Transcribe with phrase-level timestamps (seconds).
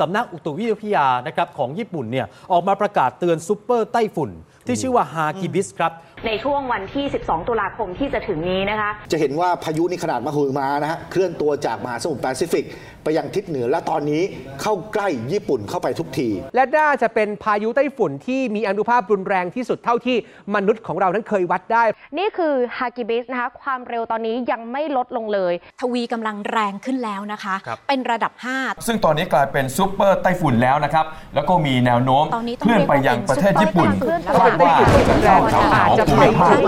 [0.00, 4.30] สำนักอุตุวิทยานะครับของญี่ปุ่นเนี่ยออกมาประกาศเตือนซูเปอร์ไต้ฝุ่น
[4.66, 5.92] ที่ชื่อว่าฮากิบิสครับ
[6.26, 12.64] ในช่วงวันที่ 12 ตุลาคมที่จะถึงนี้นะคะ จะเห็นว่าพายุนี่ขนาดมหึมานะฮะเคลื่อนตัวจากมหาสมุทรแปซิฟิก
[13.04, 14.22] ไปยังทิศเหนือและตอนนี้
[14.62, 20.16] เข้าใกล้ญี่ปุ่นเข้าไปทุกที และน่าจะเป็นพายุไต้ฝุ่นที่มีอานุภาพรุนแรงที่สุดเท่าที่
[20.54, 21.84] มนุษย์ของเรานั้นเคยวัดได้
[22.18, 34.74] นี่คือฮากิบิสนะคะความเร็วตอนนี้ยังไม่ลดลงเลย ทวีกำลังแรงขึ้นแล้วนะคะ ครับ เป็นระดับ 5 ซึ่งตอนนี้กลายเป็นซูเปอร์ไต้ฝุ่นแล้วนะครับ แล้วก็มีแนวโน้มตอนนี้ต้องเคลื่อนไปยังประเทศญี่ปุ่นเรียกคาว่าดว่า
[35.06, 36.60] เป็นไต้ฝุ่นที่แรงอาจจะไปถึง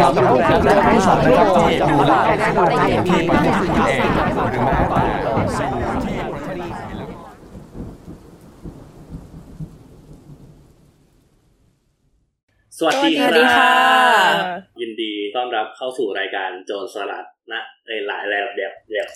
[0.00, 2.12] ครับและทั้งสองนะครับที่ดูแล
[3.08, 4.00] ที่ประเทศญี่ปุ่นเอง
[4.50, 5.04] หรือแม้แต่
[5.58, 5.68] สู่
[6.04, 7.08] ที่ประเทศไทยแล้ว
[12.78, 13.72] สวัสดีสวัสดีค่ะ
[14.80, 19.06] ยินดีต้อนรับเข้าสู่รายการโจรสลัดนะเอ้ยหลายแล้วเดี๋ยวเดี๋ยว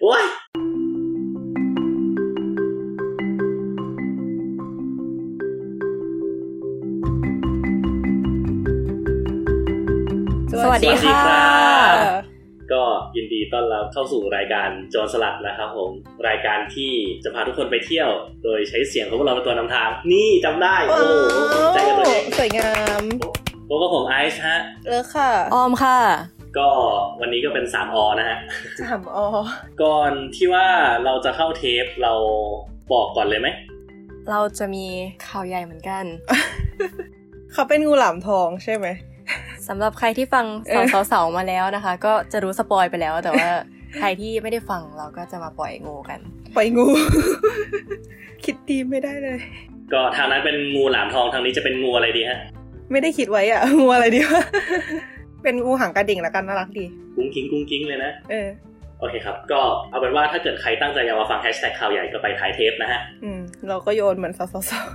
[0.00, 0.22] โอ้ย
[10.62, 11.75] สวัสดีค่ะ
[12.72, 12.82] ก็
[13.16, 15.90] ยินดีต้อนรับเข้าสู่รายการโจรสลัดนะครับผม
[16.28, 16.92] รายการที่
[17.24, 18.08] จะพาทุกคนไปเที่ยว
[18.44, 21.04] โดยใช้เสียงของพวกเราเป็นตัวนำทาง นี่จำได้โอ้โห
[21.74, 23.02] ใจกันตัวเองสวยงาม
[23.68, 24.58] พวกบผมไอซ์ฮะ
[24.88, 25.98] เลิกค่ะ ออมค่ะ
[26.58, 26.68] ก็
[27.20, 28.38] วันนี้ก็เป็น3อนะฮะ
[28.80, 29.18] สามอ
[29.82, 30.66] ก่อนที่ว่า
[31.04, 32.14] เราจะเข้าเทปเรา
[32.92, 33.48] บอกก่อนเลยไหม
[34.30, 34.86] เราจะมี
[35.26, 36.04] ข่าวใหญ่เหมือนกัน
[37.52, 38.86] เขาเป็นงูหลามทองใช่ไหม
[39.68, 43.48] สำหรับใครที่ฟังเออสาวๆมาแล้วนะคะ ก็จะรู้สปอยไปแล้ว แต่ว่า
[43.98, 46.18] ใครที่ไม่ได้ฟังเราก็จะมาปล่อยงูกัน
[46.54, 46.86] ปล่อยงู
[48.44, 49.38] คิดดีไม่ได้เลย
[49.92, 52.38] ก็ทางนั้นเป็นงูหลามทองทางนี้จะเป็นงูอะไรดีฮะ
[52.92, 54.42] ไม่ได้คิดไว้อะงูอะไรดีวะ
[55.42, 56.84] เป็นงูหางกระดิ่งละกันน่ารักดี
[57.16, 58.48] กุ้งกิ้งกุ้งกิ้งเลยนะเออ
[59.00, 64.86] โอเคครับ ก็เอาเป็นว่าถ้าเกิดใครตั้งใจอยากมาฟังแฮชแท็กข่าวใหญ่ก็ไปท้ายเทปนะฮะ อืม เราก็โยนเหมือนสาว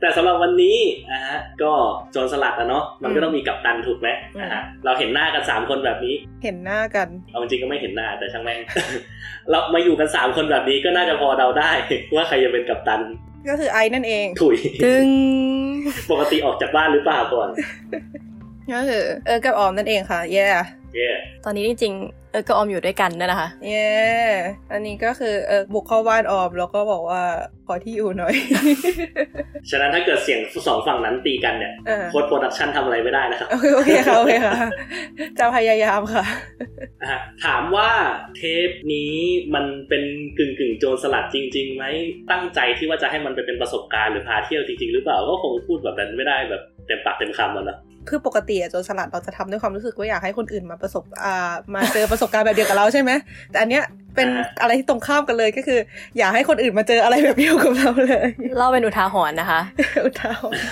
[0.00, 0.78] แต่สำหรับวันนี้
[1.12, 1.72] นะฮะก็
[2.12, 4.08] โจรสลัดนะเนาะมันก็ต้องมีกัปตันถูกไหม
[4.40, 8.58] นะฮะเราเห็นหน้ากันสามคนแบบนี้ๆเห็นหน้ากันเอาจริงๆก็ไม่เห็นหน้าแต่ช่างแม่ง
[9.50, 11.70] เรามาอยู่กันสามคนแบบนี้ก็น่าจะพอเดาได้
[12.14, 13.00] ว่าใครจะเป็นกัปตัน
[13.48, 15.08] ก็คือไอ้นั่นเองถุยตึง
[16.10, 17.48] ปกติออกจากบ้านหรือเปล่าก่อน
[18.74, 20.46] ก็คือเออกับออมนั่นเองค่ะเย่
[20.94, 21.08] เย่
[21.44, 23.90] ตอนนี้จริงๆ เออก็ออมอยู่ด้วยกันนั่นแหละค่ะเย่
[24.72, 27.22] อันนี้ก็คือเออบุกเข้าบ้านออมแล้วก็บอกว่า
[27.66, 28.34] ขอที่อยู่หน่อย
[29.70, 34.54] ฉะนั้นถ้าเกิดเสียงสองฝั่งนั้นตีกันเนี่ยเออ post production ทำอะไรไม่ได้นะครับ โอเคโอเคค่ะโอเคค่ะ
[35.38, 36.24] จะพยายามค่ะ
[37.04, 37.90] อะ ถามว่า
[38.36, 39.14] เทปนี้
[39.54, 40.02] มันเป็น
[40.38, 41.84] กึ่งกึ่งๆโจรสลัดจริงๆไหม
[42.30, 47.78] ตั้งใจที่ว่าจะให้มันไปเป็นประสบการณ์หรือพาเที่ยวจริงๆ หรือเปล่าก็คงพูดแบบนั้นไม่ได้แบบ เต็มปากเต็มคำอะเนาะ
[48.08, 53.10] คือปกติอะโจรสลัดเราจะทำด้วยความรู้สึกว่าอยากให้คนอื่นมาประสบอ่ามาเจอประสบการณ์แบบเดียวกับเราใช่ไหม
[53.50, 53.84] แต่อันเนี้ย
[54.16, 54.28] เป็น
[54.60, 55.78] อะไรที่ตรงข้ามกันเลยก็คือ
[56.18, 58.28] อยากให้คนอื่นมาเจออะไรแบบเดียวกับเราเลย
[58.58, 59.60] เล่าเป็นอุทาหรณ์นะคะ
[60.04, 60.62] อุทาหรณ์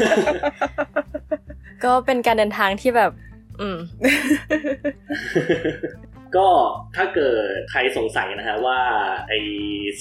[1.84, 3.10] ก็เป็นการเดินทางที่แบบ
[3.60, 3.78] อืม
[6.36, 6.48] ก็
[6.96, 8.78] ถ้าเกิดใครสงสัยนะฮะว่า
[9.28, 9.32] ไอ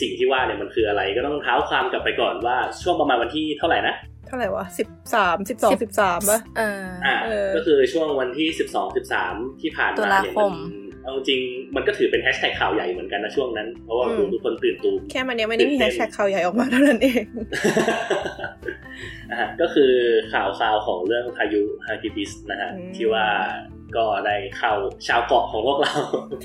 [0.02, 3.96] สิ่งที่ว่าเนี่ยมันคืออะไร ก็ต้องเท้าความกลับไปก่อนว่าช่วงประมาณวันที่เท่าไหร่นะ
[4.28, 10.56] เท่าไหร่วะสิบสามสิบสองสิบสามป่ะเอออ่าเออก็คือช่วงวันที่12 13ที่ผ่านตุมาลาเนี่ยคมัมน
[11.04, 11.40] เอาจริง
[11.76, 17.24] มันก็ถือเป็นแฮชแท็กข่าวใหญ่เหมือนกันนะช่วงนั้น เพราะว่าทุกคนตื่นตูมแค่มันเนี้ยไม่ได้มีแฮชแท็กข่าวใหญ่ออกมาเท่านั้นเอง
[19.30, 19.92] นะฮะก็คือ
[20.32, 23.26] ข่าวคราวของเรื่องพายุฮากิบิสนะฮะอืมที่ว่า
[23.96, 24.74] ก็ได้เข้า
[25.08, 25.94] ชาวเกาะของพวกเรา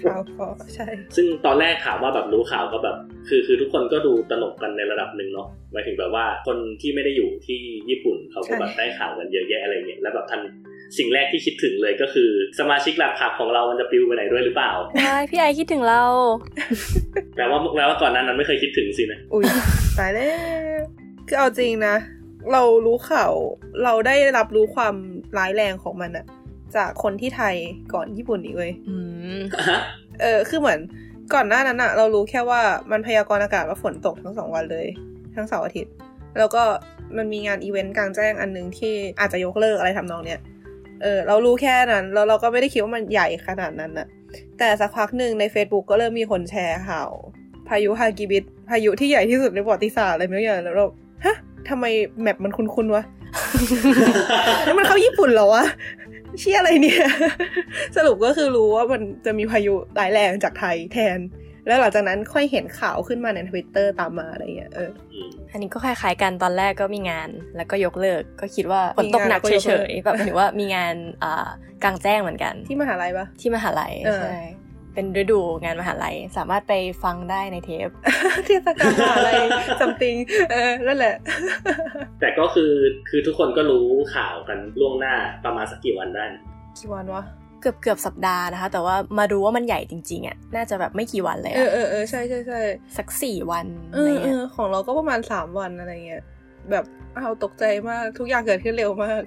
[0.03, 0.86] ข่าวก็ใช่
[1.16, 2.97] ซึ่งตอนแรกถามว่าแบบรู้ข่าวก็แบบ
[3.28, 7.60] คือคือทุกคนก็ดูตลกกันในระดับหนึ่งเนาะหมายถึงแบบว่าคนที่ไม่ได้อยู่ที่
[7.91, 10.41] ญี่ปุ่นเขาก็แบบได้ข่าวกันเยอะแยะอะไรเงี้ยแล้วแบบทัน
[10.98, 16.04] สิ่งแรกที่คิดถึงเลยก็คือ สมาชิกหลักผักของเรามันจะปลิวไปไหนด้วยหรือเปล่าใช่พี่ไอคิดถึงเรา
[17.36, 19.44] แปลว่าแปลว่าก่อนหนั้นนั้นไม่เคยคิดถึงสินะอุ้ย
[19.98, 20.31] ตายแล้
[20.81, 20.82] ว
[21.28, 21.97] คือเอาจริงนะ
[22.52, 23.32] เรารู้ข่าว
[23.84, 24.94] เราได้รับรู้ความ
[25.38, 26.25] ร้ายแรงของมันอะ
[26.76, 27.54] จากคนที่ไทย
[27.94, 28.96] ก่อนญี่ปุ่นอีกเว้ยอื
[29.38, 29.40] ม
[30.20, 30.80] เออ คือเหมือน
[31.34, 32.60] ก่อนหน้านั้นอะเรารู้แค่ว่า
[32.90, 34.86] มันพยากรณ์อากาศว่าฝนตกทั้งสองวันเลย
[35.34, 35.92] ทั้งเสาร์อาทิตย์
[36.38, 36.62] แล้วก็
[37.16, 40.40] มันมีงานอีเวนต์กลางแจ้งอันหนึงที่อาจจะยกเลิกอะไรทำนองเนี้ย
[41.02, 44.06] เออเรารู้แค่นั้นแล้วเราก็ไม่ได้คิดว่ามันใหญ่ขนาดนั้นอะ
[44.58, 47.10] แต่สักพักหนึ่งใน Facebook ก็เริ่มมีคนแชร์ข่าว
[47.68, 50.86] พายุฮากิบิสพายุที่ใหญ่ที่สุดในประวัติศาสตร์อะไรไม่รู้อย่างแล้วเรา
[51.25, 51.36] ฮะ
[51.68, 51.84] ทำไม
[52.20, 53.04] แมปมันคุ้นๆวะ
[54.64, 55.64] แล้วมันเข้าญี่ปุ่นเหรอวะ
[56.40, 57.05] เชี่ยอะไรเนี่ย
[57.96, 61.19] สรุปก็คือรู้ว่ามันจะมีพายุร้ายแรงจากไทยแทน
[61.67, 64.90] แล้วหลังจากนั้นค่อยเห็นข่าวขึ้นมาในทวิตเตอร์ตามมาอะไรเงี้ยเออ
[65.52, 71.49] อันนี้ก็คล้ายๆกันตอนแรกก็มีงานแล้วก็ยกเลิก ก็คิดว่าฝนตกหนักมีงานแล้วก็ยกเฉเลิกยๆแบบหมายถึงว่ามีงานอ่า
[71.84, 74.38] กลางแจ้งเหมือนกัน ที่มหาลัยปะที่มหาลัยเออใช่
[74.94, 77.88] เป็นฤดูงานมหาลัย สามารถไปฟังได้ในเทป
[78.46, 79.30] เทศกาลอะไร
[79.80, 80.16] ซัมติง
[80.50, 81.14] เออนั่นแหละ
[82.20, 82.72] แต่ก็คือ
[83.08, 86.42] คือทุกคนก็รู้ข่าวกันล่วงหน้าประมาณสักกี่วันได้นะ
[86.78, 87.24] กี่วันวะ
[87.60, 92.60] เกือบเกือบสัปดาห์นะคะ แต่ว่ามารู้ว่ามันใหญ่จริงๆอะน่าจะแบบไม่กี่วันเลยเอออะเออเออใช่ใช่ใช่
[92.96, 96.22] สักสี่วันเออะไรอเอเงี้ยอของเราก็ประมาณสามวันอะไรเงี้ย
[96.70, 96.84] แบบ
[97.16, 99.22] เอาตกใจมากทุกอย่างเกิดขึ้นเร็วมาก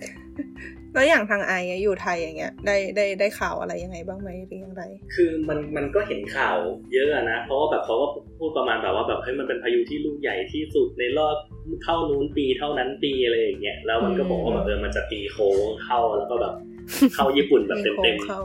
[0.95, 4.83] แล้วอย่างทางไออะอยู่ไทยอย่างเงี้ยได้ได้ได้ข่าวอะไรยังไงบ้างไหมหรือยังไง
[5.15, 6.57] คือมันมันก็เห็นข่าว
[6.93, 8.07] เยอะอะนะ เพราะว่าแบบเขาก็
[8.37, 11.35] พูดประมาณแบบว่าแบบเฮ้ยมันเป็นพายุที่ลูกใหญ่ที่สุดในรอบ
[11.83, 16.53] เท่านู้นปีเท่านั้นปีอะไรอย่างเงี้ยแล้วมันก็บอกว่าแบบเออมันจะตีโค้งเข้าแล้วก็แบบ
[17.15, 18.39] เข้าญี่ปุ่นแบบมีโค้งเต็มเข้า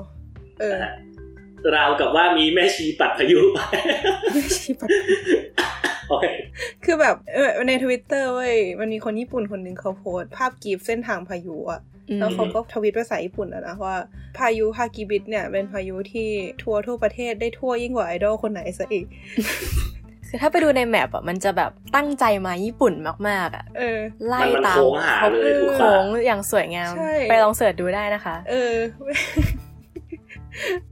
[0.61, 0.93] เออๆนะฮะ
[1.77, 3.59] ราวกับว่ามีแม่ชีปัดพายุไป
[4.33, 4.89] ไม่ใช่ปะ
[6.09, 6.27] โอเค
[6.85, 13.97] คือแบบเออในทวิตเตอร์เว้ยมันมีคนญี่ปุ่นคนหนึ่งเขาโพสต์ภาพกราฟเส้นทางพายุอะอืม แล้วเขาก็ทวิตภาษาญี่ปุ่นอะนะว่า
[14.39, 16.29] พายุฮากิบิสเนี่ย เป็นพายุที่
[16.63, 19.05] ทัวร์ทั่วประเทศได้ทั่วยิ่งกว่าไอดอลคนไหนซะอีก
[20.29, 22.95] คือถ้าไปดูใน map อะมันจะแบบตั้งใจมาญี่ปุ่น
[23.29, 23.99] มากๆอะเออ
[24.29, 28.75] ไล่มันมันตามโค้งหาเลยถูกปะโค้งอย่างสวยงามใช่ไปลอง search ดูได้นะคะ เออ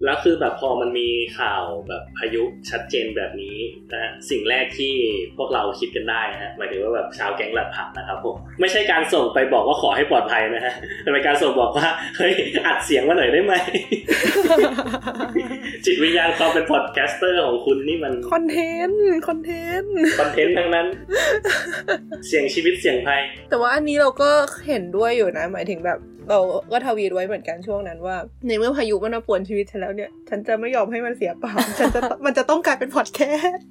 [0.04, 1.08] แล้วคือแบบพอมันมี
[1.38, 3.56] ข่าวแบบพายุชัดเจนแบบนี้
[3.92, 4.94] นะฮะสิ่งแรกที่
[5.36, 12.32] พวกเราคิดกันได้นะฮะหมายถึงว่าแบบชาวแก๊งหลัดผักนะครับผมไม่ใช่การส่งไปบอกว่าขอให้ปลอดภัยนะฮะแต่เป็นการส่งบอกว่าเฮ้ย
[12.66, 13.54] อัดเสียงมาหน่อยได้ไหม
[15.84, 20.86] จิตวิญญาณความเป็น podcaster ของคุณนี่มันคอนเทนต์คอนเทนต์คอนเทนต์ทั้งนั้น
[22.26, 24.30] เสี่ยงชีวิตเสี่ยงภัย แต่ว่าอันนี้เราก็
[24.66, 25.98] เห็นด้วยอยู่นะ หมายถึงแบบ
[26.30, 26.38] เรา
[26.72, 28.16] ก็ทวีตไว้เหมือนกันช่วงนั้นว่า
[28.46, 33.66] ในเมื่อพายุมันมาป่วนชีวิตฉันแล้วเนี่ย ฉันจะไม่ยอมให้มันเสียเปล่าฉันจะมันจะต้องกลายเป็นพอดแคสต์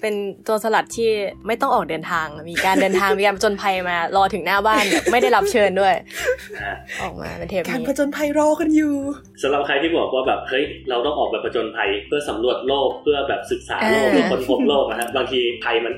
[0.00, 0.14] เป็น
[0.44, 1.10] โจรสลัดที่
[1.46, 5.94] ไม่ต้องออกเดินทาง มีการเดินทางมีการผจญภัยมารอถึงหน้าบ้าน ไม่ได้รับเชิญด้วย
[6.60, 6.72] อ่า
[7.02, 8.94] ออกมาเป็นเทปการนี้ผจญภัยรอกันอยู่
[9.42, 15.94] สำหรับใครที่บอกว่าแบบเฮ้ยเราต้องออกแบบประจนภัยเพื่อสำรวจโลกเพื่อแบบศึกษาโลกอ่าเพื่อค้นพบโลกนะฮะบางทีภัยมัน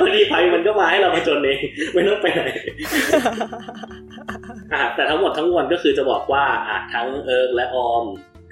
[0.00, 1.58] บางทีภัยมันก็มาให้เราผจญเอง
[1.92, 2.64] ไม่ต้องไปไหนอะ
[4.94, 8.04] แต่ทั้งหมดทั้งมวลก็คือจะบอกว่าอะทั้งเอิร์กและออม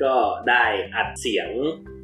[0.02, 0.14] ก็
[0.48, 0.64] ได้
[0.94, 1.48] อัดเสียง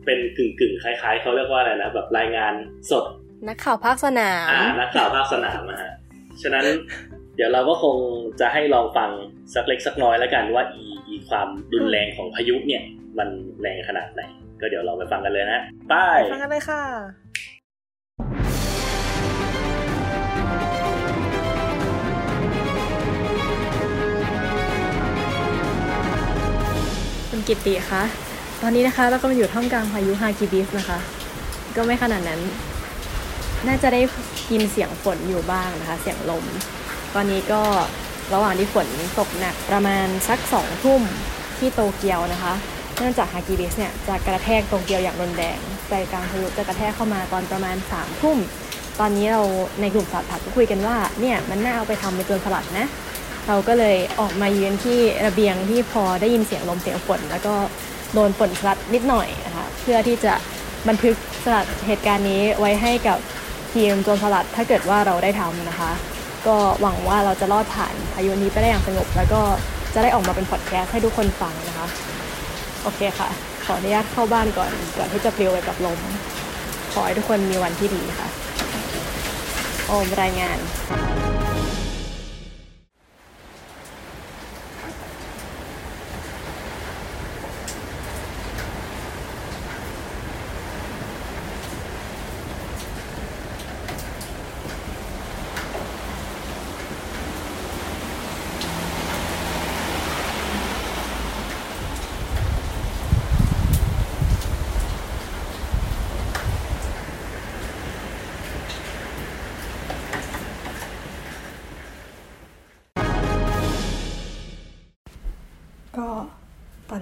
[0.04, 2.52] เป็นกึ่งกึ่งๆคล้ายๆเขาเรียกว่าอะไรนะแบบรายงาน
[2.90, 3.04] สด
[3.48, 5.92] นักข่าวภาคสนามอ่านักข่าวภาคสนามนะฮะ
[6.42, 6.66] ฉะนั้น
[7.36, 7.96] เดี๋ยวเราก็คง
[8.40, 9.10] จะให้ลองฟัง
[9.54, 12.82] สักเล็กสักน้อยแล้วกันว่าอีอีความรุนแรงของพายุเนี่ย
[13.18, 13.28] มัน
[13.60, 14.22] แรงขนาดไหน
[14.60, 15.60] ก็เดี๋ยวเราไปฟังกันเลยนะ
[15.90, 15.94] ไป
[16.32, 16.82] ฟังกันเลยค่ะ
[27.48, 28.02] กิติคะ
[28.62, 30.98] ตอนนี้นะคะเราก็มาอยู่ท่ามกลางพายุฮากิบิสนะคะ
[31.76, 32.40] ก็ไม่ขนาดนั้น
[33.66, 34.00] น่าจะได้
[34.52, 36.44] ยินเสียงฝนอยู่บ้างนะคะ เสียงลม
[37.14, 37.62] ตอนนี้ก็
[38.34, 38.86] ระหว่างที่ฝน
[39.18, 41.02] ตกหนักประมาณสักสองทุ่ม
[41.58, 42.54] ที่โตเกียวนะคะ
[42.98, 45.58] เนื่องจากฮากิบิสเนี่ยจะกระแทกโตเกียวอย่างรุนแรง
[45.88, 48.38] ใจกลางพายุจะกระแทกเข้ามาตอนประมาณสามทุ่ม
[49.00, 49.42] ตอนนี้เรา
[49.80, 52.86] ในกลุ่มสลัดผักก็คุยกันว่าเนี่ยมันน่าเอาไปทำเป็นตัวสลัดนะ
[53.48, 57.54] เราก็เลยออกมายืนที่ระเบียงที่พอได้ยินเสียงลมเสียงฝนแล้วก็
[58.14, 60.34] โดนฝนสลัดนิดหน่อยนะคะเพื่อที่จะ
[60.88, 63.18] บันทึกสลัดเหตุการณ์นี้ไว้ให้กับ
[63.72, 65.92] ทีมโจรสลัดถ้าเกิดว่าเราได้ทำนะคะ
[66.46, 69.40] ก็หวังว่าเราจะรอดผ่านพายุนี้ไปได้อย่างสงบ แล้วก็
[69.94, 71.86] จะได้ออกมาเป็นพอดแคสต์ให้ทุกคนฟังนะคะ
[72.82, 73.28] โอเคค่ะ
[73.64, 75.98] ขออนุญาตเข้าบ้านก่อนก่อนที่จะปลิวไปกับลม
[76.92, 78.28] ขอให้ทุกคนมีวันที่ดีค่ะ
[79.86, 80.58] โอมรายงาน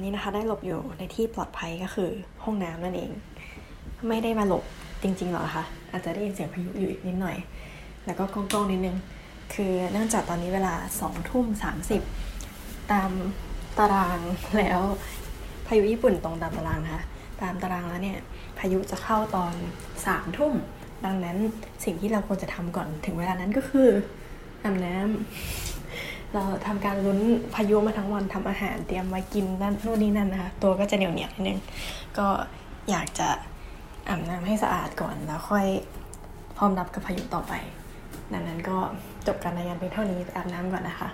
[0.07, 2.11] นี้นะคะ ได้หลบอยู่ในที่ปลอดภัยก็คือ
[2.45, 3.11] ห้องน้ำนั่นเอง
[4.09, 4.65] ไม่ได้มาหลบ
[5.03, 7.37] จริงๆหรอกนะคะอาจจะได้ยินเสียงพายุอยู่อีกนิดหน่อย
[8.07, 8.97] แล้วก็กล้องๆนิดนึง
[9.55, 12.03] คือเนื่องจากตอนนี้เวลาสองทุ่มสามสิบ
[12.93, 13.11] ตาม
[13.79, 14.19] ตาราง
[14.59, 14.81] แล้ว
[15.67, 17.05] พายุญี่ปุ่นตรงตามตารางนะคะ
[17.43, 18.19] ตามตารางแล้วเนี่ย
[18.59, 19.53] พายุจะเข้าตอน
[20.07, 20.53] สามทุ่ม
[21.05, 21.37] ดังนั้น
[21.85, 23.89] สิ่งที่เราควรจะทำก่อนถึงเวลานั้นก็คือ
[24.65, 25.75] อาบน้ำ
[26.35, 27.18] เราทำการลุ้น
[27.54, 31.59] พายุมาทั้งวันทำอาหารเตรียมไว้กินนั่นนู่นนี่นั่นนะคะตัวก็จะเหนียวเหนียวนิดนึง
[32.18, 32.26] ก็
[32.90, 33.28] อยากจะ
[34.09, 35.66] อาบน้ำให้สะอาดก่อนแล้วค่อย
[36.56, 37.52] พร้อมรับกับพายุต่อไป
[38.33, 38.76] ดังนั้นก็
[39.26, 41.09] จบการรายงานเพียงเท่านี้อาบน้ำก่อนนะคะ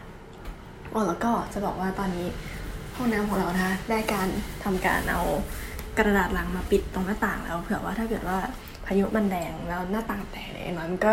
[0.93, 2.27] อ๋อแล้วก็จะบอกว่าตอนนี้
[2.97, 4.29] ห้องห้องน้ำของเรานะคะได้การ
[4.65, 5.23] ทำการเอา
[5.99, 8.39] กระดาษลังมาปิดตรงหน้าต่างแล้วเผื่อว่าถ้าเกิดว่า
[8.87, 11.13] พายุมันแรงแล้วหน้าต่างแตกเนี่ยน้อยมันก็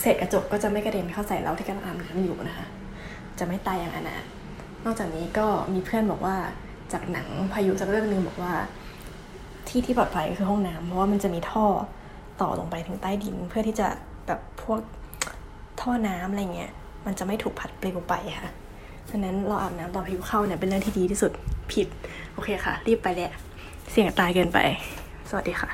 [0.00, 2.66] เศษกระจกก็จะไม่กระเด็นเข้าใส่เราที่กำลังอาบน้ำอยู่นะคะ
[3.38, 4.24] จะไม่ตายอย่างอนาถ
[4.84, 6.36] นอกจากนี้ก็มีเพื่อนบอกว่า
[6.92, 8.52] จากหนังพายุจากเรื่องหนึงบอกว่า
[9.68, 11.66] ที่ที่ปลอดภัยคือห้องน้ำเพราะว่ามันจะมีท่อ
[12.40, 13.88] ต่อลงไปถึงใต้ดิน เพื่อที่จะ
[14.26, 14.78] แบบพวก
[15.80, 16.72] ท่อน้ำอะไรเงี้ย
[17.06, 18.50] มันจะไม่ถูกพัดปลิวไปค่ะ
[19.10, 21.32] ดังนั้นเราอาบน้ำตอนพายุเข้าเนี่ยเป็นเรื่องที่ดีที่สุด
[21.72, 21.86] ผิด
[22.34, 23.32] โอเคค่ะ รีบไปแหละ
[23.90, 24.58] เสี่ยงตายเกินไป
[25.28, 25.70] สวัสดีค่ะ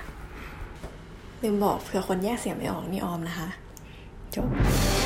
[1.42, 3.48] ลืมบอกเผื่อคนแยกเสียงไม่ออกนี่ออมนะคะ
[4.34, 5.01] จ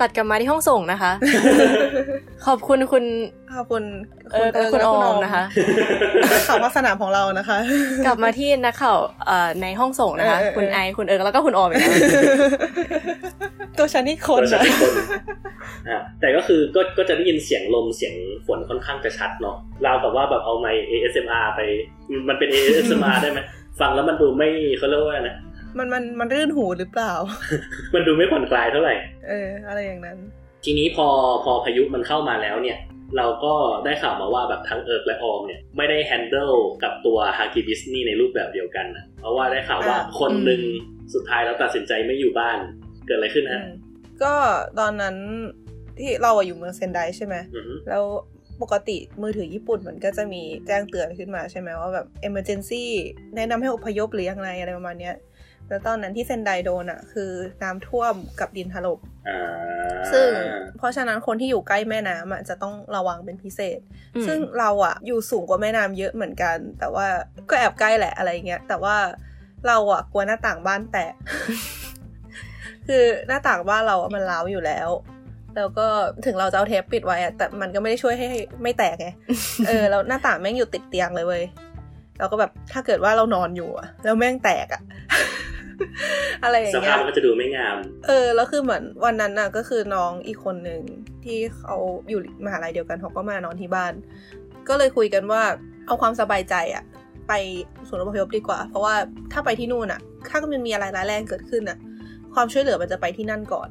[0.00, 1.12] ตัดกลับมาที่ห้องส่งนะคะ
[2.46, 3.04] ขอบคุณคุณ
[3.54, 3.84] ขอบคุณ
[4.32, 5.44] เออคุณออมนะคะ
[6.48, 7.58] ข่าวภาคสนามของเรานะคะ
[8.06, 11.92] กลับมาที่นักข่าวเอ่อในห้องส่งนะคะเออเออคุณไอคุณเอิร์กแล้วก็คุณออมอีกแล้ว
[13.78, 14.92] ตัวฉันนี่คนตัวฉันอะอีกคน
[15.88, 18.14] อะแต่ก็คือก็ก็จะได้ยินเสียงลมเสียง
[18.46, 21.60] ฝนค่อนข้างจะชัดเนาะราวกับว่าแบบเอาไมค์ ASMR ไป
[22.28, 23.40] มันเป็น ASMR ได้ไหม
[23.80, 24.48] ฟังแล้วมันดูไม่
[24.78, 25.36] เขาเรียกว่านะ
[25.78, 27.12] มันมันมันรื่นหูหรือเปล่า
[27.94, 28.94] มันดูไม่ผ่อนคลายเท่าไหร่
[29.28, 30.18] เออ อะไรอย่างนั้น
[30.64, 31.06] ทีนี้พอ
[31.44, 32.78] พอพายุมันเข้ามาแล้วเนี่ย
[33.16, 33.54] เราก็
[33.84, 36.52] ได้ข่าวมาว่าแบบทั้งเอิร์กและออมเนี่ย ไม่ได้แฮนเดิล
[36.82, 40.62] กับตัวฮากิบิสนี่ในรูปแบบเดียวกันนะเพราะว่าได้ข่าวว่าอ่าคนหนึ่ง
[41.14, 42.58] สุดท้ายแล้วตัดสินใจไม่อยู่บ้าน
[43.06, 43.74] เกิดอะไรขึ้นฮะอืม
[44.22, 44.34] ก็
[44.80, 45.16] ตอนนั้น
[45.98, 48.04] ที่เราอะอยู่เมืองเซนไดใช่ไหมอือฮึแล้ว
[48.62, 52.84] ปกติมือถือญี่ปุ่นมันก็จะมีแจ้งเตือนขึ้นมาใช่ไหมว่าแบบ emergency
[53.36, 55.14] แนะนำให้อพยพหรือยังไงอะไรประมาณเนี้ย
[55.68, 57.30] แล้วตอนนั้นที่เซนไดโดนอะคือ
[57.62, 60.28] น้ำท่วมกับดินถล่มอ่าซึ่ง
[60.78, 63.80] เพราะฉะนั้นคนที่อยู่ใกล้แม่น้ำอะจะต้องระวังเป็นพิเศษ
[64.16, 67.06] อืมซึ่งเราอะอยู่สูงกว่าแม่น้ำเยอะเหมือนกัน แต่ว่า
[67.50, 68.96] ก็แอบใกล้แหละอะไรเงี้ย แต่ว่า
[69.66, 71.14] เราอะกลัวหน้าต่างบ้านแตก
[72.88, 74.88] คือหน้าต่างบ้านเราอะมันร้าวอยู่แล้ว
[75.56, 75.86] แล้วก็
[76.26, 78.28] ถึงเราจะเอาเทปปิดไว้อะแต่มันก็ไม่ได้ช่วยให้
[78.62, 79.08] ไม่แตกไง
[79.66, 81.44] เออแล้วหน้าต่างแม่งอยู่ติดเตียงเลยเว้ย
[82.18, 84.82] เราก็แบบถ้าเกิดว่าเรานอนอยู่อะแล้วแม่งแตกอะ
[86.42, 87.76] อะไรอย่าสงเงี้ภาพยมันก็จะดูไม่งาม
[88.06, 90.80] เออ แล้วคือเหมือนวันนั้นน่ะ ก็คือน้องอีกคนหนึ่ง
[91.24, 91.76] ที่เขา
[92.08, 93.92] อยู่มหาลัยเดียวกันเขาก็มานอนที่บ้าน
[94.68, 95.42] ก็เลยคุยกันว่า
[95.86, 96.84] เอาความสบายใจอะ
[97.28, 97.32] ไป
[97.88, 98.94] ศูนย์อพยพดีกว่า เพราะว่า
[99.32, 101.78] ถ้าไปที่นู่นอะถ้ามันมีอะไรร้ายแรงเกิดขึ้นอะ
[102.34, 103.68] ความช่วยเหลือมันจะไปที่นั่นก่อน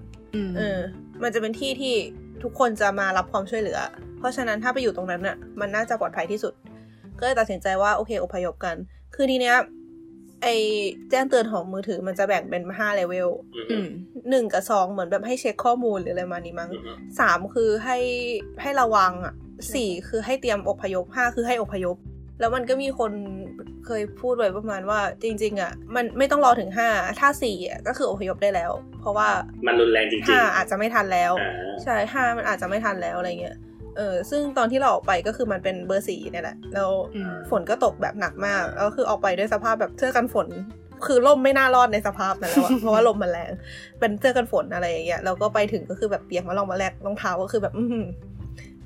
[0.47, 0.79] มเออ
[1.23, 1.95] มันจะเป็นที่ที่
[2.43, 3.79] ทุกคนจะมารับความช่วยเหลือ
[4.17, 6.53] เพราะฉะนั้นถ้าไปอยู่ตรงนั้นน่ะมันน่าจะปลอดภัยที่สุด
[7.19, 8.75] ก็เลยตัดสินใจว่าโอเคอพยพกัน
[9.15, 9.55] คือทีเนี้ย
[10.43, 10.47] ไอ
[11.09, 13.87] แจ้งเตือนของมือถือมันจะแบ่งเป็นห้าเลเวลอืออืฮึม
[14.29, 17.97] หนึ่งกับสองเหมือนแบบให้เช็คข้อมูลหรืออะไรมานี้มั้งอือฮึสามคือให้
[18.61, 19.33] ให้ระวังอะ
[19.73, 21.97] สี่คือให้เตรียมอพยพห้าคือให้อพยพ
[22.39, 23.11] แล้วมันก็มีคน
[23.85, 29.29] เคยพูดไว้ประมาณว่าจริง ๆ อะ มันไม่ต้องรอถึงห้าถ้าสี่อะก็คืออพยพได้แล้ว เพราะว่า
[29.67, 31.51] มันรุนแรงจริงห้าๆอาจจะไม่ทันแล้วอ่า
[31.83, 33.57] ใช่ห้ามันอาจจะไม่ทันแล้วอะไรเงี้ย
[33.97, 40.47] เออซึ่งตอนที่เราออกไปก็คือมันเป็นเบอร์สี่เนี่ยแหละแล้วอืมฝนก็ตกแบบหนักมากแล้วคือออกไปด้วยสภาพแบบเสื้อกันฝน
[41.05, 43.51] คือล่มไม่น่ารอดในสภาพนั้นแล้วอะเพราะว่าลมมันแรง
[43.99, 48.07] เป็นเสื้อกันฝนอะไรอย่างเงี้ยแล้วก็ไปถึงก็คือแบบเปียกมาลองมาแลกรองเท้าก็คือแบบอือหือ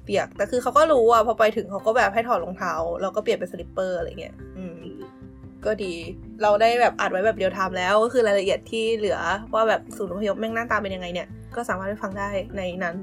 [0.03, 4.77] เปียกแต่คือเขาก็รู้อะพอไปถึงเขาก็แบบให้ถอดรองเท้าแล้วก็เปลี่ยนเป็น slipper อะไรเงี้ยอืม
[5.65, 5.93] ก็ดี
[6.41, 9.19] เราได้แบบอัดไว้แบบเดียวทำแล้วก็คือรายละเอียดที่เหลือ
[9.53, 12.95] ว่าแบบศูนย์อพยพแม่งหน้าตาเป็นยังไงเนี่ย ก็สามารถไปฟังได้ในนั้น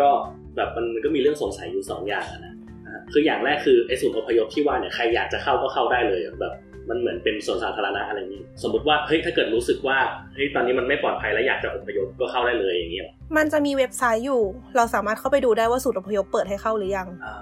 [0.00, 0.10] ก็
[0.58, 2.54] แบบมันมันก็มีเรื่องสงสัยอยู่สองอย่างอะนะ
[2.86, 6.54] อ่าคืออย่างแรกคือไอ้ศูนย์อพยพที่ว่าเนี่ยใครอยากจะเข้าก็เข้าได้เลยอะแบบ
[6.88, 9.98] มันเหมือนเป็นสวนสาธารณะอะไรอย่างนี้ สมมติว่าเฮ้ยถ้าเกิดรู้สึกว่า
[10.34, 14.42] เฮ้ยตอนนี้มันไม่ปลอดภัยแล้วอยากจะอพยพก็เข้าได้เลยอย่างนี้ยหรอมันจะมีเว็บไซต์อยู่
[14.76, 17.38] เราสามารถเข้าไปดูได้ว่าศูนย์อพยพเปิดให้เข้าหรือยังอ่า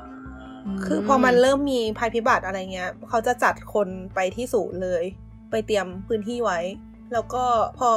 [0.84, 5.04] คือพอมันเริ่มมีภัยพิบัติอะไรเงี้ยเขาจะจัดคนไปที่ศูนย์เลย
[5.50, 6.58] ไปเตรียมพื้นที่ไว้
[7.12, 7.44] แล้วก็
[7.78, 7.90] พอ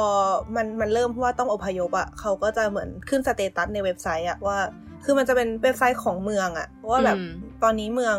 [0.56, 4.58] มันมันเริ่มว่าต้องอพยพอะเขาก็จะเหมือนขึ้น status ในเว็บไซต์อะว่า
[5.04, 8.16] คือมันจะเป็นเว็บไซต์ของเมืองอะว่าแบบอืมตอนนี้เมือง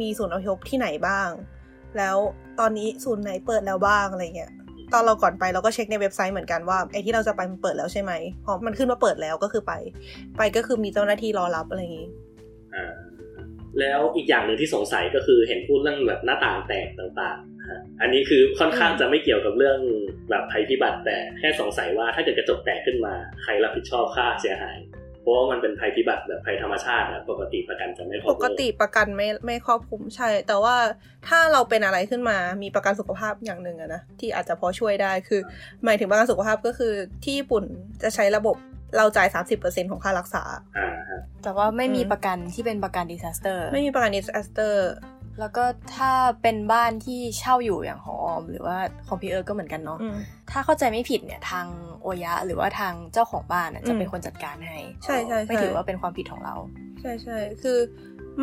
[0.00, 1.28] มีศูนย์อพยพที่ไหนบ้าง
[1.98, 2.16] แล้ว
[2.60, 4.52] ตอนนี้ศูนย์ไหนเปิดแล้วบ้างอะไรเงี้ย
[4.92, 8.12] ตอนเราก่อนไปเราก็เช็คในเว็บไซต์เหมือนกันว่าไอ้ที่เราจะไปมันเปิดแล้วใช่ไหม
[8.44, 9.72] พอมันขึ้นว่าเปิดแล้วก็คือไป
[10.38, 12.08] ไปก็คือมีเจ้าหน้าที่รอรับอะไรอย่างงี้
[12.74, 12.94] อ่า
[13.80, 19.78] แล้วอีกอย่างหนึ่งที่สงสัยก็คือเห็นพูดเรื่องแบบหน้าต่างแตกต่างๆฮะอันนี้คือค่อนข้างจะไม่เกี่ยวกับเรื่อง
[20.30, 24.99] แบบภัยพิบัติแต่แค่สงสัยว่าถ้าเกิดกระจกแตกขึ้นมา ใครรับผิดชอบค่าเสียหายเพ
[25.30, 30.76] ราะว่ามันเป็นภัยพิบัติแบบภัยธรรมชาติอะปกติประกันจะไม่ cover ปกติประกันไม่ไม่ครอบคลุมใช่ แต่ว่า
[31.28, 35.40] ถ้าเราเป็นอะไรขึ้นมามีประกันสุขภาพอย่างหนึ่งอะนะที่อาจจะพอช่วยได้คือ
[35.84, 36.92] หมายถึงประกันสุขภาพก็คือ
[37.24, 37.64] ที่ญี่ปุ่น
[38.02, 38.56] จะใช้ระบบ
[38.96, 39.28] เราจ่าย
[39.60, 40.42] 30%ของค่ารักษา
[40.78, 44.72] อ่าฮะแต่ว่าไม่มีอืมประกันที่เป็นประกัน disaster ไม่มีประกัน disaster
[45.38, 45.64] แล้วก็
[45.96, 50.16] ถ้าเป็นบ้านที่เช่าอยู่อย่างของออม หรือว่าของพี่เอิร์กก็เหมือนกันเนาะอืม
[50.50, 51.66] ถ้าเข้าใจไม่ผิดเนี่ยทาง
[52.02, 56.54] โอยะ หรือว่าทางเจ้าของบ้านน่ะจะเป็นอืมคนจัดการให้ใช่ใช่ใช่ไม่ถือว่าเป็นความผิดของเรา
[57.00, 57.78] ใช่ใช่คือ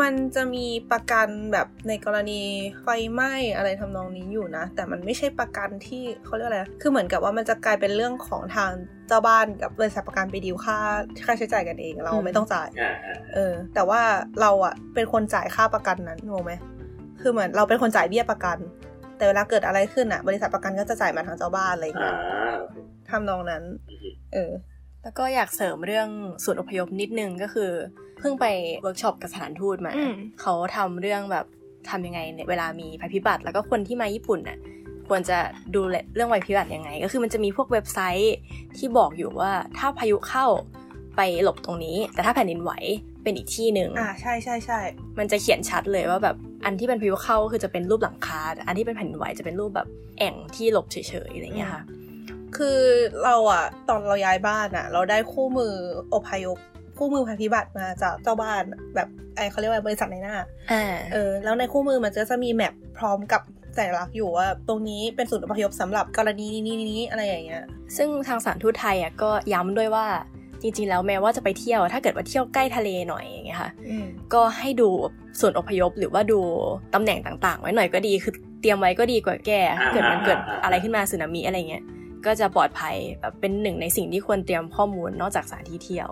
[0.01, 2.41] มันจะมีประกันแบบในกรณี
[2.81, 8.71] ไฟไหม้อะไรทำนองนี้อยู่นะ แต่มันไม่ใช่ประกันที่เขาเรียกอะไร คือเหมือนกับว่ามันจะกลายเป็นเรื่องของทาง
[9.07, 10.77] เจ้าบ้านกับบริษัทประกันไปดีลค่า
[11.25, 14.01] ค่าใช้จ่ายกันเองเราอืมไม่ต้องจ่ายอ่าอ่าเออ แต่ว่า
[14.41, 16.53] เราอะเป็นคนจ่ายค่าประกันนั้นงงไหม
[17.27, 18.57] คือเหมือนเราเป็นคนจ่ายเบี้ยประกัน
[19.17, 22.15] แต่เวลาเกิดอะไรขึ้นอะบริษัทประกันก็จะจ่ายมาทางเจ้าบ้านอะไรอย่างอ่าเงี้ย
[23.09, 23.63] ทำนองนั้น
[24.33, 24.51] เออ
[25.03, 26.09] แล้วก็อยากเสริมเรื่อง
[26.43, 27.71] ศูนย์อพยพนิดนึงก็คือ
[28.19, 28.45] เพิ่งไป
[28.81, 31.45] เวิร์กช็อปกับสถานทูตมาอืมเขาทำเรื่องแบบ
[31.89, 34.57] ทำยังไงเนี่ยเวลามีภัยพิบัติ แล้วก็คนที่มาญี่ปุ่นน่ะ
[35.07, 35.37] ควรจะ
[35.75, 38.35] ดูแลเรื่องภัยพิบัติยังไง ก็คือมันจะมีพวกเว็บไซต์
[38.77, 40.45] ที่บอกอยู่ว่าถ้าพายุเข้า
[41.17, 42.71] ไปหลบตรงนี้ แต่ถ้าแผ่นดินไหว
[43.27, 44.79] เป็นอีกที่หนึ่งอ่าใช่ใช่ใช่
[45.19, 49.87] มันจะเขียนชัดเลยว่าแบบอันที่เป็นพายุเข้าก็คือจะเป็นรูปหลังคาแต่อันที่เป็นแผ่นดินไหวจะเป็นรูปแบบ
[50.19, 51.83] แอ่งที่หลบเฉยๆอะไรอย่างเงี้ยค่ะ
[52.57, 52.79] คือ
[53.23, 55.73] เราอะตอนเราย้ายบ้านอะเราได้คู่มือ
[56.13, 56.57] อพยพ
[56.97, 58.63] คู่มือภัยพิบัติมาจากเจ้าบ้าน
[58.95, 60.35] แบบไอเขาเรียกว่าบริษัทในหน้า
[60.71, 63.41] อ่าเออแล้วในคู่มือมันจะจะมีแมปพร้อมกับ
[63.77, 67.63] สัญลักษณ์อยู่ว่าตรงนี้เป็นศูนย์อพยพสำหรับกรณีนี้นี้นี้อะไรอย่างเงี้ย
[67.97, 70.05] ซึ่งทางสถารทูตไทยอะก็ย้ำด้วยว่า
[70.61, 74.89] จริงๆ แล้วแม้ว่าจะไปเที่ยว ถ้าเกิดว่าเที่ยวใกล้ทะเลหน่อยอย่างเงี้ยค่ะอืมก็ให้ดู
[75.39, 76.39] ส่วนอพยพหรือว่าดู
[76.93, 81.83] ตำแหน่งต่างๆ ไว้หน่อยก็ดี คือเตรียมไว้ก็ดีกว่าแก้ถ้าเกิดมันเกิดอะไรขึ้นมาสึนามิอะไรเงี้ย
[82.25, 86.09] ก็จะปลอดภัยแบบเป็นหนึ่งในสิ่งที่ควรเตรียมข้อมูลนอกจากสถานที่เที่ยว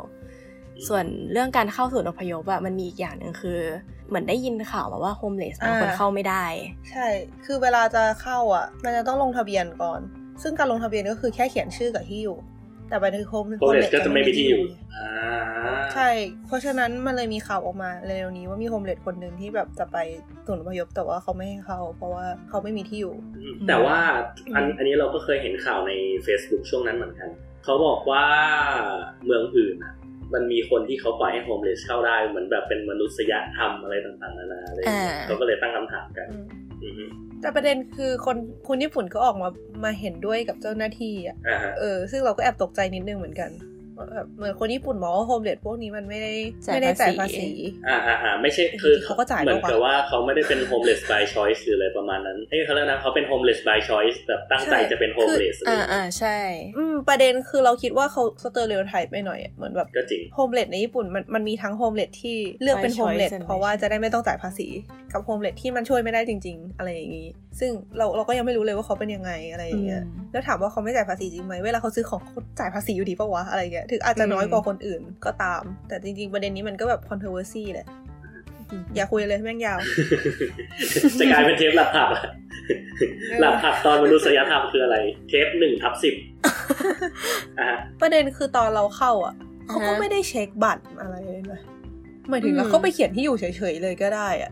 [0.87, 3.59] ส่วนเรื่องการเข้าศูนย์อพยพอะมันมีอีกอย่างหนึ่งคือ
[4.07, 6.45] เหมือนได้ยินข่าวมาว่าโฮมเลสบางคนอ่าเข้าไม่ได้
[6.91, 7.07] ใช่
[7.45, 9.99] คือเวลาจะเข้าอะมันจะต้องลงทะเบียนก่อน
[10.41, 12.37] ซึ่งการลงทะเบียนก็คือแค่เขียนชื่อกับที่อยู่
[12.89, 14.63] แต่ไปในโฮมโปรเลสก็จะไม่มีที่อยู่
[14.96, 15.08] อ่า
[15.94, 16.10] ใช่
[16.48, 19.98] เพราะฉะนั้นมันเลยมีข่าวออกมาเร็วๆนี้ว่ามีโฮมเลสคนหนึ่งที่แบบจะไป
[20.46, 23.15] ศูนย์อพยพแต่ว่าเขาไม่ให้เข้าเพราะว่าเขาไม่มีที่อยู่
[23.68, 23.98] แต่ว่า
[24.56, 25.92] อันอันนี้เราก็เคยเห็นข่าวใน
[26.25, 27.30] Facebook ช่วงนั้นเหมือนกัน
[27.63, 28.25] เขาบอกว่า
[29.25, 29.94] เมืองอื่นอะ
[30.34, 36.64] มันมีคนที่เขาปล่อยให้โฮมเลสเข้าได้เหมือนแบบเป็นมนุษยธรรมอะไรต่างๆนานาอะไรอย่างเงี้ยอ่าเขาก็เลยตั้งคำถามกันอือฮึ
[37.45, 39.49] แต่ประเด็นคือคนคนญี่ปุ่นก็ออกมา
[39.84, 43.74] มาเห็นด้วยกับเจ้าหน้าที่อะอ่าฮะเออ ซึ่งเราก็แอบตกใจนิดนึงเหมือนกันว่า
[44.13, 46.34] แบบเหมือนคนญี่ปุ่นมองว่า homeless พวกนี้มันไม่ได้
[46.65, 47.49] จ่ายไม่ได้จ่ายภาภาษีษี
[47.88, 56.38] อ่าอ่าอ่าไม่ใช่คือเขาก็จ่ายเหมือนปะวะกับว่าเขาไม่ได้เป็น homeless by choice หรืออะไรประมาณนั้นเอ้ยเขาเรียกนะเขาเป็น homeless by choice แบบตั้งใจใช่จะเป็น homeless อะไรออ่าย่างเงี้ยอ่าใช่
[56.77, 64.67] อืมประเด็นคือเราคิดว่าเขา stereotype ไปหน่อยอะเหมือนแบบก็จริง homeless ในญี่ปุ่นมันมันมีทั้ง homeless ที่เลือกเป็น homeless by choice เพราะว่าจะได้ไม่ต้องจ่ายภาษี
[65.13, 67.27] กับโฮมเลสที่มันช่วยไม่ได้จริง ๆ อะไรอย่างนี้
[67.60, 77.88] ซึ่งเราเราก็ยังไม่รู้เลยว่าเขาเป็นยังไงอะไรอย่างเงี้ยอืมแล้วถามว่าเขาไม่จ่ายภาษีจริงไหมเวลาเขาซื้อของเขาจ่ายภาษีอยู่ดีปะวะอะไรเงี้ยถึงอาจจะน้อยกว่าคนอื่นก็ตาม แต่จริง ๆ ประเด็นนี้มันก็แบบ controversy แหละ
[78.95, 79.80] อย่าคุยเลยแม่งยาว
[81.19, 82.24] จะกลายเป็นเทปหลับผับอะ
[83.39, 86.15] หลับผับตอนมนุษยธรรมคืออะไร เทปหนึ่งทับสิบ
[87.58, 89.36] อะฮะประเด็นคือตอนเราเข้าอะ
[89.67, 91.62] เขาก็อ่าฮะไม่ได้เช็คบัตรอะไรเลยนะ
[92.30, 94.52] หมายถึงอืมเราเข้าไปเขียนที่อยู่เฉยๆเลยก็ได้อะ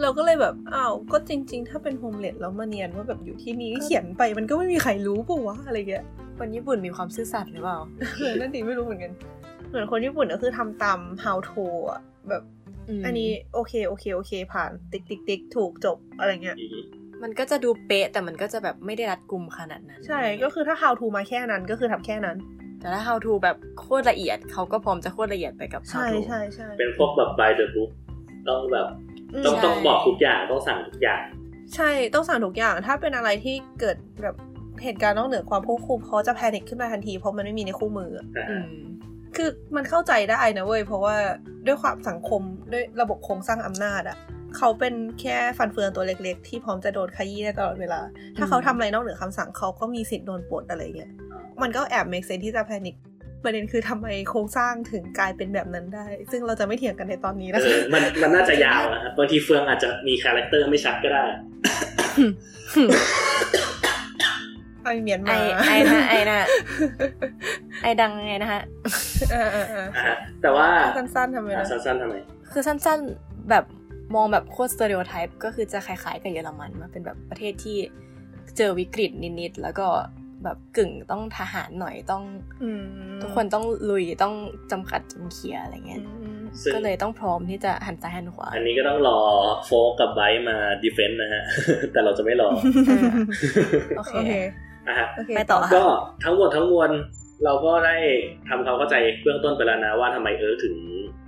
[0.00, 6.04] เราก็เลยแบบอ้าวก็จริง ๆ ถ้าเป็นโฮมเลสแล้วมาเนียนว่าแบบอยู่ที่นี่เขียนไปมันก็ไม่มีใครรู้ปะวะอะไรเงี้ย
[6.38, 7.78] คนญี่ปุ่นมีความซื่อสัตย์หรือเปล่า
[8.18, 9.12] เออนั่นดีไม่รู้เหมือนกัน
[9.68, 12.42] เหมือนคนญี่ปุ่นก็คือทำตาม how to อะแบบ
[12.88, 16.56] อืมอันนี้โอเคโอเคโอเค ผ่าน ติ๊กติ๊กติ๊กถูกจบอะไรเงี้ย
[17.22, 22.36] มันก็จะดูเป๊ะแต่มันก็จะแบบไม่ได้รัดกุมขนาดนั้น ใช่ก็คือถ้า how to มาแค่นั้นก็คือทำแค่นั้น
[22.80, 27.90] แต่ถ้า how to แบบโคตรละเอียดเขาก็พร้อมจะโคตรละเอียดไปกับ how ใช่ to ใช่ใช่เป็นพวกแบบ by the book
[28.48, 28.86] ต้องแบบ
[29.34, 31.22] อืมต้องใช่ต้องบอกทุกอย่างต้องสั่งทุกอย่าง
[31.74, 34.34] ใช่ต้องสั่งทุกอย่างถ้าเป็นอะไรที่เกิดแบบ
[34.82, 38.66] เหตุการณ์นอกเหนือความควบคุมเขาจะแพนิคขึ้นมาทันทีเพราะมันไม่มีในคู่มืออะอืม
[39.36, 41.16] คือมันเข้าใจได้นะเว้ยเพราะว่า
[41.66, 44.16] ด้วยความสังคมด้วยระบบโครงสร้างอำนาจอะ
[44.56, 48.00] เขาเป็นแค่ฟันเฟืองตัวเล็ก ๆ ที่พร้อมจะโดนขยี้ได้ตลอดเวลา
[48.36, 51.12] ถ้าเขาทำอะไรนอกเหนือคำสั่งเขาก็มีสิทธิ์โดนปลดอะไรเงี้ย
[51.62, 52.96] มันก็แอบ make sense ที่จะแพนิค
[53.44, 61.24] ประเด็นคือทำไมโครงสร้างถึงกลายเป็นแบบนั้นได้ ซึ่งเราจะไม่เถียงกันในตอนนี้เอนะคะอมันมันน่าจะยาวนะครับบางทีเฟืองอาจจะมีคาแรคเตอร์ไม่ชัดก็ได้
[64.84, 66.38] ไอเมียนไอมาไอนะไอนะ
[67.82, 68.62] ไอดังไงนะฮะ
[69.32, 72.14] เออเออเอออะฮะแต่ว่าสั้นๆทำไมอะนะสั้นๆทำไม
[72.52, 73.64] คือสั้นๆแบบ
[74.14, 77.76] มองแบบโคตร stereotype ก็คือจะคล้ายๆกับเยอรมันมาเป็นแบบประเทศที่
[78.56, 79.86] เจอวิกฤตนิดๆแล้วก็
[80.44, 82.22] แบบกึ่งต้องทหารหน่อยต้อง
[82.62, 82.84] อืม
[83.22, 84.34] ทุกคนต้องลุยต้อง
[84.72, 89.18] จำกัดจำเขี่ยอะไรเงี้ยอืมซึ่งก็เลยต้องพร้อมที่จะหันซ้ายหันขวา อันนี้ก็ต้องรอ
[89.66, 91.42] โฟกกับไบร์ทมา defend นะฮะ
[91.92, 92.48] แต่เราจะไม่รอ
[93.98, 94.16] โอเค
[94.84, 95.84] โอเคอะฮะโอเคไปต่อก็
[96.24, 96.90] ทั้งหมดทั้งมวล
[97.44, 97.96] เราก็ได้
[98.48, 100.74] ทำความเข้าใจเบื้องต้นไปแล้วนะว่าทำไมเออถึง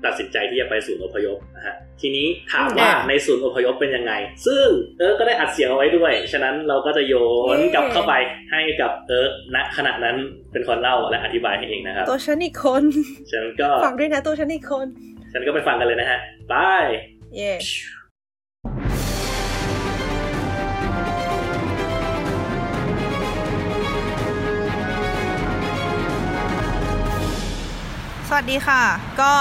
[0.05, 4.13] ตัดสินใจที่จะไปศูนย์อพยพนะฮะทีนี้ถามว่าในศูนย์อพยพเป็นยังไง
[4.47, 4.67] ซึ่ง
[4.99, 7.15] เอิร์กก็ได้อัดเสียงเอาไว้ด้วย ฉะนั้นเราก็จะโย
[7.57, 8.15] นกลับเข้าไป
[8.51, 10.17] ให้กับเอิร์กณขณะนั้น
[10.53, 12.83] เป็นคนเล่าและอธิบายให้เองนะครับ ตัวฉันอีกคน
[13.31, 14.87] ฉะนั้นก็ฝากด้วยนะตัวฉันอีกคน
[15.31, 16.19] ฉะนั้นก็ไปฟังกันเลยนะฮะ
[16.53, 16.87] บาย
[17.37, 17.53] เย่
[28.37, 28.83] สวัสดีค่ะ
[29.21, 29.33] ก็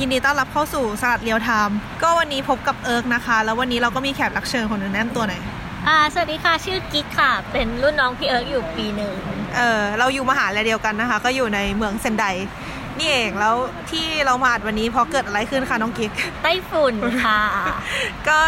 [0.00, 5.42] ยินดีต้อนรับเข้าสู่สลัดเรียวไทม์ก็วันนี้พบกับเอิร์กนะคะ แล้ววันนี้เราก็มีแขกรับเชิญคนหนึ่งแนะนำตัวหน่อย
[5.88, 9.14] อ่าสวัสดีค่ะชื่อกิ๊กค่ะ เป็นรุ่นน้องพี่เอิร์กอยู่ปีหนึ่ง
[9.56, 12.24] เออเราอยู่มหาลัยเดียวกันนะคะ ก็อยู่ในเมืองเซนได
[12.98, 13.56] นี่เองแล้ว
[13.90, 16.10] ที่เรามาอัดวันนี้เพราะเกิดอะไรขึ้นคะน้องกิ๊ก
[16.42, 17.40] ไต้ฝุ่นค่ะ
[18.28, 18.38] ก็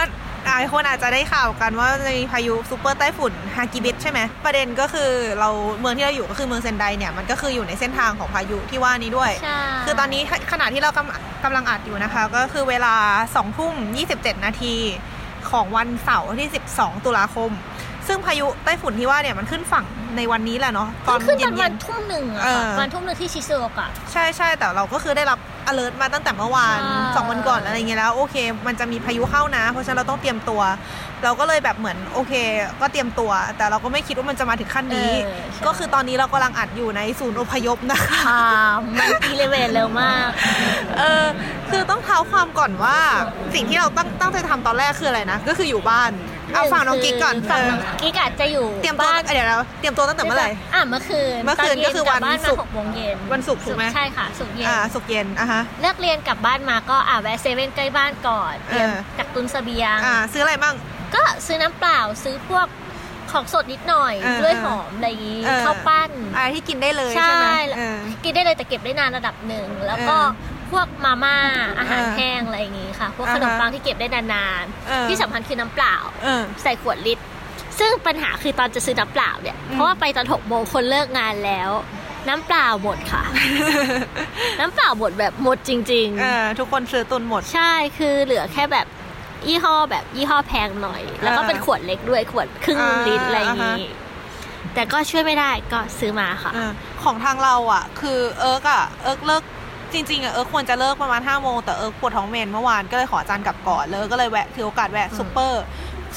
[0.46, 12.94] หลายคนอาจจะได้ข่าวกันว่าจะมีพายุซูเปอร์ไต้ฝุ่นฮากิบิสใช่ไหมประเด็นก็คือเราเมืองที่เราอยู่ก็คือเมืองเซนไดเนี่ยมันก็คืออยู่ในเส้นทางของพายุที่ว่านี้ด้วยใช่คือตอนนี้ขณะที่เรากำกำลังอัดอยู่นะคะ ก็คือเวลา
[13.26, 13.74] 2ทุ่ม
[14.10, 14.74] 27 นาที
[15.50, 17.50] ของวันเสาร์ที่ 12 ตุลาคม
[18.08, 19.84] ซึ่งพายุไต้ฝุ่นที่ว่าเนี่ยมันขึ้นฝั่ง
[20.16, 25.38] ในวันนี้แหละเนาะตอนขึ้นเย็ตอนวันนทุ่มหนึ่งอะเอค่ะอวันทุ่มหนึ่งที่ชิซูโอกะๆใช่ใช่แต่เราก็คือได้รับ
[25.70, 28.36] alert มาตั้งแต่เมื่อวานใช่สองวันก่อนอะไรเงี้ยแล้วโอเค
[28.66, 30.60] มันจะมีพายุเข้านะ เพราะฉะนั้นเราต้องเตรียมตัว
[31.24, 32.32] เราก็เลยแบบเหมือนโอเค
[32.80, 38.42] ก็เตรียมตัว แต่เราก็ไม่คิดว่ามันจะมาถึงขั้นนี้เออใช่ก็คือตอนนี้เรากำลังอัดอยู่ในศูนย์อพยพนะคะอ่า
[38.98, 40.28] มันอีเลเวนเร็วมาก
[40.98, 41.24] เออ
[41.70, 42.98] คือต้องเท้าความก่อนว่า
[43.54, 46.10] สิ่งที่เราตั้งตั้งใจทำตอนแรกคืออะไรนะก็คืออยู่บ้าน
[46.54, 60.74] เอาฝั่งน้องกิ๊กก่อนฝั่งเออน้องกิ๊กอาจจะอยู่เตรียมตัวบ้านเดี๋ยวเราเตรียมตัวตั้งแต่เมื่อไหร่อะเมื่อคืนเมื่อคืนตย็ก็คือวันกลับบ้านมาวันศุกร์หกโมงเย็นวันศุกร์ถูกไหมใช่ค่ะศุกร์เย็นอ่าศุกร์เย็นอะฮะเลิกเรียนกลับบ้านมาก็อ่าแวะเซเว่นใกล้บ้านก่อนเตรียมเออกักตุนเสบียงอ่าซื้ออะไรบ้าง
[61.14, 62.66] ก็ซื้อน้ำเปล่าซื้อพวก
[63.32, 71.36] ของสดนิดหน่อยเออด้วยหอมอะไรอย่างงี้เออข้าวปั้นอะไรที่กินได้เลยใช่ใช่ไหมเออกินได้เลยแต่เก็บได้นานระดับหนึ่งแล้วก็เออ พวกมาม่า
[71.78, 77.24] อาหารเออแห้งอะไรอย่างงี้ค่ะ พวกอ่าขฮะนมปังที่เก็บได้นานเออๆที่สำคัญคือน้ำเปล่าเออใส่ขวดลิตร
[77.78, 81.70] ซึ่งปัญหาคือตอนจะซื้อน้ำเปล่าเนี่ย เพราะว่าไปตอนหกโมงคนเลิกงานแล้ว
[82.28, 83.24] น้ำเปล่าหมดค่ะ
[84.60, 88.86] น้ำเปล่าหมดแบบหมดจริงเออทุกคนซื้อตุนหมดๆใช่คือเหลือแค่แบบ
[89.48, 94.02] ยี่ห้อแบบยี่ห้อแพงหน่อย แล้วก็เป็นขวดเล็กด้วยขวดครึ่งอ่าลิตรอะไรอย่างอ่างี้ฮะ
[94.74, 96.70] แต่ก็ช่วยไม่ได้ก็ซื้อมาค่ะเออ
[97.02, 99.44] ของทางเราอะ คือเอิร์กอะ เอิร์กเลิก
[99.94, 105.62] จริงๆอะเอิร์กควรจะเลิกประมาณ5้าโมงแต่เอิร์กปวดท้องเมนส์เมื่อวานก็เลยขออาจารย์กลับก่อนเลยก็เลยแวะถือโอกาสแวะซูเปอร์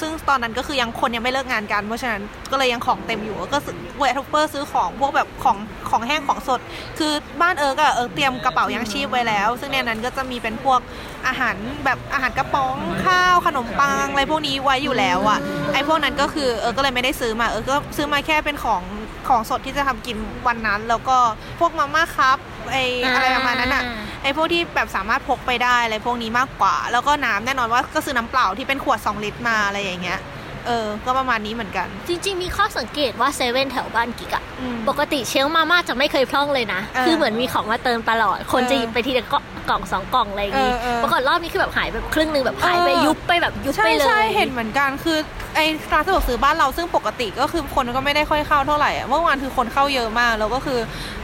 [0.02, 5.58] ซึ่งตอนนั้นก็คือยังคนยังไม่เลิกงานกัน เพราะฉะนั้นก็เลยยังของเต็มอยู่ก็ซื้อแวะซูเปอร์ซื้อของพวกแบบของ
[5.90, 6.60] ของแห้งของสด
[7.00, 10.80] คือบ้านเอิร์กอะเอิร์กเตรียมกระเป๋ายังชีพไว้แล้ว ซึ่งในนั้นก็จะมีเป็นพวก
[11.28, 15.40] อาหารแบบอาหารกระป๋องข้าวขนมปังอะไรพวกนี้ไว้อยู่แล้วอะ
[15.74, 18.82] ไอ้พวกนั้นก็คือเอิร์กก็เลยไม่ได้ซื้อมาเอิร์กก็ซื้อมาแค่เป็นของ
[19.28, 21.18] ของสดที่จะทำกินวันนั้น แล้วก็
[21.60, 22.38] พวกมาม่าครับ
[22.72, 22.78] ไอ
[23.14, 23.84] อะไรประมาณนั้นอะ
[24.24, 30.20] ไอ้พวกที่แบบสามารถพกไปได้อะไรพวกนี้มากกว่า แล้วก็น้ำแน่นอนว่าก็ซื้อน้ำเปล่าที่เป็นขวด 2 ลิตรมาอะไรอย่างเงี้ย
[30.68, 45.18] เออ ก็ประมาณนี้เหมือนกัน จริง ๆ มีข้อสังเกตว่าเซเว่นแถวบ้านกิ๊กอะอืมปกติ shelf มาม่าจะไม่เคยพร่องเลยนะเออคือเหมือนมีของมาเติมตลอด คนเออจะหยิบไปทีละก็กล่องสองกล่องอะไรอย่างงี้เออเออปรากฏรอบนี้คือแบบหายไปครึ่งหนึ่งแบบหายไปเออยุบไปแบบยุบใช่ไปเลยใช่เห็นเหมือนกัน คือ
[45.58, 50.80] ไอ้ร้านสะดวกซื้อบ้านเราซึ่งปกติก็คือคนก็ไม่ได้ค่อยเข้าเท่าไหร่อะเมื่อวานคือคนเข้าเยอะมากแล้วก็คือ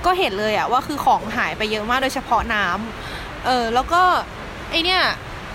[0.05, 4.01] ก็เห็นเลยอะว่าคือของหายไปเยอะมากโดยเฉพาะน้ำเออแล้วก็
[4.71, 5.01] ไอเนี่ย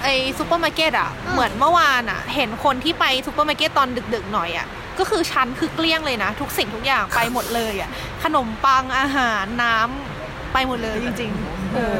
[0.02, 4.66] ไอซูเปอร์มาร์เก็ตอะเหมือนเมื่อวานอะเห็นคนที่ไปซูเปอร์มาร์เก็ตตอนดึกๆหน่อยอะ
[4.98, 7.90] ก็คือชั้นคือเกลี้ยงเลยนะ ทุกสิ่งทุกอย่างไปหมดเลยอะ
[8.24, 11.98] ขนมปังอาหารน้ำไปหมดเลยจริง ๆ เออ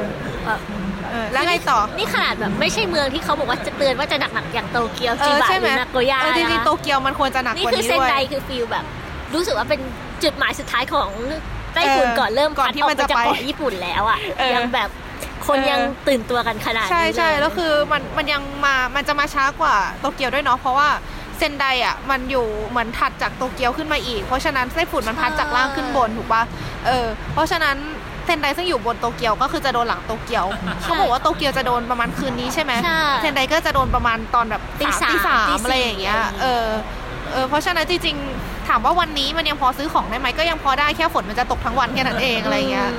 [1.11, 8.85] แบบเออแล้วไงต่อ นี่ขนาดแบบไม่ใช่เมืองที่เขาบอกว่าจะเตือนว่าจะหนักๆอย่างโตเกียวเอจิอบะใช่หไหมรือนาโกย่าเออจริงนะๆโตเกียวมันควรจะหนักนี่กว่าคือนี้เซนด้วยไดคือฟีลแบบ
[9.35, 9.81] รู้สึกว่าเป็น
[10.25, 11.09] จุดหมายสุดท้ายของ
[11.75, 14.89] ไต้ฝุ่นเออก่อนเริ่มก่อนพัดที่ออกมันไปจะจากไปเกาะญี่ปุ่นแล้วอะเออยังแบบ
[15.47, 20.89] คนเออยังตื่นตัวกันขนาดนี้ใช่ใช่เยแล้วคือมันมันยังมามันจะมาช้ากว่าโตเกียวด้วยเนาะเพราะว่า
[21.39, 26.43] เซนไดอะมันอยู่เหมือนถัดจากโตเกียวขึ้นมาอีก เพราะฉะนั้นไต้ฝุ่นมันพัดจากล่างขึ้นบนถูกปะ
[26.87, 27.77] เออเพราะฉะนั้น
[28.29, 30.47] เซนไดซึ่งอยู่บนโตเกียวก็คือจะโดนหลังโตเกียว
[30.83, 36.67] เขาบอกว่าโตเกียวจะโดนประมาณคืนนี้ใช่ไหมใช่เซนไดก็จะโดนประมาณตอนแบบตีสามตีสามตีสี่อะไรอย่างเงี้ยเออ
[37.33, 42.91] เออเพราะฉะนั้นจริงๆถามว่าวันนี้มันยังพอซื้อของได้ไหมก็ยังพอได้แค่ฝนมันจะตกทั้งวันแค่นั้นเองอะไรเงี้ย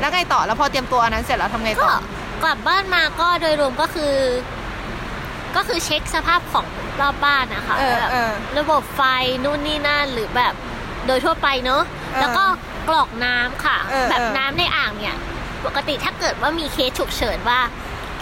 [0.00, 2.00] แล้วไงต่อแล้วพอเตรียมตัวอันนั้นเสร็จแล้วทำไงก็ต่อ
[2.42, 4.14] กลับบ้านมาก็โดยรวมก็คือ
[5.56, 6.66] ก็คือเช็คสภาพของ
[7.00, 9.02] รอบบ้านนะคะเออแบบเออระบบไฟ
[9.44, 10.54] นู่นนี่นั่นหรือแบบ
[11.06, 12.44] โดยทั่วไปเนอะเออแล้วก็
[12.88, 15.16] กรอกน้ำค่ะเออแบบเออน้ำในอ่างเนี่ย
[15.66, 17.60] ปกติถ้าเกิดว่ามีเคสฉุกเฉินว่า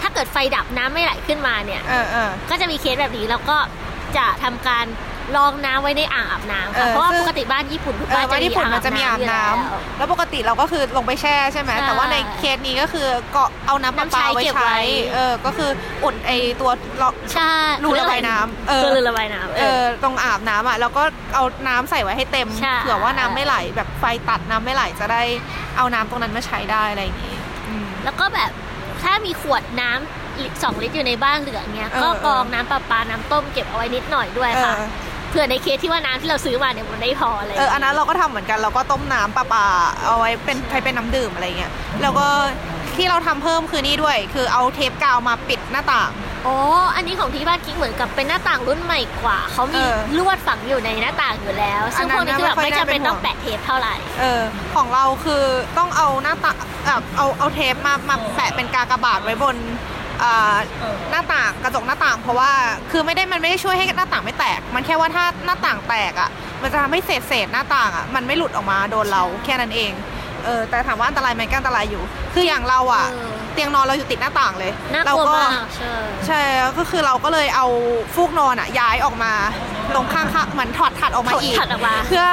[0.01, 3.59] ถ้าเกิดไฟดับน้ำไม่ไหลขึ้นมาเนี่ยเออเออก็จะมีเคสแบบนี้แล้วก็
[4.16, 4.87] จะทำการ
[5.37, 14.80] รองน้ำไว้ในอ่างอาบน้ำเอค่ะอเพราะว่าซึ่งปกติบ้านญี่ปุ่นทุกเอบ้าอนบ้านญี่ปุ่นมันจะมีอาบน้ำอยู่แล้วแล้วปกติเราก็คือลงไปแช่ใช่ไหมใช่แต่ว่าในเคสนี้ก็คือก็เอาน้ำประปาน้ำใช้ไว้เก็บไว้ใช้
[15.14, 15.70] เออก็คือ
[16.04, 16.30] อุดไอ
[16.61, 17.52] ตัวเราใช่
[17.85, 21.02] รูระบายน้ำเออคือรูระบายน้ำเออตรงอาบน้ำอะแล้วก็
[21.35, 25.22] เอาน้ำใส่ไว้ให้เต็มใช่เผื่อว่าน้ำไม่ไหลแบบไฟตัดน้ำไม่ไหลจะได้
[25.76, 27.37] เอาน้ำตรงนั้นมาใช้ได้อะไรอย่างงี้
[27.68, 28.50] อืมแล้วก็แบบ
[29.02, 34.74] ถ้ามีขวดน้ำลิตรสองลิตรอยู่ในบ้านเหลือเงี้ยเออก็กรองน้ำประปาน้ำต้มเก็บเอาไว้นิดหน่อยด้วยค่ะ
[35.33, 39.64] เออเผื่อในเคสที่ว่าน้ำที่เราซื้อมาเนี่ยมันไม่พออะไรเอออันนั้นเราก็ทำเหมือนกันเราก็ต้มน้ำประปา
[40.05, 42.27] เอาไว้เป็นใช้เป็นน้ำดื่มอะไรเงี้ยแล้วก็
[42.97, 46.11] ที่เราทำเพิ่มคือนี่ด้วย คือเอาเทปกาวมาปิดหน้าต่าง
[46.45, 46.57] โอ้
[46.97, 54.42] อันนี้ของที่บ้านกิ๊กเหมือนกับเป็นหน้าต่างรุ่นใหม่กว่าเขามีเออลวดฝังอยู่ในหน้าต่างอยู่แล้ว ซึ่งพวกนี้คือแบบอันนั้นไม่จำเป็นไม่ค่อยน่าเป็นห่วงต้องแปะเทปเท่าไหร่ เออ
[54.75, 55.42] ของเราคือ
[55.79, 60.02] ต้องเอาหน้าต่างแบบเอาเอาเทปมามาแปะเป็นกากบาทไว้บนอ่า
[61.11, 62.51] หน้าต่างกระจกหน้าต่าง เพราะว่า
[62.90, 66.31] คือไม่ได้มันไม่ได้ช่วยให้หน้าต่างไม่แตก มันแค่ว่าถ้าหน้าต่างแตกอะ
[66.62, 69.92] มันจะทำให้เศษเศษหน้าต่างอะมันไม่หลุดออกมาโดนเราแค่นั้นเอง
[70.44, 72.02] เออแต่ถามว่าอันตรายไหมก็อันตรายอยู่
[72.35, 75.94] คืออย่างเราอะ เออเตียงนอนเราอยู่ติดหน้าต่างเลยน่ากเราลัวก็มากใช่
[76.26, 76.40] ใช่
[76.78, 77.66] ก็คือเราก็เลยเอา
[78.14, 79.33] ฟูกนอนอะย้ายออกมา
[79.94, 82.24] ตรงข้างๆเหมือนถอดถัดออกมาอีกถัดออกมา เพื่อ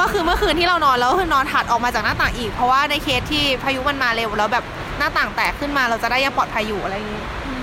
[0.00, 4.64] ก็คือเมื่อคืนที่เรานอนแล้วก็คือนอนถัดออกมาจากหน้าต่างอีก เพราะว่าในเคสที่พายุมันมาเร็วแล้วแบบ
[4.98, 7.54] หน้าต่างแตกขึ้นมาเราจะได้ยังปลอดภัยอยู่อะไรอย่างนี้อื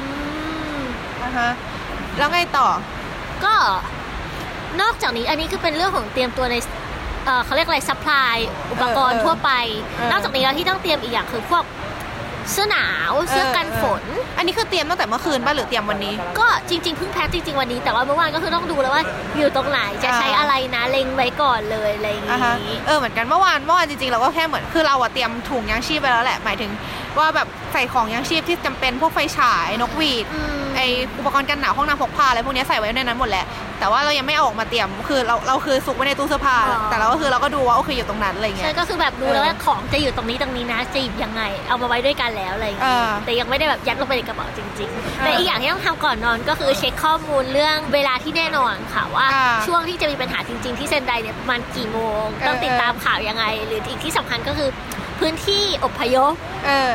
[0.79, 0.83] ม
[1.23, 1.49] นะคะ
[2.17, 2.67] แล้วไงต่อ
[3.43, 3.53] ก็
[4.81, 6.55] นอกจากนี้อันนี้คือเป็นเรื่องของเตรียมตัวใน
[7.25, 8.35] เอ่อเขาเรียกอะไร supply
[8.71, 9.51] อุปกรณ์เออเออทั่วไป
[9.83, 11.65] เออนอกจากนี้แล้วที่ต้องเตรียมอีกอย่างคือพวก
[12.51, 14.03] เสื้อหนาวเสื้อกันฝน
[14.37, 19.03] อันนี้คือเตรียมตั้งแต่เมื่อคืนป่ะหรือเตรียมวันนี้ ก็จริงๆเพิ่งแพ็คจริง ๆ วันนี้ แต่ว่าเมื่อวานก็คือต้องดูแล้วว่า
[19.37, 26.71] อยู่ตรงไหนจะใช้อ่าอะไรนะเล็งไว้ก่อนเลยอะไรอย่างอ่าฮะนี้เออเหมือนกันเมื่อวานเมื่อวานจริงๆเราก็แค่เหมือนคือเราอะเตรียมถุงยังชีพไปแล้วแหละหมายถึง
[27.19, 30.81] ว่าแบบใส่ของยางชีพที่จำเป็นพวกไฟฉายนกหวีดอืม ไอ
[31.19, 33.45] อุปกรณ์กันหนาวห้องน้ำพกพาอะไรพวกเนี้ยใส่ไว้ในนั้นหมดแหละ
[33.79, 54.69] แต่ว่าเรายังไม่เอาออกมาเตรียมคือเราเราคือซุกไว้ในตู้เสื้อผ้าอ๋อ แต่เราก็คือเราก็ดูว่าโอเคอยู่ตรงนั้นอะไรเงี้ใช่ย ก็คือแบบดูแล้วว่าของจะอยู่ตรงนี้ตรงนี้นะจะหยิบยังไง เอามาไว้ด้วยกันแล้วอะไรอย่างเอนี้อแต่ยังไม่ได้แบบยัดลงไปในกระเป๋าจริงๆเออแต่อีกอย่างที่ต้องทำก่อนนอนก็คือเช็คข้อมูลเรื่องเวลาที่แน่นอนค่ะว่า อ่าช่วงที่จะมีปัญหาจริง ๆ ที่เซนไดเนี่ยประมาณกี่โมง เออ ต้องติดตามข่าวยังไง หรืออีกที่สำคัญก็คือ
[55.19, 56.33] พื้นที่อพยพ
[56.65, 56.91] เออ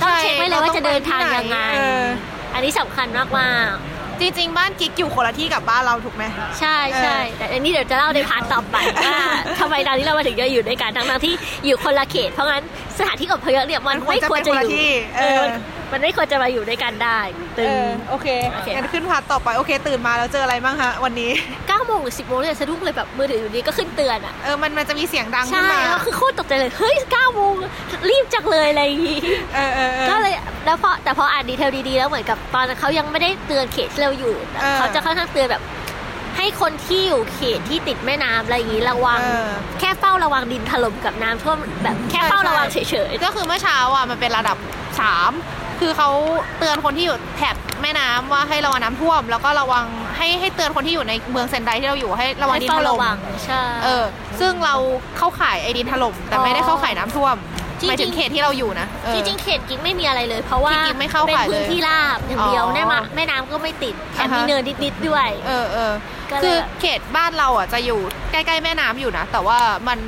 [0.00, 3.06] ต้องเช็คไว้เลยว่าจะเดินทางยังไงเอออั นนี้สำคัญ
[3.38, 3.74] มาก
[4.20, 9.18] จริงๆ บ้านกิ๊กอยู่คนละที่กับบ้านเราถูกไหมๆใช่ใช่แต่อันนี้เดี๋ยวจะเล่าใน part ต่อไปว่า
[9.60, 11.34] ทำไมตอนนี้เรามาถึงจะอยู่ด้วยกันทั้งๆที่
[11.66, 12.62] อยู่คนละเขต เพราะงั้น
[12.98, 15.44] สถานที่อพยพเนี่ยมันไม่ควรจะอยู่มันควรจะเป็นคนละที่เออ
[15.92, 17.18] มันมันไม่ควรจะมาอยู่ด้วยกันได้
[17.58, 27.54] ตึเองอโอเคโอเคงั้นขึ้น part ต่อไปโอเค ตื่นมาแล้วเจออะไรบ้างฮะวันนี้9โมงหรือ10โมงเนี่ยสะดุ้งเลยแบบมือถืออยู่ดีก็ขึ้นเตือนอะเออมันมันจะมีเสียงดังขึ้ใช่แล้วคือโคตรตกใจเลยเฮ้ย9โมง
[28.10, 29.20] รีบจังเลยอะไรอย่างงี้
[29.54, 35.62] เออเออเออก็เลยแล้วพอแต่พออ่านดีเทลดีๆแล้วเหมือนกับตอนนั้นเขายังไม่ได้เตือนเขตที่เราอยู่แต่เออเขาจะค่อนข้างเตือนแบบ
[36.36, 39.48] ให้คนที่อยู่เขตที่ติดแม่น้ำอะไรอย่างงี้ระวังเออ
[39.80, 42.76] แค่เฝ้าระวังดินถล่มกับน้ำท่วมแบบแค่เฝ้าระวังเฉ
[43.10, 44.56] ยก็คือเมื่อเช้าอะมันเป็นระดับ
[45.00, 45.32] สาม
[45.80, 46.10] คือเขา
[46.58, 49.84] เตือนคนที่อยู่แถบแม่น้ำว่าให้ระวังน้ำท่วม แล้วก็ระวัง
[50.16, 54.04] ให้ให้เตือนคนที่อยู่ในเมืองเซนไดที่เราอยู่ให้ๆระวังให้ดินเฝ้าถล่ระมวังใช่เออ
[54.40, 54.74] ซึ่งเรา
[55.18, 57.36] เข้าข่ายไอ้ดินถล่มแต่ไม่ได้เข้าข่ายน้ำท่วม
[57.80, 65.92] จริงๆหมายถึงเขตที่เราอยู่นะเออจริงๆเขตกิ๊กไม่มีอะไรเลย เพราะว่าที่กิ๊กไม่เข้าเป็นข่ายเลยพื้นที่ราบอย่างเดียวอ๋อแม่มาแม่น้ำก็ไม่ติดแถมอ่าฮะมีเนินนิดๆด้วย เออเออ
[66.30, 68.00] ก็เลยคือเขตบ้านเราอะจะอยู่
[68.32, 69.98] ใกล้ๆแม่น้ำอยู่นะแต่ว่ามัน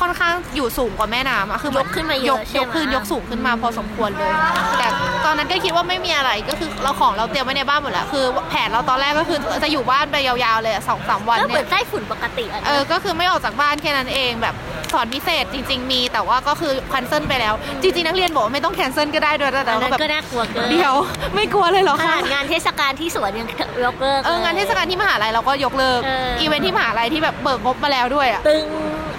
[0.00, 4.32] ค่อนข้างอยู่สูงกว่าแม่น้ำอะคือเหยกขึ้นมาเยยอะกใช่ยไหมกขึ้นยกสูงขึ้นมาพอสมควรเลย
[4.78, 4.88] แต่
[5.24, 14.54] ตอนนั้นก็คิดว่าไม่มีอะไรก็คือเราของเราเตรียมไว้ในบ้านหมดแล้วคือ แผนเราตอนแรกก็คือจะอยู่บ้านไปยาวๆเลยอะสองสามวันก็เหมืเนี่อยนใต้ฝุ่นปกติอะนะเออก็คือไม่ออกจากบ้านแค่นั้นเองแบบ
[14.92, 20.94] สอนพิเศษจริง ๆ มีแต่ว่าก็คือ cancel ไปแล้ว จริงๆนักเรียนบอกว่าไม่ต้อง cancel ก็ได้ด้วยแต่อันเรานั้นแบบก็น่ากลัวเกินเดียว
[21.34, 23.48] ไม่กลัวเลยเหรอคะ ขนาดงานเทศกาลที่สวนยัง
[23.84, 28.66] ยกเลิก เอองานเทศกาลที่มหาลัยเราก็ยกเลิกเอออี อีเวนท์ที่มหาลัยที่แบบเบิกงบมาแล้วด้วยอะตึง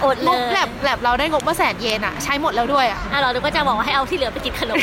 [0.04, 4.82] อดงเลบยแลบแลบเราได้งบมาแสนเยนอะใช้หมดแล้วด้วยอะอะเราก็จะบอกว่าให้เอาที่เหลือไปกินขนม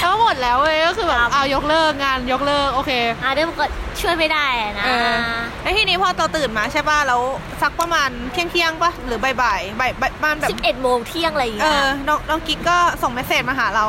[0.00, 2.90] แล้วหมดแล้วเว้ยก็คือแบบครับ เอายกเลิกงานยกเลิกโอเค
[3.22, 3.66] อะเดี๋ยวก็
[4.00, 5.14] ช่วยไม่ได้อะนะ เออ
[5.62, 7.20] แล้วทีนี้พอเราตื่นมาใช่ป่ะแล้ว
[7.62, 13.86] สักประมาณเที่ยงเที่ยงๆป่ะหรือบ่ายๆบ่ายบ่ายประมาณแบบสิบเอ็ดโมงเที่ยงอะไรอย่างเอเงี้ย อน้องน้องกิ๊กก็ส่งเมสเซจมาหาเรา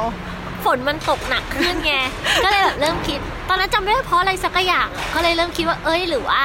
[0.65, 1.93] ฝนมันตกหนักขึ้นไง
[2.43, 6.41] ก็เลยแบบเริ่มคิด ตอนนั้นจำไม่ได้เพราะอะไรสักอย่างก็เลยเริ่มคิดว่า เอ้ยหรือว่า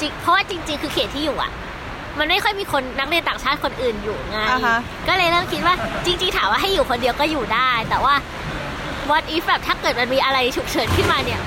[0.00, 1.50] จริงเพราะว่าจริง ๆ คือเขตที่อยู่อะ
[2.18, 5.74] มันไม่ค่อยมีคนนักเรียนต่างชาติคนอื่นอยู่ไงอ่าฮะก็เลยเริ่มคิดว่า
[6.06, 8.14] จริงๆถามว่าให้อยู่คนเดียวก็อยู่ได้ แต่ว่า
[9.10, 11.40] what if แบบถ้าเกิดมันมีอะไรฉุกเฉินขึ้นมาเนี่ย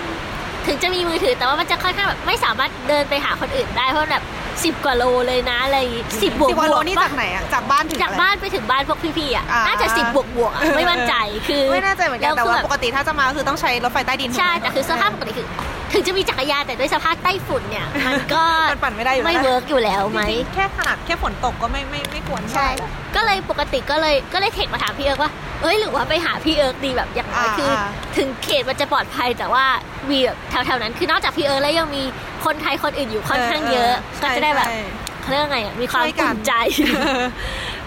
[0.68, 5.80] ถึงจะมีมือถือแต่ว่ามันจะค่อนข้างแบบไม่สามารถเดินไปหาคนอื่นได้เพราะแบบ10กว่าโลเลยนะอะไร
[6.24, 11.14] สิบบวกสิบกว่าโลบวกนี่ปะจากไหนอะจากบ้านถึงจากอะไรบ้านไปถึงบ้านพวกพี่ๆอะอ่าน่าจะ10บวกบวกๆอะไม่มั่นใจ
[11.48, 15.48] คือไม่แน่ใจเหมือนกันแต่ล้ว่าคือปกติถ้าจะมาคือต้องใช้รถไฟใต้ดินใช่ถูกไหมแต่คือสภาพปกติคือ
[15.92, 27.86] ถึงจะมีจักรยานแต่ด้วยสภาพใต้ฝุ่นเนี่ย มันก็มันปั่นไม่ได้อยู่ไม่แล้ว work อยู่แล้วไหมจริงๆแค่ขนาดแค่ฝนตกก็ไม่ไม่ไม่ควรใช่เท่าไหร่ก็เลยปกติก็เลยก็เลยเทคมาถามพี่เอิร์กว่าเอ้ยหรือว่าไปหาพี่เอิร์กดีแบบอย่างน้อยอ่าคืออา
[28.18, 29.66] ถึงเขตมันจะปลอดภัยแต่ว่า
[30.10, 32.04] มีแบบแถวๆนั้น คือนอกจากพี่เอิร์กแล้วยังมี
[32.46, 34.80] คนไทยคนอื่นอยู่ค่อนข้างเยอะ ก็จะได้แบบใช่
[35.22, 36.54] เขาเรียกว่าไงอะมีความช่วยกัอุ่นนใจ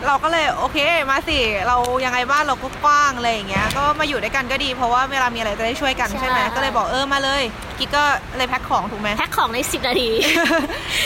[0.06, 0.78] เราก็เลยโอเค
[1.10, 7.42] มาสิ เรายังไงบ้านเราก็กว้างอะไรอย่างเงี้ย ก็มาอยู่ด้วยกันก็ดี เพราะว่าเวลามีอะไรจะได้ช่วยกันใช่ใช่ไหมก็เลยบอกเออมาเลย
[7.78, 8.04] กิ๊กก็
[8.36, 10.10] เลยแพ็คของถูกไหมแพ็คของใน 10 นาที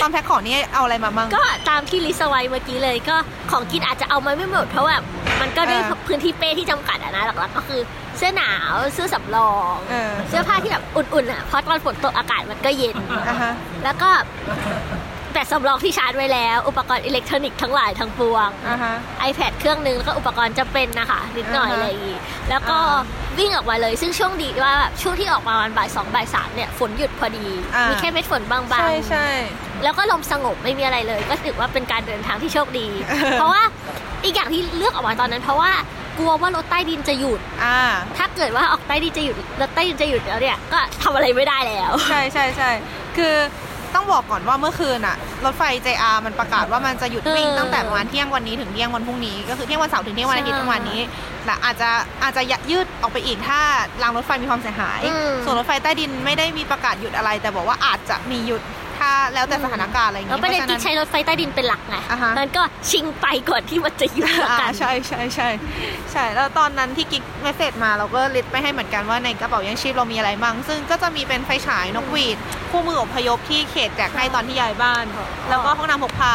[0.00, 3.16] ตอนแพ็คของนี่เอาอะไรมามั่งก็ตามที่ list เอาไว้เมื่อกี้เลยก็
[3.50, 4.96] ของกินอาจจะเอามาไม่หมดเพราะว่า
[5.40, 7.80] มันก็ด้วยเออพื้นที่เป้ที่จำกัดอะนะหลักๆก็คือ
[8.18, 12.96] เสื้อหนาวเสื้อสำรองเออเสื้อผ้าที่แบบอุ่นๆอะเพราะตอนฝนตกอากาศมันก็เย็น
[13.28, 13.52] อะฮะ
[13.84, 14.10] แล้วก็
[15.34, 18.94] แบตสำรองที่ชาร์จไว้แล้ว อุปกรณ์อิเล็กทรอนิกส์ทั้งหลายทั้งปวงอะฮะ
[19.28, 22.18] iPad เครื่องนึงแล้วก็อุปกรณ์จำเป็นนะคะนิดหน่อยอ่าฮะอะไรอย่างงี้
[22.50, 29.28] แล้วก็อ่าวิ่งออกมาเลย ซึ่งช่วงดีว่าแบบช่วงที่ออกมาวันบ่ายสองบ่ายสามเนี่ยฝนหยุดพอดีอ่ามีมีแค่เม็ดฝนบางๆใช่ใช่
[29.84, 33.62] แล้วก็ลมสงบไม่มีอะไรเลย ก็ถือว่าเป็นการเดินทางที่โชคดีเออเพราะว่า
[34.24, 35.72] อีกอย่างที่เลือกออกมาตอนนั้น เพราะว่า
[36.18, 37.80] กลัวว่ารถใต้ดินจะหยุดอ่า
[38.16, 42.70] ถ้าเกิดว่าออกใต้ดินจะหยุดรถใต้ดินจะหยุดแล้วเนี่ยก็ทำอะไรไม่ได้แล้ว ใช่ใช่ใช่
[43.16, 43.34] คือ
[43.94, 51.00] ต้องบอกก่อนว่าเมื่อคืนอะรถไฟ JR มันประกาศว่ามันจะหยุดวิ่งเออตั้งแต่ประมาณเที่ยงวันนี้ถึงเที่ยงวันพรุ่งนี้ ก็คือเที่ยงวันเสาร์ถึงเที่ยงวันอาทิตย์ใช่ประมาณนี้
[51.46, 51.90] และอาจจะ
[52.22, 53.60] อาจจะยืดออกไปอีกถ้า
[54.02, 58.62] รางรถไฟมีความเสียหายอืมส่วนรถไฟใต้ดินไม่ได้มีประกาศหยุดอะไร แต่บอกว่าอาจจะมีหยุด
[58.98, 65.48] ถ้าแล้วแต่สถานการณ์อะไรอย่างแล้วนี้ประเด็นพาะฉะที่ใช้รถไฟใต้ดินเป็นหลักไงอ่าฮะนั้นก็ชิงไปก่อนที่มันจะหยุดละอ่ากันใช่ใช่ใช่
[66.12, 72.38] ใช่แล้วตอนนั้นที่กิ๊ก message มาเราก็ list ไปให้เหมือนกันว่าในกระเป๋ายังชีพเรามีอะไรบ้างซึ่งก็จะมีเป็นไฟฉายนกหวีด
[72.70, 75.04] คู่มืออพยพที่เขตแจกให้ตอนที่ย้ายบ้าน
[75.48, 76.34] แล้วก็ห้องน้ำพกพา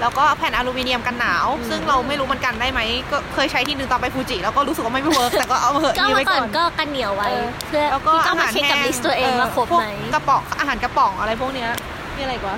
[0.00, 2.80] แล้วก็แผ่นอลูมิเนียมกันหนาว ซึ่งเราไม่รู้มันกันได้ไหม
[3.10, 11.70] ก็เคยใช้ที่นึงตอนไปฟูจิแล้วก็รู้สึกว่าไม่เวิร์กแต่ก็เอามาเหอะก็มีเอาไว้มาก่ก่ออนนก็กันเหนียวไว้เออเพื่อแล้วก็ที่ต้ออางมาหารเช็คกับแห้งลิสต์ตัวเองว่าครบพวกไหมกระป๋องอาหารกระป๋องอะไรพวกเนี้ย
[12.16, 12.56] มีอะไรอีกวะ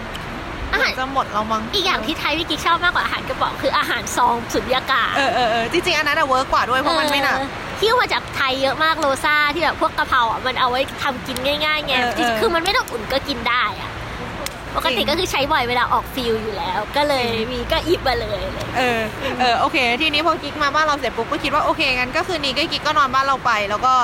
[0.72, 13.90] อาหารจะหมดเรามั้งอีกอย่างที่ไทยวิกิชอบมากกว่าอาหารกระป๋องคืออาหารซองสุญญากาศเออเออเออจริงๆอันนั้นอะเวิร์กกว่าด้วยเพราะมันไม่หนักเออที่เอามาจากไทยเยอะมากโลซ่าที่แบบพวกกะเพราอะมันเอาไว้ทำกินง่ายๆไงเออเออจริงๆคือมันไม่ต้องอุ่นก็กินได้อะ
[14.76, 19.00] ปกติก็คือใช้บ่อยเวลาออก field อยู่แล้ว ก็เลยมีก็หยิบมาเลยเลยเออ
[19.40, 23.94] เออโอเค ทีนี้พอกิ๊กมาบ้านเราเสร็จปุ๊บก็คิดว่าโอเคงั้นก็คืนนี้ก็กิ๊กก็นอนบ้านเราไป แล้วก็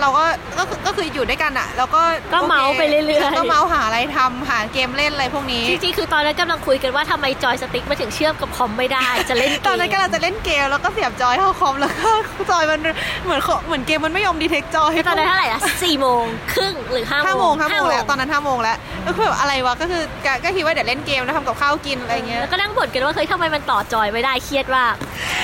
[0.00, 0.24] เราก็
[0.58, 2.00] ก็คือก็คืออยู่ด้วยกันอะแล้วก็
[2.32, 12.10] ก็เม้าท์ไปเรื่อยๆก็เม้าท์หาอะไรทำหาเกมเล่นอะไรพวกนี้จริงๆคือตอนนั้นกำลังคุยกันว่าทำไมจอยสติ๊กมาถึงเชื่อมกับคอมไม่ได้จะเล่นเกมตอนนั้นก็เราจะเล่นเกมแล้วก็เสียบจอยเข้าคอมแล้วก็
[12.50, 12.80] จอยมัน
[13.24, 24.94] เหมือนเหมือนเกมมันไม่ยอม detect จอยตอนนั้นเท่าไหร่อะสี่โมงครึ่งหรือห้าห้าโมโมงงห้าโมงแล้วตอนนั้นห้าโมงแล้วก็คือแบบอะไรวะก็คือก็ก็คิดว่าเดี๋ยวเล่นเกมแล้วทำกับข้าวกินอะไรเงี้ยแล้วก็นั่งบ่นกันว่าเฮ้ยทำไมมันต่อจอยไม่ได้เครียดมาก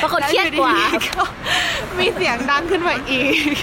[0.03, 1.25] ปรากฏเครียดกว่าแล้อยู่ดีๆก็
[1.99, 3.23] มีเสียงดังขึ้นมาอี
[3.55, 3.57] ก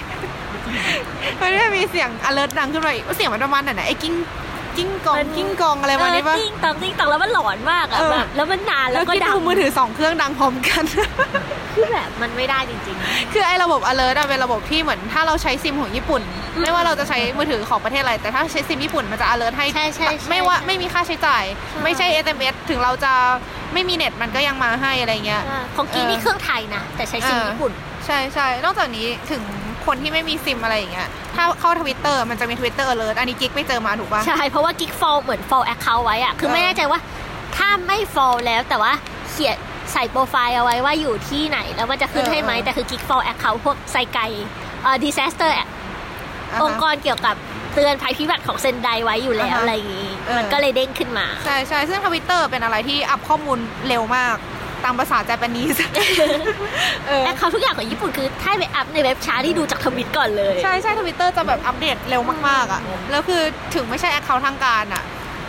[1.40, 4.14] มันได้มีเสียง alert ดังขึ้นมาอีกเสียงมันประมาณไหนนะไอ้กิ้ง
[4.78, 10.84] กิ้งกองกิ้งกองอะไรประมาณนี้ปะเออติ้งตองติ้งตองแล้วมันหลอนมากอะเออแบบแล้วมันนานแล้วก็คิดดังดูมือถือสองเครื่องดังพร้อมกัน
[11.76, 12.98] คือแบบมันไม่ได้จริง
[13.34, 16.22] คือไอ้ระบบ alert อะเป็นระบบที่เหมือนถ้าเราใช้ซิมของญี่ปุ่น
[16.62, 23.14] ไม่ว่าเราจะใช้มือถือของประเทศอะไร แต่ถ้าใช้ซิมญี่ปุ่นมันจะ alert ให้ใช่ใช่ใช่ไม่ว่าไม่มีค่าใช้จ่ายใช่ไม่ใช่ SMS ถึงเราจะ
[23.74, 27.74] ไม่มีเน็ตมันก็ยังมาให้อะไรเงี้ยๆอ่าของกีนี่เครื่องไทยนะ แต่ใช้ซิมเออญี่ปุ่น
[28.06, 29.44] ใช่ใช่นอกจากนี้ถึง
[29.86, 37.00] คนที่ไม่มีซิมอะไรอย่างเงี้ยถ้าเข้าทวิตเตอร์มันจะมีทวิตเตอร์ alert อันนี้กิ๊กไปเจอมาถูกปะใช่ เพราะว่ากิ๊ก follow เหมือน follow account ไว้อะคือเออไม่แน่ใจว่า
[37.58, 38.94] ถ้าไม่ follow แล้วแต่ว่า
[39.30, 39.58] เขียน
[39.94, 44.20] ใส่โปรไฟล์เอาไว้ว่าอยู่ที่ไหน แล้วมันจะขึ้นให้ไหมแต่คือกิ๊ก follow account พวก災害
[44.84, 45.68] เอ่อ disaster อ่าฮะ
[46.64, 47.36] องค์กรเกี่ยวกับ
[47.74, 54.38] เตือนภัยพิบัติของเซนไดไว้อยู่แล้วอ่าฮะอะไรอย่างงี้เออมันก็เลยเด้งขึ้นมา ใช่ใช่ซึ่งทวิตเตอร์เป็นอะไรที่อัพข้อมูลเร็วมาก
[54.86, 55.86] ตามภาษา Japanese
[57.08, 63.42] เออ account ทุกอย่างของญี่ปุ่นคือถ้าไปอัพในเว็บชาร์ตที่ดูจากทวิตก่อนเลย ใช่ใช่ทวิตเตอร์จะแบบอัปเดตเร็วมากๆอะแล้วคือ
[63.76, 65.04] ถึงไม่ใช่ account ทางการอะ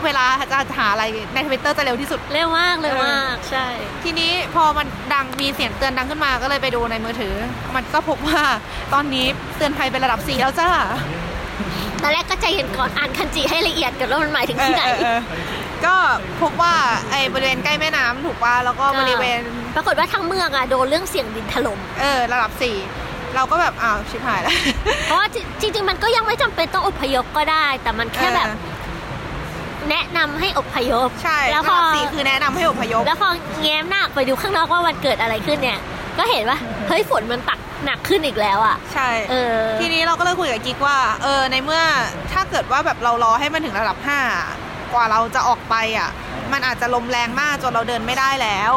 [0.04, 3.66] เวลาจะหาอะไรในทวิตเตอร์จะเร็วที่สุด เร็วมากเร็วมาก ใช่
[4.04, 7.34] ทีนี้พอมันดังมีเสียงเตือนดังขึ้นมาก็เลยไปดูในมือถือ
[7.74, 8.42] มันก็พบว่า
[8.94, 10.68] ตอนนี้เตือนภัยเป็นระดับ4แล้วจ้า
[12.02, 14.84] ตอนแรกก็ใจเย็นก่อนอ่านคันจิให้ละเอียดก่อนว่ามันหมายถึงที่ไหน
[15.84, 16.74] เออเออเออก็พบว่า
[17.10, 19.40] ไอ้บริเวณใกล้แม่น้ำถูกป่ะแล้วก็บริเวณ
[19.76, 22.76] ปรากฏว่าทั้งเมืองอะโดนเรื่องเสียงดินถล่ม เออระดับสี่
[23.36, 24.54] เราก็แบบอ้าวชิบหายแล้ว
[25.04, 25.26] เพราะว่า
[25.60, 28.56] จริงๆมันก็ยังไม่จำเป็นต้องอพยพก็ได้ แต่มันแค่แบบเออ
[29.90, 33.28] แนะนำให้อพยพ ใช่แล้วระพอดับสี่คือแนะนำให้อพยพแล้วพอ
[33.62, 35.80] แง้มหน้าออกไปดูข้างนอกว่ามันเกิดอะไรขึ้นเนี่ย
[36.18, 36.58] ก็เห็นว่า
[36.88, 41.82] เฮ้ยฝนมันตักหนักขึ้นอีกแล้วอะ ใช่ เออ ทีนี้เราก็เลยคุยกับกิ๊กว่า เออ ในเมื่อ
[42.32, 44.08] ถ้าเกิดว่าแบบเรารอให้มันถึงระดับ5
[44.92, 46.10] กว่าเราจะออกไปอะ
[46.52, 48.72] มันอาจจะลมแรงมากจนเราเดินไม่ได้แล้ว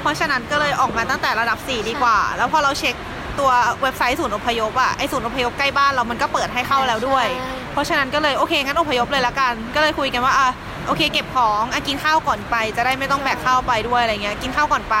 [0.00, 2.94] เพราะฉะนั้นก็เลยออกมาตั้งแต่ระดับ 4 ดีกว่า แล้วพอเราเช็ค
[3.38, 3.50] ตัว
[3.82, 7.26] เว็บไซต์ศูนย์อพยพอะไอศูนย์อพยพใกล้บ้านเรามันก็เปิดให้เข้าแล้วด้วย
[7.72, 10.48] เพราะฉะนั้นก็เลยโอเคงั้นอพยพเลยละกัน ก็เลยคุยกันว่าอะ
[10.86, 14.96] โอเคเก็บของอะกินข้าวก่อนไป จะได้ไม่ต้องแบกข้าวไปด้วยอะไรเงี้ยกินข้าวก่อนไป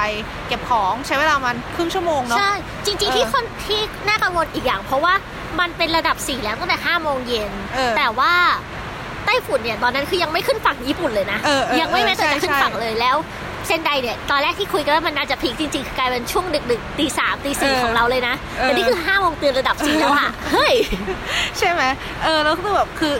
[0.48, 2.52] เก็บของใช้เวลามันครึ่งชั่วโมงเนาะใช่
[2.84, 5.14] จริงๆที่คนที่น่ากังวลอีกอย่าง เพราะว่า
[5.60, 8.32] มันเป็นระดับ4แล้วตั้งแต่5โมงเย็นเออแต่ว่า
[9.26, 13.16] ไต้ฝุ่นเนี่ยตอนนั้นคือยังไม่ขึ้นฝั่งญี่ปุ่นเลยนะเออเออยังไม่แม้แต่เออจะขึ้นใช่ฝั่งเลยแล้ว
[13.66, 20.74] เซนไดเนี่ยตอนแรกที่คุยกันว่ามันน่าจะพีคจริงๆคือกลายเป็นช่วงดึกๆตีสามตีสี่เออของเราเลยนะเออแต่นี่คือ5โมงตื่นระดับ4แล้วอะเฮ้ย
[21.58, 21.82] ใช่ไหม
[22.24, 23.14] เออแล้วคือแบบคือ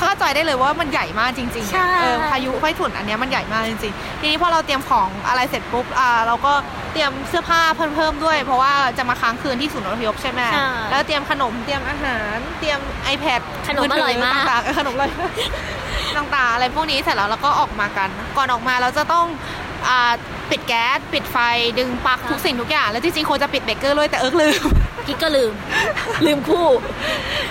[0.00, 6.52] เข้าใจได้เลยว่ามันใหญ่มากจริงๆใช่อะเออพายุไฟถุนอันเนี้ยมันใหญ่มากจริงๆ ทีนี้พอเราเตรียมของอะไรเสร็จปุ๊บอ่าเราก็
[6.92, 12.80] เตรียมเสื้อผ้าเพิ่มเพิ่มด้วย เพราะว่าจะมาค้างคืนที่ศูนย์อพยพใช่ไหมใช่แล้วเตรียมขนมเตรียมอาหารเตรียม
[13.14, 15.32] iPad ขนมอร่อยมากต่างๆเออขนมอร่อยมาก
[16.16, 19.26] ต่างๆอะไรพวกนี้เสร็จแล้วเราก็ออกมากัน ก่อนออกมาเราจะต้อง
[19.88, 20.12] อ่า
[20.50, 21.36] ปิดแก๊สปิดไฟ
[21.78, 24.62] ดึงปลั๊กทุกสิ่งทุกอย่าง แล้วจริงๆควรจะปิดเบรกเกอร์ด้วยแต่เอิร์กลืม
[25.06, 25.52] กิ๊กก็ลืม
[26.26, 26.66] ลืมคู่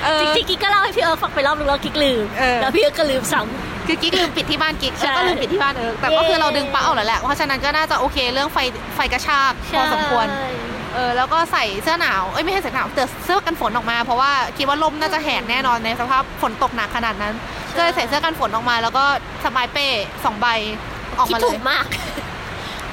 [0.04, 3.42] เออจริงๆกิ๊กก็เล่าให้พี่เอิร์กฟังไปรอบนึงแล้วกิ๊กลืมเออแล้วพี่เอิร์กก็ลืมซ้
[3.88, 8.58] คือกิ๊กลืมปิดที่บ้านกิ๊กใช่แล้วก็ลืมปิดที่บ้านเอิร์กแต่ก็คือเราดึงปลั๊กออกแล้วแหละเพราะฉะนั้นก็น่าจะโอเคเรื่องไฟ
[8.96, 10.50] ไฟกระชากพอสมควรใช่
[10.94, 17.34] เออแล้วก็ใส่เสื้อหนาวเอ้ยไม่ใช่เสื้อหนาวแต่เสื้อกันฝนออกมา เพราะว่าคิดว่าลมน่าจะแหกแน่นอนในสภาพฝนตกหนักขนาดนั้น
[17.76, 19.04] ก็เลยใส่เสื้อกันฝนออกมา แล้วก็
[19.46, 19.88] สบายเป้
[20.24, 20.48] สองใบ
[21.18, 21.86] ออกคิดมาเลถูยกมาก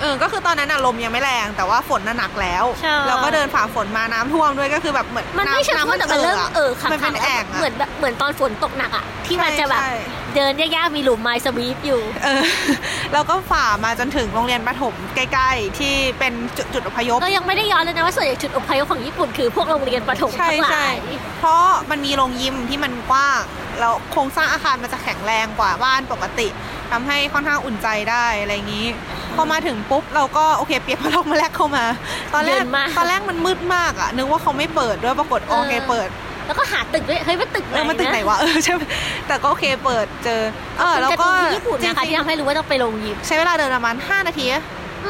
[0.01, 9.95] เออ ก็คือตอนนั้นอะลมยังไม่แรง แต่ว่าฝนน่ะหนักแล้ว ใช่แล้วก็เดินฝ่าฝนมาน้ำท่วมด้วยก็คือแบบเหมือนมันไม่ใช่น้ำท่วมแต่มันเริ่มเออขังมันเป็นๆแอ่งอะเหมือนแบบเหมือนตอนฝนตกหนักอะที่มันใช่จะแบบใช่
[10.37, 12.43] เดินยากๆมีหลุมไม้สวีปอยู่ เออ
[13.13, 20.95] แล้วก็ฝ่ามาจนถึงโรงเรียนประถมใกล้ ๆ ที่เป็นจุดจุดอพยพก็ยังไม่ได้ย้อนเลยนะว่าส่วนใหญ่จุดอพยพของญี่ปุ่นคือพวกโรงเรียนประถมใช่ทั้งหลาใช่ย
[21.39, 23.43] เพราะมันมีโรงยิมที่มันกว้าง
[23.81, 26.49] แล้วโครงสร้างอาคารมันจะแข็งแรงกว่าบ้านปกติ
[26.91, 28.87] ทำให้ค่อนข้างอุ่นใจได้อะไรอย่างนี้
[29.37, 31.85] พอมาถึงปุ๊บเราก็โอเค เปียกพัดลมมาแรกเข้ามา
[32.35, 36.09] ตอนแรเย็กนมากตอนแรกมันมืดมากอะนึกว่าเขาไม่เปิดด้วยปรากฏโอเคเปิด
[36.47, 38.81] แล้วก็หาตึกด้วยเฮ้ยมันตึกไหนเออมันตึกไหนวะเออใช่ไหม
[39.27, 40.41] แต่ก็โอเคเปิดเจอ
[40.79, 44.47] เออแล้วการ์ก็ตูนที่ญี่ปุ่นนะคะจริที่งทำให้รู้ว่าต้องไปลงยิมๆใช้เวลาเดินประมาณ 5 นาที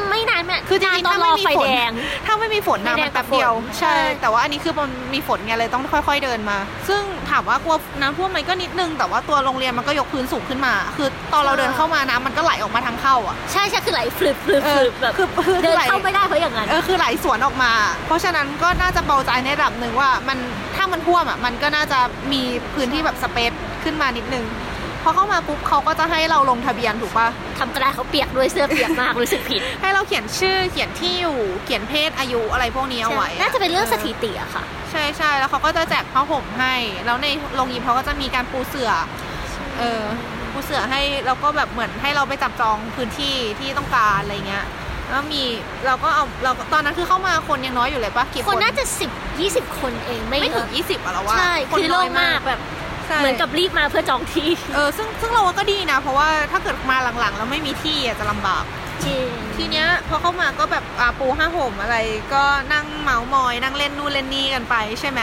[0.09, 1.91] ไม่นานแม่คือจริงๆตอถ้านรไม่อมีไฟฝนแดง
[2.25, 6.57] ถ้าไม่มีฝนนะไฟแดงมันแป๊บเดียวกับฝนใช่ใช่ แต่ว่าอันนี้คือมันมีฝนไงเลยต้องค่อยๆเดินมา
[6.89, 17.71] ซึ่งถามว่ากลัวน้ำท่วมไหมก็นิดนึง แต่ว่าตัวโรงเรียนมันก็ยกพื้นสูงขึ้นมา คือตอนเราเดินเข้ามาน้ำมันก็ไหลออกมาทางเข้าอะ ใช่ใช่คือไหลฟลึบฟลึบเอฟอลึบแบบคือคือเดินไหลเข้าไม่ได้เพราะอย่างนั้นเออคือไหลสวนออกมา
[18.07, 20.37] เพราะฉะนั้นก็น่าจะเบาใจในระดับหนึ่งว่ามัน
[20.75, 21.99] ถ้ามันท่วมอะมันก็น่าจะ
[22.31, 22.41] มี
[22.75, 23.51] พื้นที่แบบสเปซ
[23.83, 24.66] ขึ้นมานิดนึงพ
[25.07, 27.27] อเข้ามาปุ๊บเขาก็จะให้เราลงทะเบียนถูกปะ
[27.59, 36.73] ทำกระดาษเขาเปียกด้วยเสื้อเปียกมากรู้สึกผิด ให้เราเขียนชื่อเขียนที่อยู่เขียนเพศอายุอะไรพวกนี้เอาไว้อน่าจะเป็นเรื่องสถิติอะค่ะ ใช่ใช่แล้วเขาก็จะแจกผ้าห่มให้
[37.05, 38.91] แล้วในโรงยิมเขาก็จะมีการปูเสือ
[39.79, 40.03] เออ
[40.53, 44.65] ปูเสือให้แล้วก็แบบเหมือนให้เราไปจับจองพื้นที่ที่ต้องการอะไรเงี้ย
[45.11, 45.43] แล้วมี
[45.85, 58.63] เราก็เอาเราก็ตอนนั้นคือเข้ามาคนยังน้อยอยู่เลยปะกี่คคนนน่าจะสิบยี่สิบคนเองไม่ไม่ถึงเยอะยี่สิบอะเราว่าใช่คนคือโล่น้ยงมากแบบใช่ เหมือนกับรีบมาเพื่อจองที่เออซึ่งซึ่งเราว่าก็ดีนะ เพราะว่าถ้าเกิดมาหลังๆ แล้วไม่มีที่อะจะลำบาก
[59.05, 59.27] จริง
[59.57, 61.97] ทีเนี้ยพอเข้ามาก็แบบอ่าปูห้าห่มอะไร
[62.33, 62.43] ก็
[62.73, 65.21] นั่งเมาส์มอย นั่งเล่นนู่นเล่นนี่กันไปใช่ไหม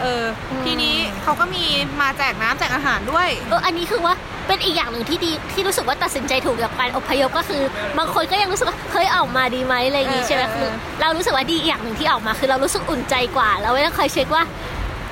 [0.00, 1.64] เอออมทีนี้เขาก็มี
[2.00, 4.14] มาแจกน้ำแจกอาหารด้วย เออ อันนี้คือว่า
[4.48, 7.62] เป็นอีกอย่างหนึ่งที่ดีที่รู้สึกว่าตัดสินใจถูกกับการอพยพก็คือ
[7.98, 10.68] บางคนก็ยังรู้สึกว่าเฮ้ยออกมาดีไหมอะไรอย่างงี้เออใช่ไหมเออคือ
[11.00, 14.44] เรารู้สึกว่าดีอีกอย่างหนึ่งที่ออกมา คือเรารู้สึกอุ่นใจกว่า เราไม่ต้องคอยเช็คว่า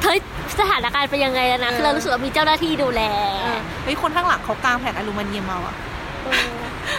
[0.05, 0.19] เฮ้ย
[0.61, 3.03] สถานการณ์เป็นยังไงแล้วนะคือเรารู้สึกว่ามีเจ้าหน้าที่ดูแล
[3.43, 5.77] เออเฮ้ยคนข้างหลังเขากางแผ่นอลูมิเนียมมาอะ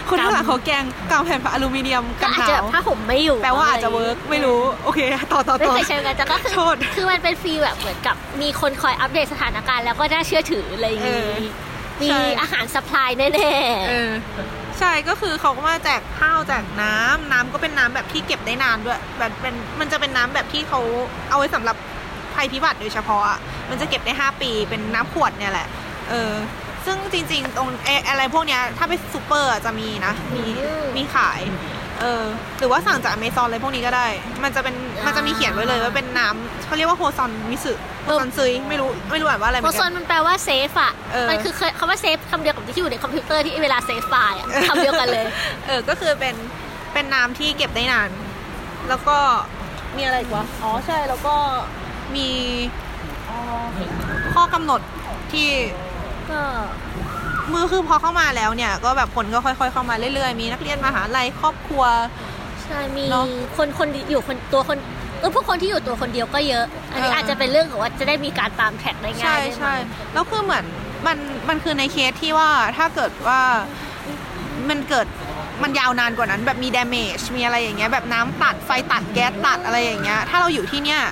[0.08, 5.00] คนข้างหลังเขาแกงกางแผ่นอลูมิเนียมก็กันอาจหจะนาวผ้าห่มไม่อยู่ แปลว่าอาจจะเวิร์กไม่รู้ โอเค
[5.32, 13.28] ต่อต่อไม่ต่อเคยใช้เหมือนกันแต่ก็คือโทษคือมันเป็นฟีลแบบเหมือนกับมีคนคอยอัปเดตสถานการณ์แล้วก็น่าเชื่อถืออะไรอย่างเองี้อมีใช่อาหารสปายแน่
[13.88, 14.12] เออ
[14.78, 20.80] ใช่ก็คือเขาก็มาแจกข้าวแจกน้ำน้ำก็เป็นน้ำแบบที่เก็บได้นานด้วยแบบเป็นมันจะเป็นน้ำแบบที่เขา
[21.30, 21.76] เอาไว้สำหรับ
[22.34, 23.38] ภัยพิบัติโดยเฉพาะอะ
[23.70, 25.66] มันจะเก็บได้ 5 ปีเป็นน้ำขวดเนี่ยแหละ
[26.10, 26.32] เออ
[26.86, 30.44] ซึ่งจริงๆ ตรงเออะไรพวกเนี้ยถ้าไปซูเปอร์อะจะมีนะ มี
[30.96, 31.40] มีขาย
[32.00, 32.24] เออ
[32.58, 34.06] หรือว่าสั่งจากอเมซอนอะไรพวกนี้ก็ได้
[34.44, 34.74] มันจะเป็น
[35.06, 37.72] มันจะมีเขียนไว้เลยว่าเป็นน้ำเขาเรียกว่าโฮซอนมิสึ
[38.04, 45.26] โฮซอนซุยไม่รู้ไม่รู้อ่านว่าอะไรๆเหมือนกัน 保存 มันแปลว่า save อะเออมันคือเคยคำว่า save คำเดียวกับที่อยู่ในคอมพิวเตอร์ที่เวลา save file อะคำเดียวกันเลย
[45.66, 46.34] เออก็คือเป็น
[46.92, 48.10] เป็นน้ำที่เก็บได้นาน
[48.88, 49.16] แล้วก็
[49.96, 51.34] มีอะไรอีกวะอ๋อใช่แล้วก็
[52.16, 52.28] มี
[54.34, 54.80] ข้อกำหนด
[55.32, 55.48] ที่
[56.30, 56.40] ก็
[57.52, 61.84] มือคือพอเข้ามาแล้วเนี่ย ก็แบบคนก็ค่อย ๆ เข้ามาเรื่อยๆ มีนักเรียนมหาลัยครอบครัว
[62.62, 63.26] ใช่มีเนอะ
[63.56, 64.78] คนคนอยู่คนตัวคน
[65.20, 69.74] เออพวกคนที่อยู่ตัวคนเดียวก็เยอะ อันนี้เอออ อาจจะเป็นเรื่องของว่าจะได้มีการตามแท็กได้ง่าใช่ยด้วยมั้ง ใช่
[70.12, 70.64] แล้วคือเหมือน
[71.06, 73.40] มันมันคือในเคสที่ว่าถ้าเกิดว่า
[74.68, 75.06] มันเกิด
[75.62, 81.02] มันยาวนานกว่านั้นแบบมี damage มีอะไรอย่างเงี้ยแบบน้ำตัดไฟตัดแก๊สตัดอะไรอย่างเงี้ยถ้าเราอยู่ที่เนี่ย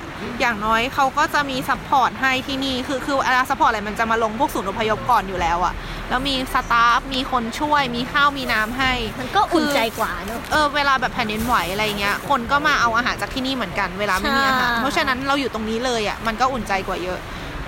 [0.40, 5.74] อย่างน้อยเขาก็จะมี support ให้ที่นี่คือคือเวลา support อะไรมันจะมาลงพวกศูนย์อพยพก่อนอยู่แล้วอะ
[6.09, 17.18] แล้วมี staff มีคนช่วยมีข้าวมีน้ำให้ มันก็อุ่นใจกว่าเนอะเออเวลาแบบแผ่นดินไหวอะไรเงี้ยคนก็มาเอาอาหารจากที่นี่เหมือนกันเวลาไม่มีอาหารใช่เพราะฉะนั้นเราอยู่ตรงนี้เลยอะมันก็อุ่นใจกว่าเยอะ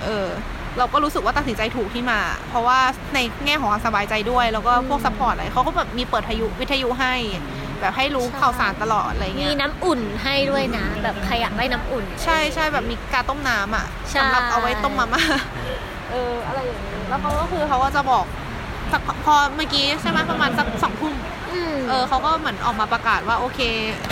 [0.03, 0.27] เออ
[0.77, 2.19] เราก็รู้สึกว่าตัดสินใจถูกที่มา
[2.49, 2.79] เพราะว่า
[3.13, 7.13] ในแง่ของความสบายใจด้วย แล้วก็พวก support อะไรเขาก็แบบมีเปิดทยุวิทยุให้
[7.79, 15.23] แบบให้รู้ข่าวสารตลอดอะไรเงี้ย มีน้ำอุ่นให้ด้วยนะ แบบใครอยากได้น้ำอุ่น ใช่ใช่แบบมีกาต้มน้ำอะใช่สำหรับเอาไว้ต้มมาม่า
[16.11, 18.25] เอออะไรอย่างนี้แล้วเขาก็คือเขาก็จะบอก
[18.91, 21.13] สักพอเมื่อกี้ใช่ไหมประมาณสักสองทุ่ม
[21.44, 21.44] อืม
[21.89, 23.59] เออเขาก็เหมือนออกมาประกาศว่าโอเค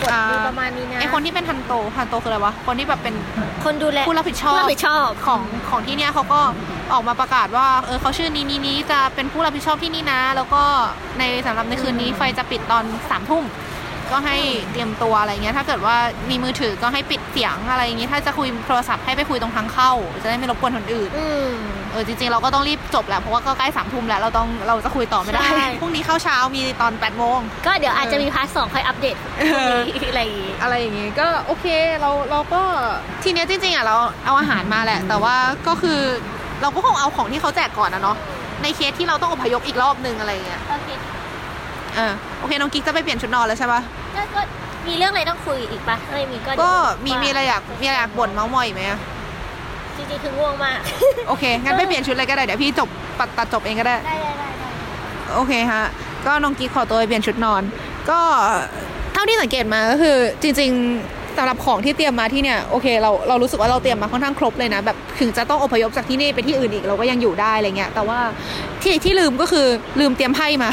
[0.02, 3.16] กดอ่าดูประมาณนี้นะไอคนที่เป็น担当 担当 คืออะไรวะคนที่แบบเป็น
[3.66, 6.40] คนดูแลผู้รับผิดชอบผู้รับผิดชอบของของที่เนี่ยเขาก็
[6.94, 10.64] ออกมาประกาศว่าเออเขาชื่อนี้นี้นี้จะเป็นผู้รับผิดชอบที่นี่นะ แล้วก็
[11.20, 13.44] ในสำหรับในคืนนี้ไฟจะปิดตอนสามทุ่ม
[14.12, 14.38] ก็ให้
[14.72, 15.96] เตรียมตัวอะไรเงี้ย ถ้าเกิดว่า
[16.30, 19.92] มีมือถือก็ให้ปิดเสียงอะไรอย่างงี้ ถ้าจะคุยโทรศัพท์ให้ไปคุยตรงทางเข้า
[20.24, 21.52] จะได้ไม่รบกวนคนอื่นอืม
[21.92, 31.66] เออจริงๆเราก็ต้องรีบจบแหละเพราะว่าก็ใกล้สามทุ่มแล้วเราต้องเราจะคุยต่อไม่ได้ใช่พรุ่งนี้เข้าเช้ามีตอน8ปดโมงก็เดี๋ยวอาจจะมีพาร์ทสองค่อยอัปเดตพรุ่งนี้อะไรอย่างงี้อะไรอย่างงี้ก็โอเค
[32.02, 32.62] เราเราก็
[33.24, 33.96] ทีเนี้ยจริงๆอะเรา
[34.26, 35.36] เอาอาหารมาแหละ แต่ว่า
[35.68, 36.00] ก็คือ
[36.62, 38.18] เราก็คงเอาของที่เขาแจกก่อนนะเนาะ
[38.64, 40.74] ในเคสที่เราต้องอพยพอีกรอบนึงอะไรอย่างเงี้ยโอ
[41.94, 43.82] เคเออโอเคน้องกิ๊กจะไปเปลี่ยนชุดนอนแล้วใช่ปะ
[44.16, 44.42] ก็ก็
[44.88, 46.72] มีเรื่องอะไรต้องคุยอีกปะไม่มีก็เดี๋ยวก็
[47.06, 49.00] มีว่ามีอะไรอยากมีอะไรอยากบ่นเมาส์มอยอีกไหมอะ
[49.98, 50.80] จริงๆคือง่วงมาก
[51.28, 52.90] โอเคงั้นไปเปลี่ยนชุดเลยก็ได้เดี๋ยวพี่จบ
[53.20, 54.70] ตัดตัดจบเองก็ได้ ได้ได้ได้ได้
[55.36, 55.84] โอเคฮะ
[56.26, 57.62] ก็น้องกิ๊กขอตัวไปเปลี่ยนชุดนอน
[58.10, 58.20] ก็
[59.14, 68.20] เท่าที่สังเกตมาก็คือจริงๆสำหรับของที่เตรียมมาที่เนี่ยโอเคเราเรารู้สึกว่าเราเตรียมมาค่อนข้างครบเลยนะแบบถึงจะต้องอพยพจากที่นี่ไปที่อื่นอีกเราก็ยังอยู่ได้อะไรเงี้ยแต่ว่า
[68.82, 69.68] ที่ที่ลืมก็คือ
[70.00, 70.70] ลืมเตรียมไพ่มา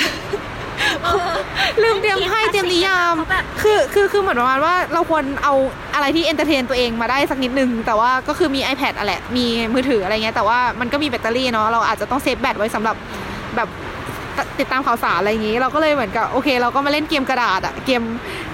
[1.83, 3.15] ลืมเตรียมไพ่เตรียมนิยาย
[3.63, 5.55] คือคือคือเหมือนประมาณว่าเราควรเอา
[5.95, 12.97] อะไรที่ entertain ตัวเองมาได้สักนิดนึง แต่ว่าก็คือมี iPad อะแหละมีมือถืออะไรเงี้ยแต่ว่ามันก็มีแบตเตอรี่เนาะเราอาจจะต้องเซฟแบตไว้สำหรับ
[13.57, 13.69] แบบ
[14.37, 18.03] ตติดตามข่าวสารอะไรอย่างงี้ เราก็เลยเหมือนกับโอเค เราก็มาเล่นเกมกระดาษอะเกม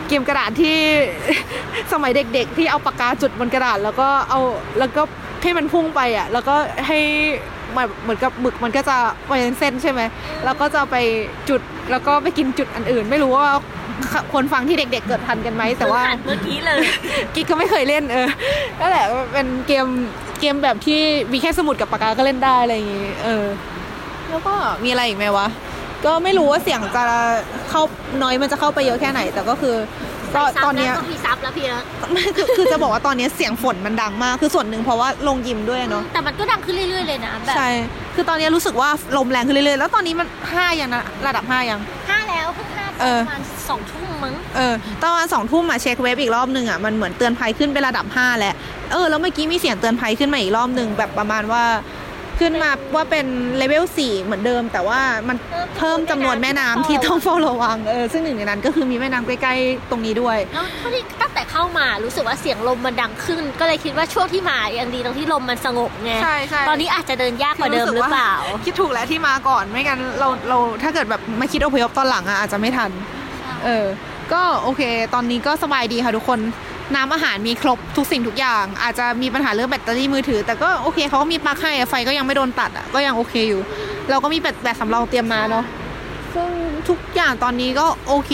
[0.08, 0.76] เกมกระดาษที่
[1.92, 4.40] สมัยเด็ก ๆ ที่เอาปากกาจุดบนกระดาษ แล้วก็เอา
[4.78, 5.02] แล้วก็
[5.42, 6.54] ให้มันพุ่งไปอะแล้วก็
[6.86, 6.98] ให้
[7.38, 7.55] แบบ
[8.02, 8.96] เหมือนกับหมึกมันก็จะ
[9.26, 10.00] เป็นเส้นใช่ไหม
[10.44, 10.96] แล้วก็จะไป
[11.48, 11.60] จุด
[11.90, 13.46] แล้วก็ไปกินจุดอันอื่น ไม่รู้ว่า
[14.32, 16.80] คนฟังที่เด็ก ๆ เกิดทันกันไหมแต่ว่าเมื่อกี้เลย
[17.34, 18.28] กิ๊กก็ไม่เคยเล่นเออ
[18.80, 19.86] นั่นแหละเป็นเกม
[20.40, 21.00] เกมแบบที่
[21.32, 23.46] มีแค่สมุดกับปากกาก็เล่นได้อะไรอย่างงี้เออ
[24.30, 24.54] แล้วก็
[24.84, 25.46] มีอะไรอีกไหมวะ
[26.06, 27.04] ก็ไม่รู้ว่าเสียงจะ
[27.70, 27.82] เข้า
[28.22, 29.74] น้อยมันจะเข้าไปเยอะแค่ไหน แต่ก็คือ
[30.34, 37.68] ก็ตอนเนี้ยต้องมีซับแล้วพี่นะไม่คือคือจะบอกว่าตอนเนี้ยเสียงฝนมันดังมาก คือส่วนหนึ่งเพราะว่าลงยิมด้วยเนาะแต่มันก็ดังขึ้นเรื่อยๆเลยนะแบบใช่
[38.14, 48.54] คือตอนเนี้ยรู้สึกว่าลมแรงขึ้นเรื่อยๆแล้วตอนนี้มันห้ายังนะระดับห้ายังห้าแล้วเพิ่งห้าเออประมาณสองทุ่มมั้งเออตอนประมาณสองทุ่มอะเช็คเว็บอีกรอบหนึ่งอะมันเหมือนเตือนภัยขึ้นเป็นระดับ5แล้ว
[48.92, 51.64] เออแล้วเมื่อกี้มีเสียงเตือนภัยขึ้นมาอีกรอบหนึ่งแบบประมาณว่า
[52.40, 53.26] ขึ้นมาว่าเป็น
[53.56, 55.36] เลเวล4เหมือนเดิม แต่ว่ามัน
[55.78, 68.32] เพิ่มจำนวนแม่น้ำที่ต้องเฝ้าระวังเออซึ่งหนึ่งในนั้นก็คือมีแม่น้ำใกล้ๆตรงนี้ด้วยแล้วเท่าที่ตั้งแต่เข้ามารู้สึกว่าเสียงลมมันดังขึ้น ก็เลยคิดว่าช่วงที่มายังดีตรงที่ลมมันสงบไงใช่ใช่ตอนนี้อาจจะเดินยากกว่าเดิมหรือเปล่า
[68.64, 72.90] คิดถูกแล้วที่มาก่อนไม่งั้นเราเราถ้าเกิดแบบมาคิดอพยพตอนหลังอะอาจจะไม่ทัน
[73.64, 73.86] เออ
[74.32, 74.82] ก็โอเค
[75.14, 76.40] ตอนนี้ก็สบายดีค่ะทุกคน
[76.94, 83.60] น้ำอาหารมีครบทุกสิ่งทุกอย่าง อาจจะมีปัญหาเรื่องแบตเตอรี่มือถือ แต่ก็โอเคเขาก็มีปลั๊กให้อะไฟก็ยังไม่โดนตัดอะก็ยังโอเคอยู่
[84.10, 85.64] เราก็มีแบตแบตสำรองเตรียมมาเนาะ
[86.34, 86.50] ซึ่ง
[86.88, 88.32] ทุกอย่างตอนนี้ก็โอเค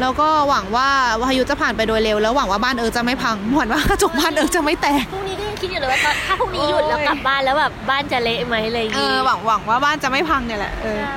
[0.00, 0.88] แล้วก็หวังว่า
[1.28, 11.16] พายุจะผ่านไปโดยเร็ว แล้วหวังว่าบ้านเอิร์ธจะไม่พังหวังว่ากระจกบ้านเอิร์ธจะไม่แตกพรุ่งนี้ก็ยังคิดอยู่เลยว่าตอนถ้าพรุ่งนี้หยุดแล้วกลับบ้านแล้วแบบบ้านจะเละไหมอะไรอย่างเองี้อหวังหวังว่าบ้านจะไม่พังเนี่ยแหละเออใช่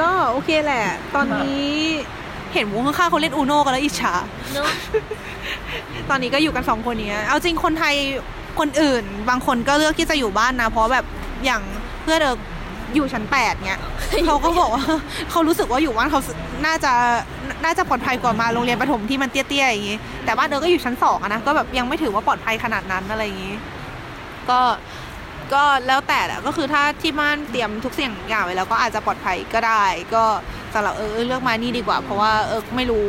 [0.00, 1.72] ก็โอเคแหละ ตอนนี้
[2.54, 4.14] เห็นวงข้างๆเขาเล่นอูโนกันแล้วอิจฉา
[4.52, 4.68] เนอะ
[6.10, 7.94] ตอนนี้ก็อยู่กันสองคนเนี้ยเอาจริงคนไทย
[8.58, 11.04] คนอื่น บางคนก็เลือกที่จะอยู่บ้านนะ เพราะแบบ
[11.44, 11.62] อย่าง
[12.02, 12.38] เพื่อนเด็ก
[12.94, 13.80] อยู่ชั้นแปดเนี้ย
[14.26, 14.84] เขาก็บอกว่า
[15.30, 16.20] เขารู้สึกว่าอยู่บ้านเขา
[16.66, 16.92] น่าจะ
[17.64, 23.54] น่าจะปลอดภัยกว่ามาโรงเรียนประถมที่มันเตี้ยๆอย่างงี้แต่บ้านเอิร์ธก็อยู่ชั้นสองอะนะก็แบบยังไม่ถือว่าปลอดภัยขนาดนั้นอะไรอย่างงี้
[24.50, 24.58] ก็
[25.54, 29.84] ก็แล้วแต่แหละก็คือถ้าที่บ้านเตรียมทุกสิ่งอย่างไว้แล้วก็อาจจะปลอดภัยก็ได้
[30.14, 30.24] ก็
[30.74, 33.06] สำหรับเออเลือกมานี่ดีกว่า เพราะว่าเออไม่รู้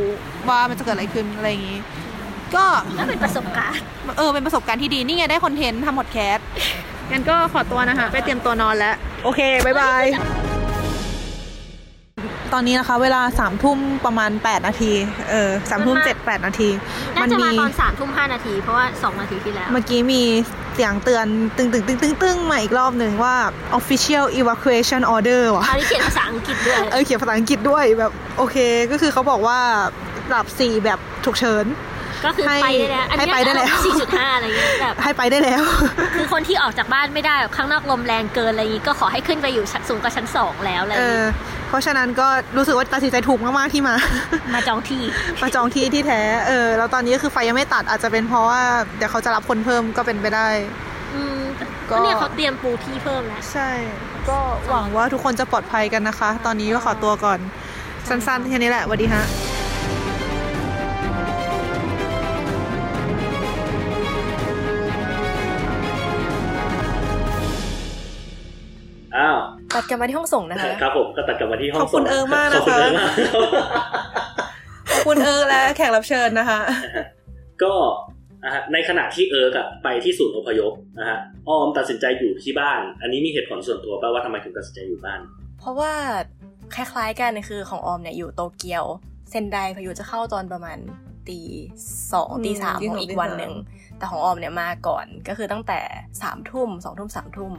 [0.49, 1.79] ว่ามันจะเกิดอะไรขึ้นอะไรอย่างงี้
[2.55, 2.65] ก็
[2.97, 3.83] ก็เป็นประสบการณ์
[4.17, 6.45] เออเป็นประสบการณ์ที่ดีนี่ไงได้คอนเทนต์ทำพอดแคสต์
[7.11, 10.03] งั้นก็ขอตัวนะคะไปเตรียมตัวนอนแล้ว โอเค บ๊ายบาย
[12.53, 14.91] ตอนนี้นะคะ เวลาสามทุ่มประมาณ8นาที
[15.29, 16.69] เออสามทุ่มเจ็ดแปดนาที
[17.15, 20.21] น่าจะมีมาตอนสามทุ่มห้านาที เพราะว่าสองนาทีที่แล้ว เมื่อกี้มี
[20.75, 21.25] เสียงเตือน
[21.57, 23.35] ตึงตึงตึงตึงตึงมาอีกรอบหนึ่งว่า
[23.79, 28.57] official evacuation order ว่ะคราวนี้เขียนภาษาอังกฤษด้วย เออเขียนภาษาอังกฤษด้วยแบบโอเค
[28.91, 29.59] ก็คือเขาบอกว่า
[30.29, 31.65] ระดับสี่แบบฉุกเฉิน
[32.25, 35.63] ก็คือไปได้แล้วอันให้นี้ไปได้แล้วสี่จุดห้าอะไรเงี้ยแบบให้ไปได้แล้ว
[36.15, 41.27] คือคนที่ออกจากบ้านไม่ได้แบบข้างนอกลมแรงเกินอะไรอย่างงี้ก็ขอให้ขึ้นไปอยู่ชั้นสูงกว่าชั้นสองแล้วอะไรอเอย่างงี้อ
[41.69, 43.95] เพราะฉะนั้นก็รู้สึกว่าตัดสินใจถูกมากๆที่มา
[44.53, 45.03] มาจองที่
[45.41, 48.61] มาจองที่ที่แท้ เออแล้วตอนนี้ก็คือไฟยังไม่ตัดอาจจะเป็นเพราะว่า
[48.97, 50.47] เดี๋ยวเขาจะรับคนเพิ่มก็เป็นไปได้
[51.15, 53.69] อืมก็ก็เนี่ยเขาเตรียมปูที่เพิ่มแล้วใช่
[54.29, 54.37] ก็
[54.69, 57.39] หวังว่าทุกคนจะปลอดภัยกันนะคะ ตอนนี้ก็ขอตัวก่อน
[58.09, 59.23] สั้นๆแค่นี้แหละสวัสดีฮะ
[69.17, 69.37] อ้าว
[69.75, 73.11] ตัดกลับมาที่ห้องส่งนะคะครับผมก็ตัดกลับมาที่ห้องส่งขอบคุณเอิร์กมากนะคะขอบคุณเอิร์กมาก
[74.91, 76.59] ขอบคุณเอิร์กและแขกรับเชิญนะคะ
[77.63, 77.73] ก็
[78.43, 81.17] อะฮะในขณะที่เอิร์กอะไปที่ศูนย์อพยพนะฮะ
[81.49, 85.19] ออมตัดสินใจอยู่ที่บ้าน อันนี้มีเหตุผลส่วนตัวป่ะว่าทำไมถึงตัดสินใจอยู่บ้าน
[85.59, 85.93] เพราะว่า
[86.75, 88.85] คล้ายๆกันคือของออมเนี่ยอยู่โตเกียว
[89.29, 90.77] เซนไดพายุจะเข้าตอนประมาณ
[91.29, 91.39] ตี
[92.13, 93.53] สองอืมตีสามของอีกวันหนึ่ง ตีสองตีสาม
[93.97, 95.79] แต่ของออมเนี่ยมาก่อนก็คือตั้งแต่
[96.21, 97.53] สามทุ่มสองทุ่มสามทุ่ม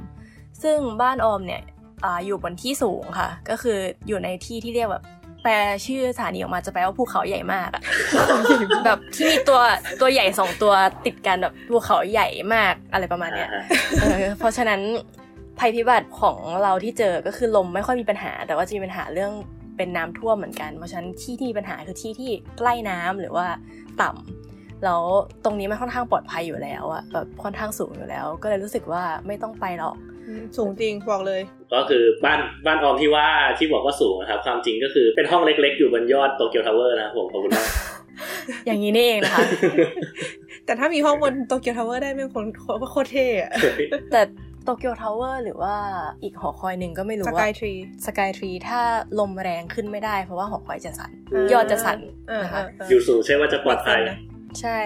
[0.63, 1.63] ซึ่งบ้านออมเนี่ย
[2.05, 3.79] อ่าอยู่บนที่สูงค่ะ ก็คือ
[4.09, 5.05] อยู่ในที่ที่เรียกแบบ
[5.43, 5.55] แปล
[5.87, 7.83] ชื่อสถานีออกมาจะแปลว่าภูเขาใหญ่มากอะ
[8.87, 9.61] แบบที่มีตัว
[10.01, 10.73] ตัวใหญ่สองตัว
[11.05, 13.51] ติดกันแบบภูเขาใหญ่มากอะไรประมาณเนี้ย
[14.01, 14.81] เออเพราะฉะนั้น
[15.59, 19.33] ภัยพิบัติของเราที่เจอก็คือลมไม่ค่อยมีปัญหา แต่ว่าจะมีปัญหาเรื่อง
[19.77, 23.47] เป็นน้ำท่วมเหมือนกัน เพราะฉะนั้นที่ที่มีปัญหาคือที่ที่ใกล้น้ำหรือว่า
[24.03, 25.03] ต่ำแล้ว
[25.45, 29.97] ตรงนี้มันค่อนข้างปลอดภัยอยู่แล้วอะแบบค่อนข้างสูงอยู่แล้ว ก็เลยรู้สึกว่าไม่ต้องไปหรอก
[30.57, 31.41] สูงจริงบอกเลย
[31.75, 33.27] ก็คือบ้านบ้านออมที่ว่า
[33.59, 37.69] ที่บอกว่าสูงนะครับ ความจริงก็คือเป็นห้องเล็กๆ อยู่บนยอด Tokyo Tower นะครับผมขอบคุณมาก
[38.67, 39.47] อย่างนี้นี่เองนะคะ
[40.67, 42.45] แต่ถ้ามีห้องบน Tokyo Tower ได้เป็นคน
[42.91, 43.53] โคตรเท่อะ
[44.13, 44.23] แต่
[44.65, 45.75] Tokyo Tower หรือว่า
[46.23, 48.81] อีกหอคอยหนึ่งก็ไม่รู้ว่า Sky Tree Sky Tree ถ้า
[49.19, 51.99] ลมแรงขึ้นไม่ได้เพราะว่าหอคอยจะสั่นอ่ายอดจะสั่น
[52.31, 53.99] อ่านะคะอ่าอยู่สูงใช่ว่าจะปลอดภัย
[54.61, 54.79] ใช่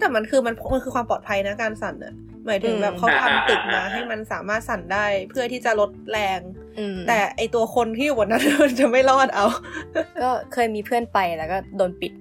[0.00, 2.14] แต่มันคือมันมันคือความปลอดภัยนะการสั่นอะ
[2.48, 6.40] หมายถึงอืมแบบเขาอ่าทำตึกมาอ่าให้มันสามารถสั่นได้เพื่อที่จะลดแรง
[6.78, 9.46] อืมแต่ไอตัวคนที่อยู่บนนั้นมันจะไม่รอดเอา
[10.22, 12.12] ก็เคยมีเพื่อนไปแล้วก็โดนปิด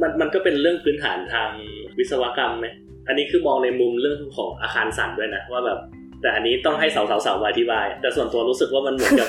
[0.00, 1.50] มันมันก็เป็นเรื่องพื้นฐานทาง
[1.98, 2.66] วิศวกรรมไหม
[3.08, 5.78] อันนี้คือมองในมุมเรื่องของอาคารสั่นด้วยนะว่าแบบ
[6.20, 9.28] แต่อันนี้ต้องให้สาวสาวสาวๆๆมาอธิบาย แต่ส่วนตัวรู้สึกว่ามันเหมือนกับ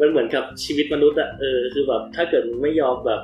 [0.00, 3.20] มันเหมือนกับชีวิตมนุษย์อะเออคือแบบถ้าเกิดไม่ยอมแบบ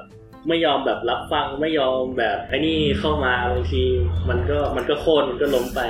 [0.48, 3.82] ไม่ยอมแบบรับฟังไม่ยอมแบบไอ้นี่เข้ามาบางที
[4.28, 5.80] มันก็มันก็โค่นมันก็ล้มไป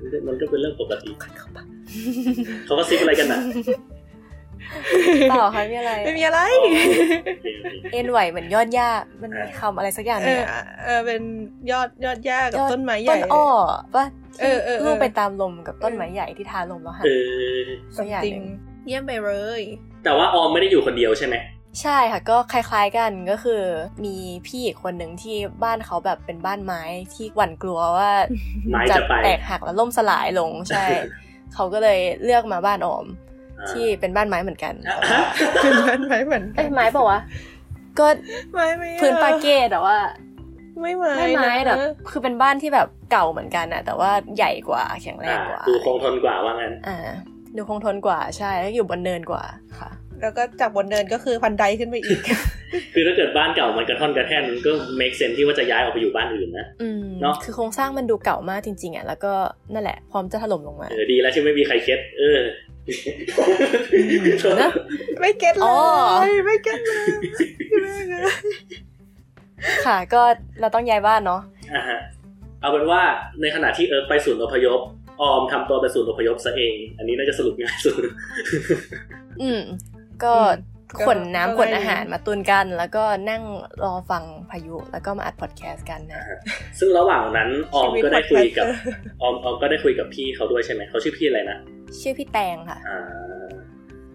[0.00, 1.10] มันก็มันก็เป็นเรื่องปกติ
[2.66, 3.40] เขาก็ซิกอะไรกันนะ
[5.30, 6.40] เปล่าค่ะไม่มีอะไรไม่มีอะไร
[7.92, 8.88] เอ็นไหวเหมือนยอดหญ้า
[9.22, 11.22] มันมีคำอะไรสักอย่างหเอนึงออะเออเป็น
[11.70, 13.46] ยอดยอดหญ้ากับยอดต้นไม้ใหญ่ต้นอ้อ
[13.94, 14.04] ป่ะ
[14.40, 17.10] เออเออเออลูกไปตามลมกับต้นไม้ใหญ่ที่ทาลมแล้วหันเอ
[17.58, 17.60] อ
[17.96, 18.46] สักอย่างจริหงนึ่ง
[18.86, 19.62] เยี่ยมไปเลย
[20.04, 21.34] แต่ว่าออมไม่ได้อยู่คนเดียวใช่ไหม
[21.80, 23.62] ใช่ค่ะก็คล้ายๆกันก็คือ
[24.04, 24.14] มี
[24.46, 26.82] พี่อีกคนหนึ่งที่บ้านเขาแบบเป็นบ้านไม้
[27.14, 28.10] ที่หวั่นกลัวว่า
[28.70, 30.84] ไม้จะจะไปแตกหักแล้วล่มสลายลงใช่
[31.54, 33.04] เขาก็เลยเลือกมาบ้านออม
[33.60, 34.74] อ่าที่เป็นบ้านไม้เหมือนกัน
[35.62, 38.06] เป็นบ้านไม้เหมือนเอ้ยไม้บอกว่าวะก็
[38.52, 39.96] ไม้ไม่พื้นปาเก้แต่ว่า
[40.80, 41.78] ไม่ไม้ไม่ไม้นะแบบ
[42.10, 46.98] คือเป็นบ้านที่แบบเก่าเหมือนกันอะแต่ว่าใหญ่กว่าแข็งแรงกว่า ดูคงทนกว่าว่างั้นอ่า
[47.56, 49.44] ดูคงทนกว่าใช่แล้วอยู่บนเนินกว่า
[49.78, 49.90] ค่ะ
[50.22, 52.20] แล้วก็จากบนเดินก็คือพันไดขึ้นไปอีก
[52.94, 54.70] คือถ้าเกิดบ้านเก่ามันกระท่อนกระแท่นก็
[55.00, 59.32] make sense ที่ว่าจะย้ายออกไปอยู่บ้านอื่นนะอืมเนอะคือโครงสร้างมันดูเก่ามากจริงๆอะแล้วก็
[59.72, 62.40] นั่นแหละพร้อมจะถล่มลงมาเออดีแล้วที่ไม่มีใครเคล็ดเออ
[64.60, 64.70] นะ
[65.20, 67.06] ไม่ get เลย อ๋อ ไม่ get เลย
[67.82, 68.36] แม่งเอ้ย
[69.86, 70.22] ค่ะ ก็
[70.60, 71.40] เราต้องย้ายบ้านเนาะ
[71.74, 71.98] อ่าฮะ
[72.60, 73.00] เอาเป็นว่า
[73.40, 74.80] ในขณะที่เอิร์กไปศูนย์อพยพ
[75.20, 77.94] ออมทำตัวเป็นศูนย์อพยพซะเอง อันนี้น่าจะสรุปง่ายสุด
[79.42, 79.60] อืม
[80.24, 80.34] ก็
[81.06, 83.42] ขนน้ำขนอาหารมาตุนกัน แล้วก็นั่ง
[83.82, 86.22] รอฟังพายุ แล้วก็มาอัดพอดแคสต์กันนะ
[86.78, 91.58] ซึ่งระหว่างนั้นออมก็ได้คุยกับชีวิต podcaster ออมออมก็ได้คุยกับพี่เขาด้วยใช่ไหมเขาชื่อพี่อะไรนะ
[92.00, 93.00] ชื่อพี่แตงค่ะอ่า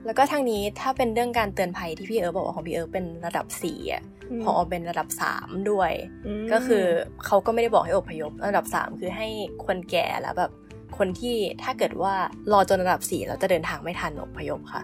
[0.05, 5.91] แล้วก็ทางนี้ถ้าเป็นเรื่องการเตือนภัยที่พี่เอิร์ธบอกว่าของพี่เอิร์ธเป็นระดับสี่อะอืมของออมเป็นระดับสามด้วย
[6.26, 6.84] อืมก็คือ
[7.26, 9.28] เขาก็ไม่ได้บอกให้อพยพระดับสามคือให้
[9.66, 10.51] คนแก่แล้วแบบ
[10.97, 12.14] คนที่ถ้าเกิดว่า
[12.51, 14.84] รอจนระดับสี่แล้วจะเดินทางไม่ทันอพยพค่ะ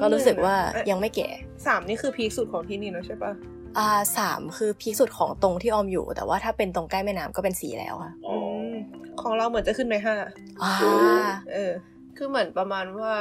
[0.00, 0.56] ก็รู้สึกว่า
[0.90, 1.28] ยังไม่แก่
[1.66, 3.32] สามนี่คือพีคสุดของที่นี่เนอะใช่ปะ
[3.78, 3.88] อ่า
[4.18, 8.36] สามคือพีคสุดของตรงที่ออมอยู่ แต่ว่าถ้าเป็นตรงใกล้แม่น้ำก็เป็นสี่แล้วค่ะอ๋อ
[8.70, 8.72] ม
[9.20, 10.16] ของเราเหมือนจะขึ้นไปห้า
[10.62, 10.72] อ่า
[11.52, 11.72] เออ
[12.16, 13.14] คือเหมือนประมาณว่า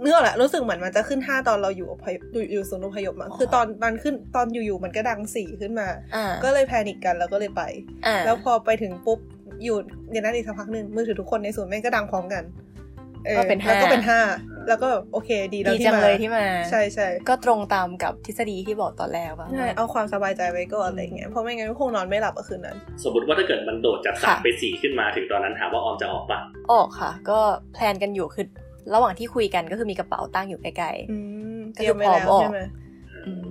[0.00, 7.62] เนื้อแหละรู้สึกเหมือนมันจะขึ้นห้าตอนเราอยู่อพยพอยู่อยู่ศูนย์อพยพมาคือตอนตอนขึ้นตอนอยู่ๆมันก็ดังสี่ขึ้นมาอ่าก็เลยแพนิกกันแล้วก็เลยไป
[8.06, 9.18] อ่าแล้วพอไปถึงปุ๊บ
[9.64, 9.76] อยู่
[10.10, 12.67] เรียนนั้นอีกสักพักหนึ่งมือถือทุกคนในศูนย์แม่งก็ดังพร้อมกันออ
[13.38, 14.20] ก็เป็นแล้วก็ห้าเป็นห้า
[14.68, 26.40] แล้วก็แบบโอเคดีแล้วดีที่จังมาเลยที่มา ใช่ใช่ก็ตรงตามกับทฤษฎีที่บอกตอนแรกว่าใช่เอาความสบายใจไว้ก่อนอะไรเงี้ยเพราะไม่งั้นก็คงนอนไม่หลับอะคืนนั้น สมมติว่าถ้าเกิดมันโดดจากสามไปสี่ขึ้นมาถึงตอนนั้นถามว่าออมจะออกปะ
[26.72, 27.38] ออกค่ะ ก็
[27.74, 28.46] plan กันอยู่คือ
[28.94, 31.16] ระหว่างที่คุยกันก็คือมีกระเป๋าตั้งอยู่ใกล้ๆ อื
[31.58, 32.60] มเตรียมไว้แล้วใช่ไหม
[33.26, 33.48] อืม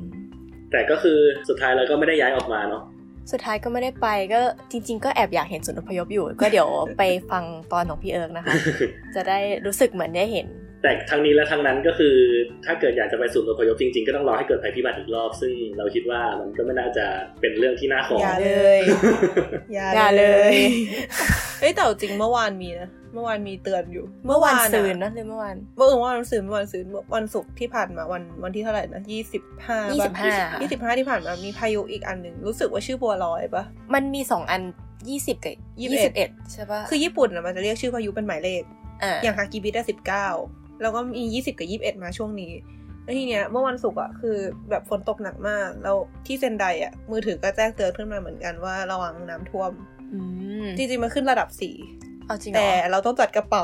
[0.71, 1.17] แต่ก็คือ
[1.49, 2.83] สุดท้ายเราก็ไม่ได้ย้ายออกมาเนาะ
[3.31, 4.39] สุดท้ายก็ไม่ได้ไปก็
[4.71, 8.53] จริง ๆ ก็แอบอยากเห็นศูนย์อพยพอยู่ ก็เดี๋ยวไปฟังตอนของพี่เอิร์กนะคะ
[9.15, 10.47] จะได้รู้สึกเหมือนได้เห็น
[10.81, 12.15] แต่ทั้งนี้และทั้งนั้นก็คือ
[12.65, 17.05] ถ้าเกิดอยากจะไปศูนย์อพยพจริงๆ ก็ต้องรอให้เกิดภัยพิบัติอีกรอบ ซึ่งเราคิดว่ามันก็ไม่น่าจะ
[17.41, 18.79] เป็นเรื่องที่น่าขออย่าเลย
[19.73, 20.53] อย่าอย่าเลย
[21.59, 33.63] เอ้ยแต่เอาจริงเมื่อวานมีนะเมื่อวานมีเตือนอยู่ เมื่อวานอะซืนนะหรือเมื่อวานเมื่อเออเมื่อวานซืนเมื่อวานซืนวันศุกร์ที่ผ่านมาวันวันที่เท่าไหร่นะยี่สิบห้ายี่สิบห้ายี่สิบห้าที่ผ่านมามีพายุอีกอันหนึ่งรู้สึกว่าชื่อบัวลอยปะ
[33.93, 34.61] มันมีสองอัน
[35.09, 38.63] ยี่สิบกับยี่ยี่สิสิบบเอ็เอ็ดดใช่ปะคือญี่ปุ่นอะมันจะเรียกชื่อพายุเป็นหมายเลข
[39.03, 40.27] อ่าอย่างฮากิบิได้สิบเก้า
[40.81, 42.51] แล้วก็มียี่สิบกับยี่สิบเอ็ดมาช่วงนี้
[43.03, 44.37] แล้วทีเนี้ยเมื่อวันศุกร์อะคือ
[44.69, 49.71] แบบฝนตกหนักมาก แล้วที่เซนไดอะมือถือก็แจ้งเตือนขึ้นมาเหมือนกันว่าระวังน้ำท่วม
[50.13, 50.19] อื
[50.65, 51.75] มจริงๆมันขึ้นระดับสี่
[52.25, 53.63] เอาจริงเหรแต่อเราต้องจัดกระเป๋า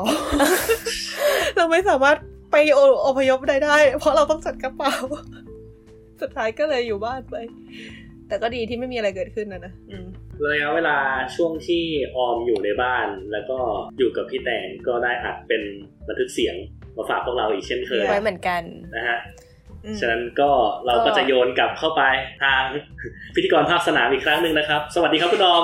[1.57, 2.17] เราไม่สามารถ
[2.51, 4.93] ไปออพยพใดได้ เพราะเราต้องจัดกระเป๋า
[6.21, 7.35] สุดท้ายก็เลยอยู่บ้านไป
[8.27, 10.07] แต่ก็ดีที่ไม่มีอะไรเกิดขึ้นนะนะอืม
[10.51, 10.97] ระยะเวลา
[11.35, 11.83] ช่วงที่
[12.15, 13.57] ออมอยู่ในบ้าน แล้วก็
[13.97, 15.61] อยู่กับพี่แตงก็ได้อัดเป็น
[16.07, 16.55] บันทึกเสียง
[16.97, 18.61] มาฝากพวกเราอีกเช่นเคยไว้เหมือนกัน
[18.95, 19.19] นะฮะ
[19.85, 20.49] อืมฉะนั้นก็
[20.85, 22.01] เราก็จะโยนกลับเข้าไป
[22.41, 22.61] ทาง
[23.35, 25.63] พิธีกรภาคสนามอีกครั้งหนึ่งนะครับ สวัสดีครับคุณออม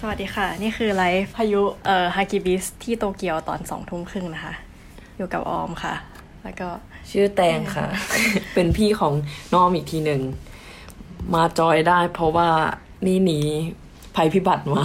[0.00, 4.54] สวัสดีค่ะ นี่คือไลฟ์พายุเอ่อฮากิบิสที่โตเกียวตอนสองทุ่มครึ่งนะคะ
[5.16, 5.94] อยู่กับออมค่ะ
[6.44, 6.68] แล้วก็
[7.10, 7.86] ชื่อแตงค่ะ
[8.54, 9.12] เป็นพี่ของ
[9.54, 10.20] น้องอีกทีหนึ่ง
[11.34, 12.48] มาจอยได้ เพราะว่า
[13.06, 13.40] นี่หนี
[14.16, 14.82] ภัยพิบัติมา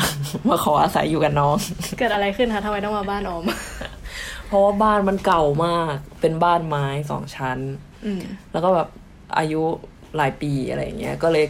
[0.50, 1.56] มาขออาศัยอยู่กับน้อง
[1.98, 3.44] เกิดอะไรขึ้นคะทำไมต้องมาบ้านออม
[4.48, 7.60] เพราะว่าบ้านมันเก่ามาก เป็นบ้านไม้สองชั้น
[8.06, 8.22] อืม
[8.52, 8.88] แล้วก็แบบ
[9.38, 9.62] อายุ
[10.18, 11.46] หลายปีอะไรอย่างเงี้ย ก็เลย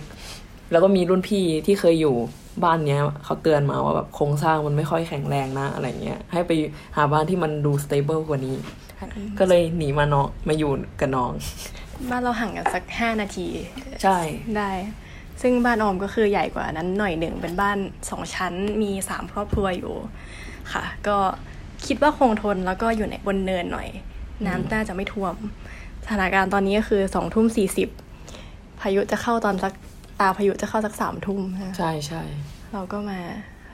[0.71, 2.15] แล้วก็มีรุ่นพี่ที่เคยอยู่
[2.63, 6.51] บ้านเนี้ยเขาเตือนมาว่าแบบโครงสร้างมันไม่ค่อยแข็งแรงนะอะไรเงี้ย ให้ไป
[6.95, 8.55] หาบ้านที่มันดูสเตเบิลกว่านี้
[9.39, 11.31] ก็เลยหนีมาเนาะมาอยู่กับน้อง
[12.09, 13.47] บ้านเราห่างกันสักห้านาที
[14.03, 14.17] ใช่
[14.57, 14.71] ได้
[15.41, 17.77] ซึ่งบ้านออมก็คือใหญ่กว่านั้นหน่อยหนึ่งเป็นบ้าน
[18.09, 19.95] สองชั้นมีสามครอบครัวอยู่
[20.73, 21.17] ค่ะ ก็
[21.85, 23.87] คิดว่าคงทนแล้วก็อยู่ในบนเนินหน่อย
[24.45, 25.35] น้ำน่าจะไม่ท่วม
[26.03, 27.89] สถานการณ์ตอนนี้ก็คือสองทุ่มสี่สิบ
[28.81, 29.73] พายุจะเข้าตอนสัก
[30.19, 32.21] ตาพายุจะเข้าสักสามทุ่มนะใช่ใช่
[32.73, 33.19] เราก็มา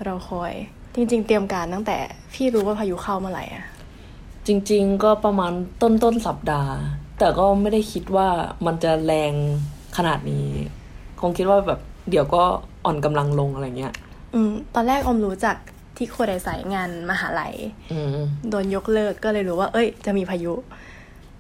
[0.06, 0.54] เราคอย
[0.96, 1.98] จริง ๆ เตรียมการตั้งแต่
[2.34, 3.66] พี่รู้ว่าพายุเข้าเมื่อไหร่อะ
[4.48, 5.52] จริง ๆ ก็ประมาณ
[5.82, 6.74] ต้นต้นสัปดาห์
[7.24, 8.28] แต่ก็ไม่ได้คิดว่า
[8.66, 9.34] มันจะแรง
[9.98, 10.48] ขนาดนี้
[11.22, 12.44] คงคิดว่าแบบเดี๋ยวก็
[12.86, 13.94] อ่อนกำลังลงอะไรเงี้ย
[14.34, 15.56] อืม ตอนแรกออมรู้จัก
[15.98, 17.54] ที่โคไดไซงานมหาลัย
[17.92, 18.08] อืม
[18.50, 20.54] โดนยกเลิกก็เลยรู้ว่า เอ้ย จะมีพายุ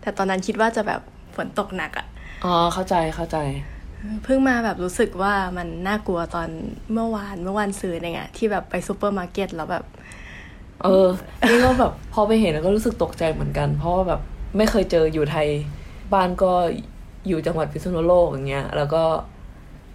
[0.01, 1.01] แต่ตอนนั้นคิดว่าจะแบบ
[1.35, 2.07] ฝนตกหนักอะ
[2.45, 3.37] อ๋อ เข้าใจเข้าใจ
[4.23, 6.49] เพิ่งมาแบบรู้สึกว่ามันน่ากลัวตอน
[6.93, 9.85] เมื่อวานเมื่อวานซืนเองอะที่แบบไปซูเปอร์มาร์เก็ตแล้วแบบ
[10.83, 11.07] เออ
[11.49, 14.21] นี่ก็แบบพอไปเห็นแล้วก็รู้สึกตกใจเหมือนกัน เพราะว่าแบบ
[14.57, 15.47] ไม่เคยเจออยู่ไทย
[16.13, 16.51] บ้านก็
[17.27, 19.03] อยู่จังหวัดพิษณุโลกอย่างเงี้ย แล้วก็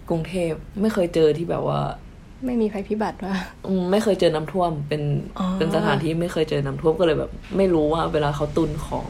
[0.09, 0.51] กรุงเทพ
[0.81, 1.81] ไม่เคยเจอที่แบบว่า
[2.45, 3.33] ไม่มีภัยพิบัติว่า
[3.67, 5.01] อืมไม่เคยเจอน้ำท่วม เป็น
[5.39, 9.05] อ๋อเป็นสถานที่ไม่เคยเจอน้ำท่วมก็เลยแบบ ไม่รู้ว่า เวลาเขาตุนของ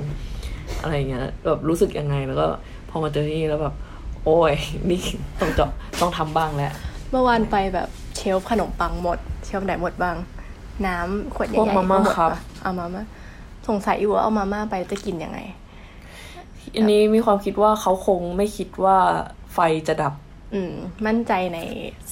[0.82, 2.48] อะไรเงี้ยแบบรู้สึกยังไงแล้วก็
[2.90, 3.76] พอมาเจอที่นี่แล้วแบบ
[4.24, 4.54] โอ้ย
[4.90, 5.02] นี่
[5.40, 5.70] ต้องเจาะ
[6.02, 6.74] ต้องทำบ้างแล้ว
[7.12, 10.16] เมื่อวานไปแบบเชลฟ์ขนมปังหมด เชลฟ์ไหนหมดบ้าง
[10.88, 13.04] น้ำขวดใหญ่พวกๆมาม่าก็หมดครับปะเอามาม่า
[13.68, 15.40] สงสัยอยู่ว่าเอามาม่าไปจะกินยังไง
[16.76, 18.98] อันนี้มีความคิดว่าเขาคงไม่คิดว่า
[19.54, 20.14] ไฟจะดับ
[20.54, 20.74] อืม
[21.06, 21.60] มั่นใจใน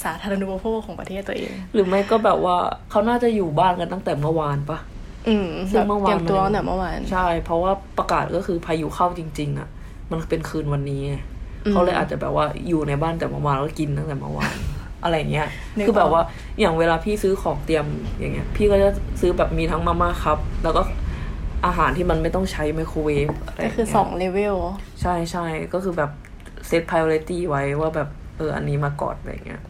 [0.03, 2.57] สาธารณูปโภคของประเทศตัวเอง หรือไม่ก็แบบว่า
[2.89, 4.79] เขาน่าจะอยู่บ้านกันตั้งแต่เมื่อวานปะ
[5.27, 9.69] อืมซึ่งเมื่อวานเตรียมตัวตั้งแต่เมื่อวาน ใช่ เพราะว่าประกาศก็คือพายุเข้าจริง ๆ อะ
[10.11, 11.15] มันเป็นคืนวันนี้ไง
[11.65, 14.55] อืมเขาเลยอาจจะแบบว่าอยู่ในบ้านแต่เมื่อวานแล้วก็กินตั้งแต่เมื่อวาน
[15.03, 15.47] อะไรเงี้ย
[15.77, 16.21] นึกออกคือแบบว่า
[16.59, 17.85] อย่างเวลาพี่ซื้อของเตรียม
[18.19, 18.89] อย่างเงี้ย พี่ก็จะ
[19.19, 20.81] ซื้อแบบมีทั้งมาม่าครับ แล้วก็
[21.65, 24.55] อาหารที่มันไม่ต้องใช้ไมโครเวฟอะไรก็เงี้ยคือสองเลเวล
[25.01, 26.11] ใช่ใช่ก็คือแบบ
[26.67, 29.63] เซต priority ไว้ว่าแบบเอออันนี้มาก่อนอะไรเงี้ย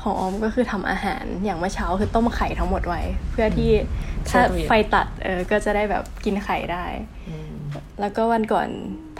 [0.00, 3.70] ของออมก็คือทำอาหารอย่างเมื่อเช้าคือต้มไข่ทั้งหมดไว้ เพื่อที่
[4.30, 6.84] ถ้าใช่ตู้เย็นไฟตัดเออก็จะได้แบบกินไข่ได้
[8.00, 8.68] แล้วก็วันก่อน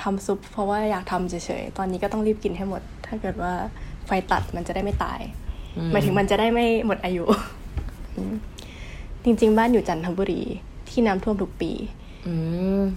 [0.03, 3.53] ทำซุป เพราะว่าอยากทำเฉยๆ ตอนนี้ก็ต้องรีบกินให้หมด ถ้าเกิดว่า
[4.07, 5.21] ไฟตัดมันจะได้ไม่ตาย
[5.77, 7.25] อืมหมายถึงมันจะได้ไม่หมดอายุ
[8.17, 8.35] อืม
[9.25, 10.43] จริงๆ บ้านอยู่จันทบุรี
[10.91, 12.04] ที่น้ำท่วมทุกปีอืม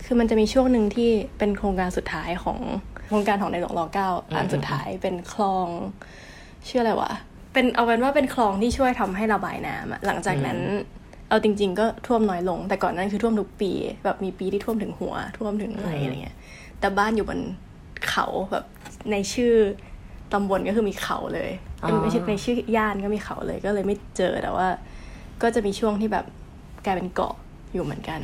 [0.06, 2.60] คือมันจะมีช่วงหนึ่งที่เป็นโครงการสุดท้ายของ
[3.08, 5.68] โครงการของในหลวงรอเก้าอันสุดท้ายเป็นคลอง
[6.68, 7.12] ชื่ออะไรวะ
[7.54, 10.60] เป็นเอาเป็นว่าเป็นคลองที่ช่วยทำให้ระบายน้ำอะหลังจากนั้น
[11.30, 13.72] เอาจริง ๆ ก็ท่วมน้อยลง แต่ก่อนนั้นคือท่วมทุกปี
[14.04, 16.38] แบบมีปีที่ท่วมถึงหัว ท่วมถึงไหลอะไรเงี้ย
[16.80, 17.40] แต่บ้านอยู่บน
[18.10, 18.66] เขาแบบ
[19.12, 19.54] ในชื่อ
[20.34, 21.52] ตำบลก็คือมีเขาเลย
[21.84, 24.68] อ๋อไม่ใช่ในชื่อย่านก็มีเขาเลย ก็เลยไม่เจอแต่ว่า
[25.42, 26.26] ก็จะมีช่วงที่แบบ
[26.86, 27.36] กลายเป็นเกาะ
[27.74, 28.20] อยู่เหมือนกัน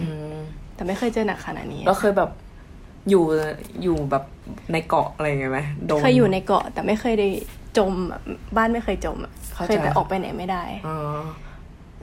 [0.75, 2.29] แต่ไม่เคยเจอหนักขนาดนี้แล้วเคยแบบ
[3.09, 3.23] อยู่
[3.83, 4.23] อยู่แบบ
[4.71, 7.27] ในเกาะอะไรอย่างเงี้ยไหมโดนเคยอยู่ในเกาะ แต่ไม่เคยได้
[7.77, 8.19] จมอะ
[8.57, 10.97] บ้านไม่เคยจมอะเข้าใจเคยแต่ออกไปไหนไม่ได้อ๋อ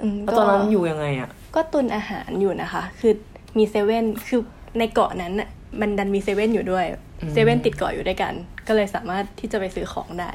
[0.02, 3.12] อืมแล้วตอนนั้นอยู่ยังไงอะ ก็ตุนอาหารอยู่นะคะ คือ
[3.58, 4.40] มีเซเว่นคือ
[4.78, 5.48] ในเกาะนั้นน่ะ
[5.80, 6.86] มันดันมีเซเว่นอยู่ด้วย
[7.20, 8.32] อืมเซเว่นติดเกาะอยู่ด้วยกัน
[8.68, 10.32] ก็เลยสามารถที่จะไปซื้อของได้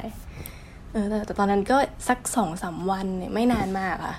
[0.92, 1.76] เออแต่แต่ตอนนั้นก็
[2.08, 4.16] สักสองสามวันเนี่ยไม่นานมากค่ะ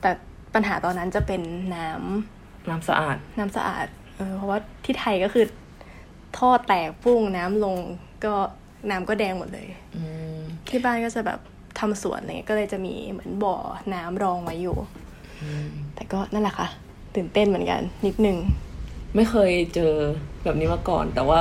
[0.00, 0.10] แต่
[0.54, 1.42] ปัญหาตอนนั้นจะเป็น
[1.74, 2.35] น้ำ
[2.70, 3.86] น้ำสะอาด น้ำสะอาด
[4.16, 5.44] เออเพราะว่าที่ไทยก็คือ
[6.38, 7.76] ท่อแตกปุ้งน้ำลง
[8.24, 8.34] ก็
[8.90, 10.02] น้ำก็แดงหมดเลยอื
[10.36, 10.38] ม
[10.68, 11.40] ที่บ้านก็จะแบบ
[11.78, 13.56] ทำสวนอะไรเงี้ยก็เลยจะมีเหมือนบ่อ
[13.94, 14.76] น้ำรองไว้อยู่
[15.94, 16.68] แต่ก็นั่นแหละค่ะ
[17.14, 18.36] ตื่นเต้นเหมือนกัน นิดนึง
[19.14, 19.92] ไม่เคยเจอ
[20.44, 21.40] แบบนี้มาก่อน แต่ว่า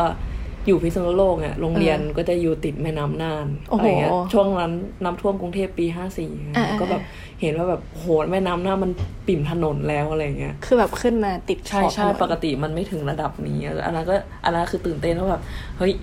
[0.68, 4.72] อยู่พิษณุโลกเนี่ยโรงเรียนก็จะอยู่ติดแม่น้ำน่านโอ้อะโหไรเงี้ยช่วงนั้น
[5.04, 7.02] น้ำท่วมกรุงเทพปีห้าสี่อ่าก็แบบ
[7.42, 8.92] เห็นว่าแบบโหแม่น้ำน่านมัน
[9.28, 15.42] ปิ่มถนนแล้วอะไรเงี้ยคือแบบขึ้นมาติดใช่ขอบใช่ถนนปกติมันไม่ถึงระดับนี้อันนั้นก็อันนั้นคือตื่นเต้นว่าแบบ
[15.78, 15.94] เฮ้ย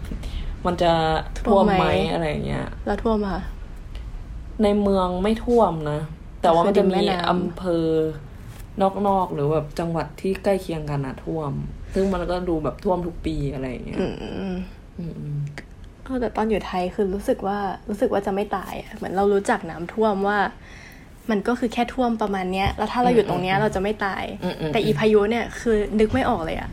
[0.66, 0.92] มันจะ
[1.40, 3.42] ท่วมไหมอะไรเงี้ยแล้วท่วมค่ะ
[4.62, 6.00] ในเมืองไม่ท่วมนะ
[6.42, 7.86] แต่ว่ามันจะคือริมมีแม่น้ำอำเภอ
[9.06, 11.52] นอกๆหรือแบบจังหวัดที่ใกล้เคียงกันอะท่วม
[11.95, 14.57] ซึ่งมันก็ดูแบบท่วมทุกปีอะไรอย่างเงี้ยอืมอืม
[14.99, 15.34] อืม
[16.05, 20.38] เออแต่ตอนอยู่ไทยคือรู้สึกว่ารู้สึกว่าจะไม่ตายอะเหมือนเรารู้จักน้ำท่วมว่า
[21.30, 26.70] มันก็คือแค่ท่วมประมาณเนี้ย แล้วถ้าเราอยู่ตรงเนี้ยเราจะไม่ตายอืมอืมแต่อีพายุเนี่ยคือนึกไม่ออกเลยอะ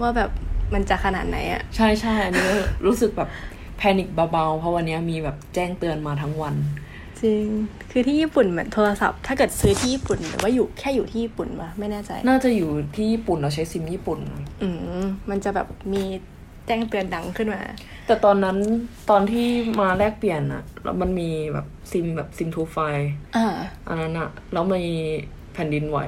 [0.00, 0.30] ว่าแบบ
[0.74, 2.54] มันจะขนาดไหนอะใช่ใช่อันนี้ก็
[2.86, 3.28] รู้สึกแบบ
[3.76, 6.54] แพนิคเบาๆ เพราะวันนี้มีแบบแจ้งเตือนมาทั้งวัน
[7.22, 7.44] จริง
[7.90, 14.18] คือที่ญี่ปุ่นเหมือนโทรศัพท์ ถ้าเกิดซื้อที่ญี่ปุ่นหรือว่าอยู่แค่อยู่ที่ญี่ปุ่นวะไม่แน่ใจ น่าจะอยู่ที่ญี่ปุ่นเราใช้ซิมญี่ปุ่น
[14.62, 14.68] อื
[15.00, 16.02] มมันจะแบบมี
[16.66, 17.60] แจ้งเตือนดังขึ้นมา
[18.06, 18.56] แต่ตอนนั้น
[19.10, 19.46] ตอนที่
[19.80, 22.78] มาแลกเปลี่ยนอะแล้วมันมีแบบซิมแบบซิมทูไฟ
[23.36, 23.46] อ่า
[23.88, 24.94] อันนั้นอะแล้วมี
[25.54, 25.98] แผ่นดินไหว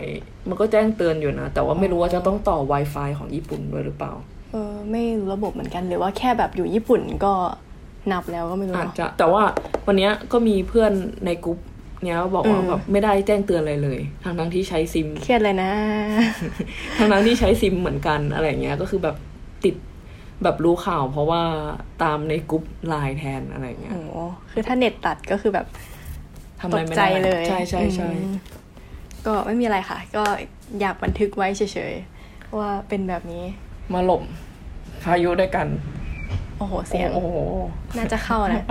[0.48, 4.12] มันก็แจ้งเตือนอยู่นะ แต่ว่าไม่รู้ว่าจะต้องต่อ Wi-Fi ของญี่ปุ่นด้วยหรือเปล่า
[4.52, 7.32] เออไม่รู้ระบบเหมือนกันหรือว่าแค่แบบอยู่ญี่ปุ่นก็
[8.12, 9.42] นับแล้วก็ไม่รู้อาจจะ แต่ว่า
[9.86, 10.92] วันเนี้ยก็มีเพื่อน
[11.26, 11.59] ในกลุ่ม
[12.04, 15.70] เนี้ยบอกว่าอืมแบบไม่ได้แจ้งเตือนอะไรเลยทั้งทั้งๆที่ใช้ซิมเครียดเลยนะ
[16.98, 19.16] ทั้งทั้งๆที่ใช้ซิมเหมือนกันอะไรเงี้ย ก็คือแบบ
[19.64, 19.74] ติด
[20.42, 21.42] แบบรู้ข่าว เพราะว่า
[22.02, 24.11] ตามในกลุ่มไลน์แทนอะไรเงี้ยโอ้โห
[24.50, 25.66] คือถ้าเน็ตตัดก็คือแบบ
[26.61, 28.36] ทำตอะไรกไม่ใจได้เลยใช่ใช่ใช่อืม
[29.26, 30.24] ก็ไม่มีอะไรค่ะ ก็
[30.80, 33.44] อยากบันทึกไว้เฉยๆว่าเป็นแบบนี้
[33.94, 34.22] มาหลบ
[35.04, 35.66] พายุด้วยกัน
[36.59, 37.28] โอ้โห เสียงโอ้โห
[37.96, 38.64] น่าจะเข้านะ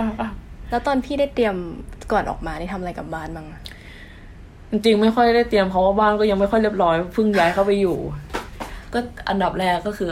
[0.70, 1.54] แล้วตอนพี่ได้เตรียม
[2.12, 3.60] ก่อนออกมานี่ทำอะไรกับบ้านบ้างอะ
[4.70, 7.98] จริงๆไม่ค่อยได้เตรียมเพราะว่าบ้านก็ยังไม่ค่อยเรียบร้อยเพิ่งย้ายเข้าไปอยู่
[8.92, 10.10] ก็อันดับแรกก็คือ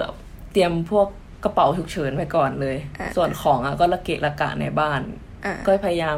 [0.53, 1.07] เตรียมพวก
[1.45, 5.01] กระเป๋าฉุกเฉินไว้ก่อนเลยอะส่วนของอะก็ระเกะระกะในบ้าน
[5.45, 6.17] อะก็พยายาม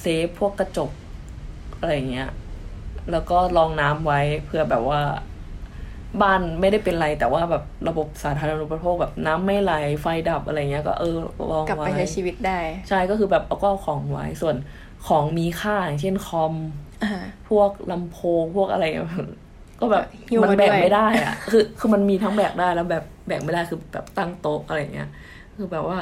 [0.00, 0.90] เซฟพวกกระจก
[1.80, 2.28] อะไรอย่างเงี้ย
[3.12, 5.00] แล้วก็รองน้ำไว้เพื่อแบบว่า
[6.22, 11.16] บ้านไม่ได้เป็นไร แต่ว่าแบบระบบสาธารณูปโภคแบบน้ำไม่ไหลไฟดับอะไรเงี้ยก็เออ
[11.50, 12.58] รองกลับไว้ไปใช้ชีวิตได้
[12.88, 14.56] ใช่ก็คือแบบเอาก็เอาของไว้ส่วน
[15.08, 16.54] ของมีค่าอย่างเช่นคอม
[17.02, 18.84] อ่าพวกลำโพงพวกอะไร
[19.80, 25.08] ก็แบบหิ้วมันมาแบกด้วยไม่ได้อะคือคือมันมีทั้งแบกได้แล้วแบบแบกไม่ได้คือแบบตั้งโต๊ะอะไรเงี้ย
[25.56, 25.98] คือแบบว่า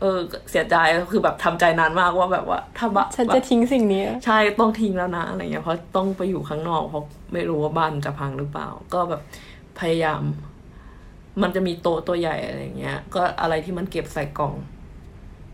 [0.00, 0.18] เออ
[0.50, 0.76] เสียใจ
[1.12, 7.04] คือแบบทำใจนานมากว่าแบบว่าถ้าบะฉันจะทิ้งสิ่งนี้ ใช่ต้องทิ้งแล้วนะอะไรเงี้ยเพราะต้องไปอยู่ข้างนอกเพราะ
[7.34, 9.22] ไม่รู้ว่าบ้านจะพังหรือเปล่า ก็แบบ
[9.80, 10.22] พยายาม
[11.42, 14.54] มันจะมีโต๊ะตัวใหญ่อะไรเงี้ย ก็อะไรที่มันเก็บใส่กล่อง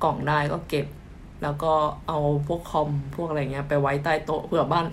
[0.05, 0.87] กล่องได้ก็เก็บ
[1.43, 1.73] แล้วก็
[2.09, 4.87] เอาพวกคอมพวกอะไรเงี้ย ไปไว้ใต้โต๊ะเผื่อบ้าน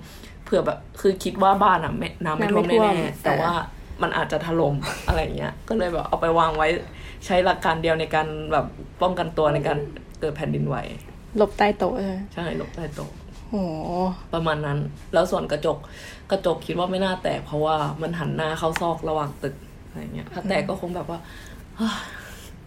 [0.45, 3.53] เผื่อแบบคือคิดว่าบ้านอะไม่น้ำไม่ท่วมน้ำไม่ท่วมแน่ๆแต่ว่า
[4.01, 4.75] มันอาจจะถล่ม
[5.07, 6.67] อะไรเงี้ย ก็เลยแบบเอาไปวางไว้
[7.25, 8.65] ใช้หลักการเดียวในการแบบ
[9.01, 9.77] ป้องกันตัวในการ
[10.19, 10.75] เกิดแผ่นดินไหว
[11.37, 13.11] หลบใต้โต๊ะใช่ไหมใช่หลบใต้โต๊ะ
[13.49, 13.91] โอ้โห
[14.33, 14.79] ประมาณนั้น
[15.13, 15.77] แล้วส่วนกระจก
[16.31, 19.55] กระจกคิดว่าไม่น่าแตกเพราะว่ามันหันหน้าเข้าซอกระหว่างตึก
[19.87, 21.19] อะไรเงี้ยถ้าแตกก็คงแบบว่า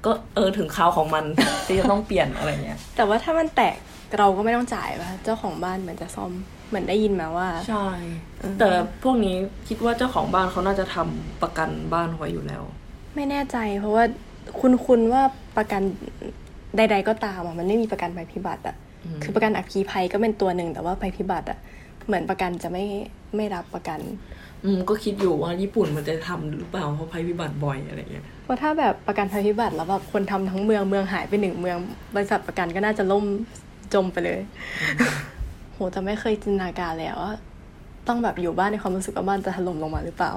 [0.04, 1.24] ก็เออถึงคราวของมัน
[1.66, 3.76] ที่จะต้องเปลี่ยนอะไรเงี้ย แต่ว่าถ้ามันแตก
[4.18, 6.32] เราก็ไม่ต้องจ่ายป่ะเจ้าของบ้านเหมือนจะซ่อม
[6.68, 7.86] เหมือนได้ยินมาว่า ใช่
[8.58, 8.68] แต่
[9.02, 9.36] พวกนี้
[9.68, 12.62] คิดว่าเจ้าของบ้านเขาน่าจะทำประกันบ้านไว้อยู่แล้ว
[13.14, 14.04] ไม่แน่ใจ เพราะว่า
[14.60, 15.22] คุณคุณว่า
[15.56, 15.82] ประกัน
[16.76, 21.58] ใด ๆ ก็ตามอะมันไม่มีประกันภัยพิบัติอะอืมคือประกันอัคคีภัยก็เป็นตัวหนึ่งแต่ว่าภัยพิบัติอะ
[22.10, 22.84] เหมือนประกันจะไม่
[23.36, 24.00] ไม่รับประกัน
[24.64, 31.78] อืมก็คิดอยู่ว่าญี่ปุ่นมันจะทำหรือเปล่าเพราะภัยพิบัติบ่อยอะไรเงี้ยเพราะถ้าแบบประกันภัยพิบัติแล้วแบบคนทำทั้งเมืองเมืองหายไปหนึ่งเมือง
[32.14, 33.24] บริษัทประกันก็น่าจะล่ม
[33.94, 34.40] จมไปเลย
[35.72, 37.32] โหแต่ไม่เคยจินตนาการเลยอะว่า
[38.08, 40.32] ต้องแบบอยู่บ้านในความรู้สึกว่าบ้านจะถล่มลงมาหรือเปล่า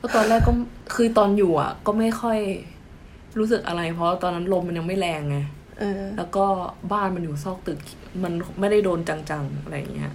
[0.00, 0.52] ก็ตอนแรกก็
[0.94, 2.38] คือตอนอยู่อะ ก็ไม่ค่อย
[3.38, 5.38] รู้สึกอะไร เพราะตอนนั้นลมมันยังไม่แรงไง
[5.80, 6.44] เออแล้วก็
[6.92, 7.78] บ้านมันอยู่ซอกตึก
[8.22, 10.12] มันไม่ได้โดนจังๆอะไรอย่างเงี้ย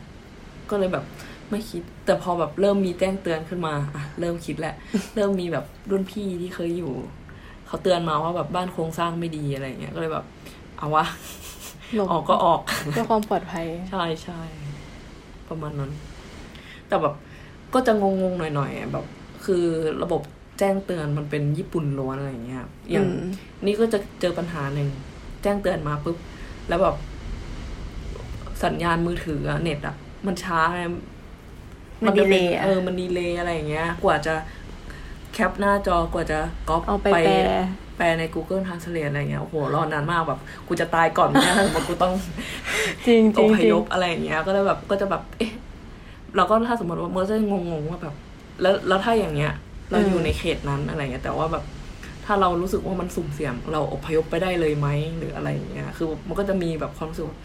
[0.71, 1.05] ก็เลยแบบ
[1.51, 4.75] ไม่คิด แต่พอแบบเริ่มมีแจ้งเตือนขึ้นมาอะเริ่มคิดแหละ
[5.15, 6.93] เริ่มมีแบบรุ่นพี่ที่เคยอยู่
[7.67, 10.25] เขาเตือนมาว่าแบบบ้านโครงสร้างไม่ดีอะไรอย่างเงี้ยก็เลยแบบ
[10.77, 11.05] เอาวะ
[11.95, 12.61] หลบออกก็ออก
[12.91, 14.41] เพื่อความปลอดภัย ใช่ใช่
[15.49, 15.91] ประมาณนั้น
[16.87, 17.13] แต่แบบ
[17.73, 19.05] ก็จะงงๆหน่อยๆแบบ
[19.45, 19.63] คือ
[20.03, 20.21] ระบบ
[20.59, 23.31] แจ้งเตือนมันเป็นญี่ปุ่นล้วนอะไรอย่างเงี้ยอย่างอืม
[23.65, 24.89] นี่ก็จะเจอปัญหาหนึ่ง
[25.43, 26.17] แจ้งเตือนมาปุ๊บ
[26.67, 26.95] แล้วแบบ
[28.63, 29.95] สัญญาณมือถืออะเน็ตอะ
[30.25, 30.81] มันช้าไง
[32.05, 34.33] มันจะป็ delay อะเออมันดีเลย์อะไรอย่างเงี้ย กว่าจะ
[35.33, 36.39] แคปหน้าจอกว่าจะ
[36.69, 37.33] ก๊อปเอาไปแปล
[37.97, 42.13] แปลใน Google Translate อะไรเงี้ยโอ้โหรอนานมากแบบกูจะตายก่อนนะถ้าสมมติกูต้อง
[43.07, 45.51] จริงจอริงพจริยงพอะไรอย่างเงี้ย ก็เลยแบบก็จะแบบเอ๊ะ
[46.35, 48.15] เราก็ถ้าสมมติว่าเมื่อจะงงๆว่าแบบ
[48.61, 49.53] แล้วแล้วถ้าอย่างเงี้ย
[49.91, 51.63] เราอืมอยู่ในเขตนั้นอะไรเงี้ยแต่ว่าแบบ
[52.25, 57.37] ถ้าเรารู้สึกว่ามันสุ่มเสี่ยงเราอพยพไปได้เลยไหมหรืออะไรอย่างเงี้ย คือมันก็จะมีแบบความรู้สึกว่า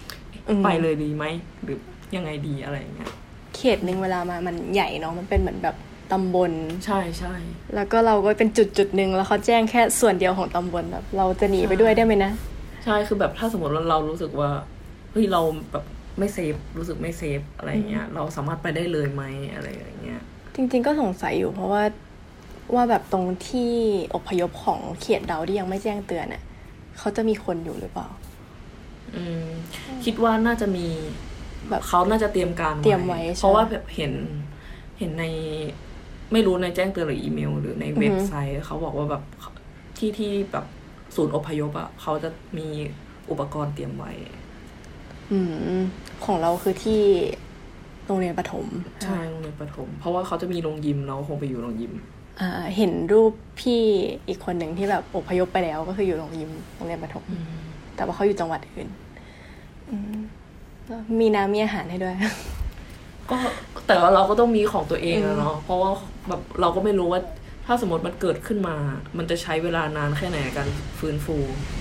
[0.44, 1.24] เอ๊ะไปเลยดีไหม
[1.64, 1.78] หรือ
[2.16, 3.10] ยังไงดีอะไรอย่างเงี้ย
[3.56, 5.76] เขตหนึ่งเวลามามันใหญ่เนาะมันเป็นเหมือนแบบ
[6.12, 6.52] ตำบล
[6.86, 7.34] ใช่ใช่
[7.74, 12.32] แล้วก็เราก็เป็นจุดจุดๆหนึ่งแล้วเขาแจ้งแค่ส่วนเดียวของตำบลแบบเราจะหนีไปด้วยได้ไหมนะ
[12.84, 14.50] ใช่คือแบบถ้าสมมติว่าเรารู้สึกว่า
[15.12, 15.40] เฮ้ยเรา
[15.72, 15.84] แบบ
[16.18, 19.22] ไม่เซฟรู้สึกไม่เซฟอะไรอย่างเงี้ย เราสามารถไปได้เลยไหม
[19.54, 20.20] อะไรอย่างเงี้ย
[20.54, 21.82] จริง ๆ ก็สงสัยอยู่เพราะว่า
[22.74, 23.72] ว่าแบบตรงที่
[24.14, 26.42] อพยพของเขตเราที่ยังไม่แจ้งเตือนน่ะ
[26.98, 28.08] เขาจะมีคนอยู่หรือเปล่า
[29.14, 29.48] อืม
[30.04, 30.86] คิดว่าน่าจะมี
[31.70, 34.12] แบบเขาน่าจะเตรียมการเตรียมไว้ใช่เพราะว่าแบบเห็น
[34.98, 35.24] เห็นใน
[36.32, 39.22] ไม่รู้ในแจ้งเตือนหรืออีเมล หรือในเว็บไซต์เขาบอกว่าแบบ
[39.98, 40.66] ที่ที่แบบ
[41.14, 42.68] ศูนย์อพยพอะเขาจะมี
[43.30, 44.12] อุปกรณ์เตรียมไว้
[45.32, 45.38] อื
[45.78, 45.80] ม
[46.24, 47.02] ของเราคือที่
[48.06, 48.66] โรงเรียนประถม
[49.02, 51.92] ใช่โรงเรียนประถม เพราะว่าเขาจะมีโรงยิมเราคงไปอยู่โรงยิม
[52.40, 53.80] อ่าเห็นรูปพี่
[54.28, 57.24] อีกคนหนึ่งที่แบบอพยพไปแล้วก็คืออยู่โรงยิมโรงเรียนประถม
[57.96, 58.88] แต่ว่าเขาอยู่จังหวัดอื่น
[59.90, 60.43] อืมแล้ว
[61.20, 62.14] มีน้ำมีอาหารให้ด้วย
[63.30, 63.36] ก็
[63.86, 65.90] แต่ว่าเราก็ต้องมีของตัวเองอะเนาะเพราะว่า
[66.28, 67.20] แบบเราก็ไม่รู้ว่า
[67.66, 68.76] ถ้าสมมติมันเกิดขึ้นมา
[69.18, 70.68] มันจะใช้เวลานานแค่ไหนในการ
[70.98, 71.36] ฟื้นฟู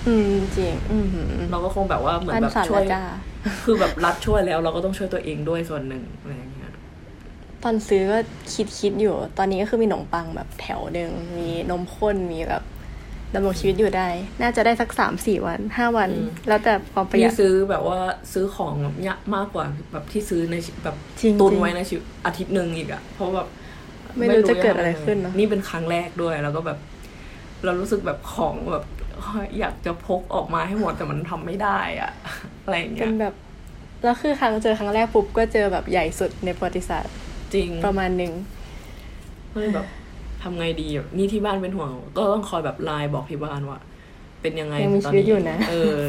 [0.08, 0.24] อืม
[0.56, 3.02] จริงอืมหือเราก็คงแบบว่าเหมือนบ้านแบบสั่นช่วยแล้วจ้า
[3.64, 6.72] คือแบบรัฐช่วยแล้ว เราก็ต้องช่วยตัวเองด้วยส่วนหนึ่งอะไรอย่างเงี้ย
[7.62, 8.18] ตอนซื้อก็
[8.54, 12.62] คิดคิดอยู่ ตอนนี้ก็คือมีขนมปังแบบแถวหนึ่งมีนมข้นมีแบบ
[13.34, 14.08] ดำรงชีวิตอยู่ได้
[14.42, 17.98] น่าจะได้สักสามสี่วันห้าวันอืมแล้วแต่ความประหยัพี่ดซื้อแบบว่า
[18.32, 23.48] ซื้อของแบบเยอะมากกว่าแบบที่ซื้อในชีแบบจริงๆตุนไว้ในชีวิตอาทิตย์หนึ่งอีกอะเพราะแบบ
[24.16, 26.78] ไม่รู้จะเกิดอะไรขึ้นเนอะนี่เป็นครั้งแรกด้วย แล้วก็แบบ
[27.64, 28.84] เรารู้สึกแบบของแบบ
[29.58, 32.12] อยากจะพกออกมาให้หมดแต่มันทำไม่ได้อะ
[32.62, 33.34] อะไรอย่างเงี้เป็ยนแบบ
[34.04, 37.14] แล้วคือครั้งเจอครั้งแรกปุ๊บก็เจอแบบใหญ่สุดในประวัติศาสตร์
[37.54, 38.32] จริงประมาณหนึ่ง
[39.52, 39.86] ก็เลยแบบ
[40.44, 43.78] ทำไงดีอะนี่ที่บ้านเป็นห่วง ก็ต้องคอยแบบไลน์บอกที่บ้านว่า
[44.42, 46.04] เป็นยังไงยังมีตชีวิตอยู่นะเออ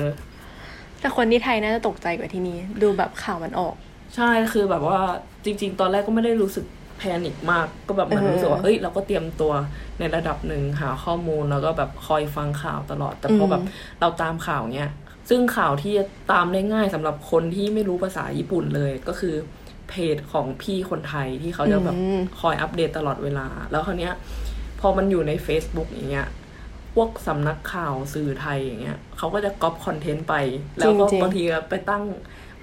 [1.00, 3.76] แต่คนที่ไทยน่าจะตกใจกว่าที่นี่ดูแบบข่าวมันออก
[4.16, 5.00] ใช่คือแบบว่า
[5.46, 6.66] จริง ๆ ตอนแรกก็ไม่ได้รู้สึก
[6.98, 9.52] แพนิคมากก็แบบเหมือนเออรู้สึกว่าเอ้ยเราก็เตรียมตัว
[10.00, 13.64] ในระดับหนึ่งหาข้อมูลแล้วก็แบบคอยฟังข่าวตลอด แต่พออมแบบ
[14.00, 14.90] เราตามข่าวเนี้ย
[15.30, 19.36] ซึ่งข่าวที่จะตามได้ง่ายสำหรับคนที่ไม่รู้ภาษาญี่ปุ่นเลยก็คือ
[19.90, 24.14] เพจของพี่คนไทยที่เขาจะแบบอืมคอยอัปเดตตลอดเวลา แล้วคราวเนี้ย
[24.80, 26.28] พอมันอยู่ใน Facebook อย่างเงี้ย
[26.94, 30.34] พวกสำนักข่าวสื่อไทยอย่างเงี้ยเขาก็จะก๊อปคอนเทนต์ไป
[30.78, 32.04] แล้วก็จริงๆบางทีก็ไปตั้ง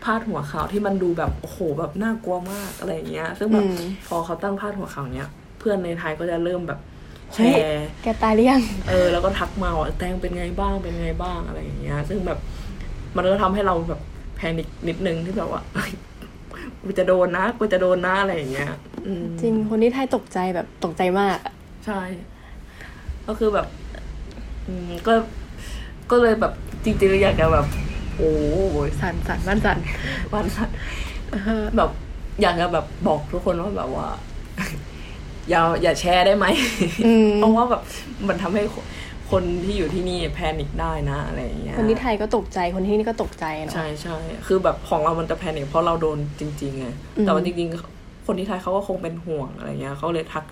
[0.05, 6.81] พาดหัวข่าวที่มันดูแบบโอ้โหแบบน่ากลัวมากอะไรอย่างเงี้ย ซึ่งแบบอืมพอเขาตั้งพาดหัวข่าวเนี้ย เพื่อนในไทยก็จะเริ่มแบบ
[7.35, 12.39] แชเฮ้ยร์แกตายหรือยังเออ แล้วก็ทักมาว่าแตงเป็นไงบ้างเป็นไงบ้างอะไรอย่างเงี้ย ซึ่งแบบ
[13.17, 14.01] มันก็ทำให้เราแบบ
[14.37, 15.93] แพนิคนิดนึงที่แบบว่าเฮ้ย
[16.85, 18.69] กูจะโดนนะกูจะโดนนะอะไรอย่างเงี้ย
[19.07, 21.55] อืมจริงคนที่ไทยตกใจแบบตกใจมากอะ
[21.87, 22.01] ใช่
[23.27, 23.67] ก็คือแบบ
[24.67, 25.15] อืมก็
[26.11, 26.53] ก็เลยแบบ
[26.85, 27.67] จริงๆอยากจะแบบ
[28.17, 28.33] โอ้
[28.87, 29.79] ยสั่นสั่นบ้านสั่น
[30.33, 30.77] วันสัตว์
[31.77, 31.91] แบบ
[32.43, 34.09] อยากจะแบบบอกทุกคนว่าแบบว่า
[35.51, 36.47] อย่าอย่าแชร์ได้ไหม
[37.07, 37.83] อืมเพราะว่าแบบ
[38.29, 38.63] มันทำให้
[39.33, 44.17] คนคนที่อยู่ที่นี่แพนิคได้นะอะไรอย่างเงี้ยคนที่ไทยก็ตกใจคนที่นี่ก็ตกใจเนาะใช่ใช่
[44.47, 50.45] คือแบบของเรามันจะแพนิคเพราะเราโดนจริงๆไงอืมแต่ว่าจริงๆ คนที่ไทยเขาก็คงเป็นห่วงอะไรเงี้ยเขาเลยทัก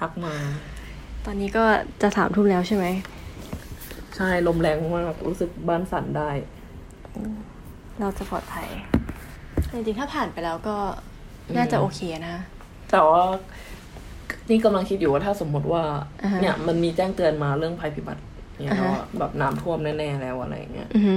[0.00, 0.34] ทักมา
[1.24, 1.64] ตอนนี้ก็
[2.02, 2.86] จะสามทุ่มแล้วใช่ไหม
[4.16, 6.30] ใช่ลมแรงมากรู้สึกบ้านสั่นได้
[8.00, 8.68] เราจะปลอดภัย
[9.72, 10.76] จริงๆถ้าผ่านไปแล้วก็
[11.56, 12.36] น่าจะโอเคนะ
[12.90, 13.22] แต่ว่า
[14.50, 15.82] นี่กำลังคิดอยู่ว่าถ้าสมมติว่า
[16.22, 18.22] อ่าฮะเนี่ยมันมีแจ้งเตือนมาเรื่องภัยพิบัติ
[18.64, 21.14] เนี่ยอ่าฮะแล้วอะแบบน้ำท่วมแน่ๆแล้วอะไรอย่างเงี้ยอือฮึ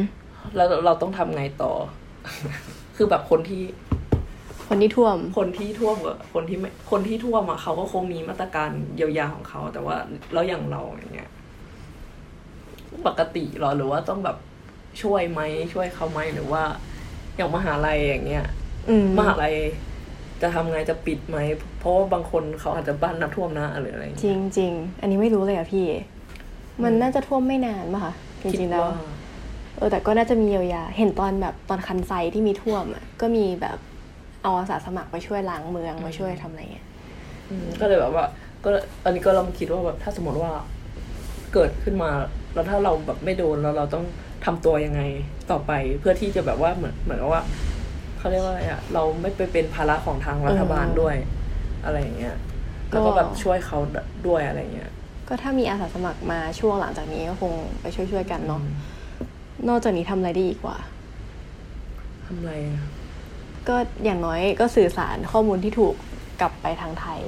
[0.55, 1.71] แล้วเราต้องทำไงต่อ
[2.95, 3.63] คือแบบคนที่
[4.67, 9.95] คนที่ท่วม คนที่ท่วมกับคนที่ไม่คนที่ท่วมอะเขาก็คงมีมาตรการเยียวยาของเขา แต่ว่า
[10.33, 11.29] แล้วอย่างเราอย่างเงี้ย
[13.07, 14.37] ปกติเหรอหรือว่าต้องแบบ
[15.01, 15.41] ช่วยไหม
[15.73, 16.63] ช่วยเขาไหมหรือว่า
[17.35, 18.45] อย่างมหาลัยอย่างเงี้ย
[18.89, 19.55] อืมมหาลัย
[20.41, 21.37] จะทำไงจะปิดไหม
[21.79, 24.71] เพราะว่าบางคนเขาอาจจะบ้านน้ำท่วมนะหรืออะไรอย่างจเงี้ยริงจริง
[25.01, 25.85] อันนี้ไม่รู้เลยอะพี่
[26.83, 28.95] มันน่าจะท่วมไม่นานป่ะคะจคิดริงๆแล้วว่า
[29.77, 33.77] เออแต่ก็น่าจะมีเยียวยา เห็นตอนแบบตอนคันไซที่มีท่วมอะก็มีแบบ
[34.43, 36.87] เอาอาสาสมัครมาช่วยล้างเมืองมาช่วยทำอะไรเงี้ย
[37.49, 38.25] อืมก็เลยแบบว่า
[38.63, 38.69] ก็
[39.03, 40.51] อันนี้ก็ลองคิดว่าแบบถ้าสมมติว่า
[41.53, 42.11] เกิดขึ้นมา
[42.53, 44.05] แล้วถ้าเราแบบไม่โดนแล้วเราต้อง
[44.45, 45.01] ทำตัวยังไง
[45.51, 47.41] ต่อไปเพื่อที่จะแบบว่าเหมือนเหมือนกับว่า
[48.17, 51.15] เขาเรียกว่าอะไรอะเราไม่ไปเป็นภาระของทางรัฐบาลด้วย
[51.85, 52.35] อะไรอย่างเงี้ย
[52.89, 53.79] แล้วก็แบบช่วยเขา
[54.27, 54.91] ด้วยอะไรอย่างเงี้ย
[55.27, 58.61] ก็ถ้ามีอาสาสมัครมาช่วงหลังจากนี้ก็คงไปช่วยๆกันเนาะ
[59.69, 60.77] นอกจากนี้ทำอะไรได้อีกว่า
[62.25, 62.81] ทำอะไรอะ
[63.67, 65.95] ก็อย่างน้อยก็สื่อสารข้อมูลที่ถูก
[66.41, 67.21] กลับไปทางไทย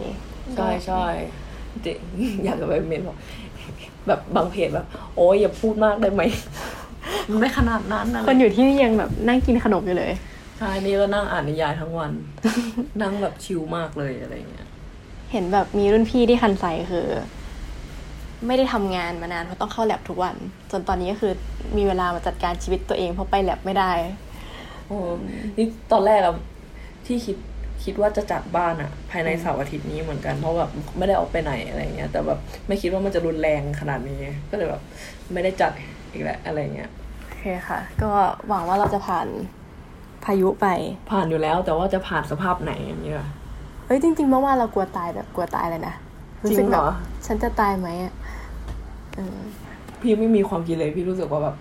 [0.55, 1.05] ใช่ใช่
[1.85, 1.97] จริง
[2.43, 3.17] อยากจะไปเมนบอก
[4.07, 4.85] แบบบางเพจแบบ
[5.15, 6.21] โอ้ยอย่าพูดมากได้ไหม
[7.29, 10.11] มันไม่ขนาดนั้นนะคนอยู่ที่นี่ยังแบบนั่งกินขนมอยู่เลย
[10.59, 12.11] ใช่นี่ก็นั่งอ่านนิยายทั้งวัน
[13.01, 14.67] นั่งแบบชิลมากเลยอะไรอย่างเงี้ย
[15.31, 17.07] เห็นแบบมีรุ่นพี่ที่คันไซคือ
[18.47, 20.35] ไม่ได้ทำงานมานานเพราะต้องเข้าแลบทุกวัน
[20.71, 21.33] จนตอนนี้ก็คือ
[21.77, 23.91] มีเวลามาจัดการชีวิตตัวเองเพราะไปแลบไม่ได้
[24.87, 24.97] โอ้
[25.57, 26.35] นี่ตอนแรกอะ
[27.05, 27.37] ที่คิด
[27.83, 34.19] คิดว่าจะจัดบ้านอะภายในเสาร์อาทิตย์นี้เหมือนกันเพราะแบบไม่ได้ออกไปไหนอะไรเงี้ยแต่แบบไม่คิดว่ามันจะรุนแรงขนาดนี้
[34.51, 34.81] ก็เลยแบบ
[35.33, 35.71] ไม่ได้จัด
[36.11, 36.89] อีกแล้วอะไรเงี้ย
[37.21, 38.11] โอเคค่ะ ก็
[38.47, 39.27] หวังว่าเราจะผ่าน
[40.25, 40.67] พายุไป
[41.11, 43.17] ผ่านอยู่แล้วแต่ว่าจะผ่านสภาพไหนอย่างเงี้ย
[43.85, 45.95] เอ้ยจริงๆเมื่อวานเรากลัวตายแบบกลัวตายเลยนะ
[46.43, 46.89] จริงสึกเหรแบบอ
[47.25, 48.13] ฉันจะตายไหมอะ
[49.15, 49.37] เออ
[50.01, 51.55] พี่ไม่มีความคิดเลยพี่รู้สึกว่าแบบ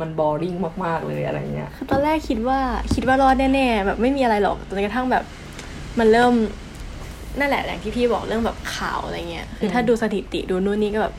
[0.00, 0.54] มันบอริง
[0.84, 2.58] มาก ๆ เลยอะไรเงี้ย คือตอนแรกคิดว่า
[2.94, 5.24] คิดว่ารอดแน่ๆแบบไม่มีอะไรหรอกจนกระทั่งแบบ
[5.98, 6.32] มันเริ่ม
[7.38, 11.14] นั่นแหละอย่างที่พี่บอกเรื่องแบบข่าวอะไรเงี้ยคือถ้าอืมดูสถิติดูนู่นนี่ก็แบบ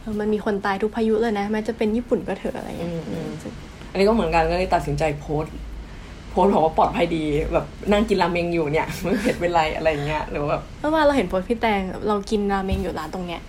[0.00, 2.92] เออมันมีคนตายทุกพายุเลยนะแม้จะเป็นญี่ปุ่นก็เถอะอะไรเงี้ย
[3.90, 5.54] อันนี้ก็เหมือนกันก็เลยตัดสินใจโพสต์
[6.32, 7.22] โพสต์บอกว่าปลอดภัยดี
[7.52, 13.40] แบบนั่งกินราเมงอยู่เนี่ยไม่เผ็ดเป็นไรอะไรเงี้ยหรือว่าแบบเมื่อวานเราเห็นโพสต์พี่แตงเรากินราเมงอยู่ร้านตรงเนี้ย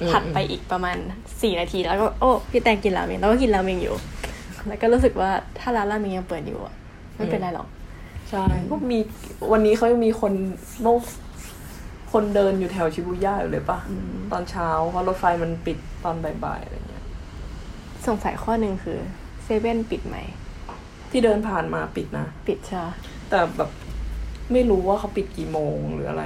[0.00, 0.96] อืมถัดไปอีกประมาณ
[1.42, 3.94] สี่นาทีแล้วก็โอ้พี่แตงกินราเมงเราก็กินราเมงอยู่
[4.66, 6.74] แล้วก็รู้สึกว่าถ้าร้านราเมงยังเปิดอยู่อะ
[7.14, 7.68] ไม่เป็นไรหรอก
[8.30, 8.98] ใช่ก็มี
[9.52, 10.32] วันนี้เขายังมีคน
[10.82, 11.00] โลก
[12.12, 13.78] คนเดินอยู่แถวชิบูย่าอยู่เลยปะ
[14.32, 17.04] ตอนเช้าเพราะรถไฟมันปิดตอนบ่ายๆอะไรเงี้ย
[18.06, 18.98] สงสัยข้อหนึ่งคือ
[19.44, 20.16] เซเว่นปิดไหม
[21.10, 22.94] ที่เดินผ่านมาปิดนะ ปิดใช่ปะ
[23.30, 23.70] แต่แบบ
[24.52, 26.24] ไม่รู้ว่าเขาปิดกี่โมงหรืออะไร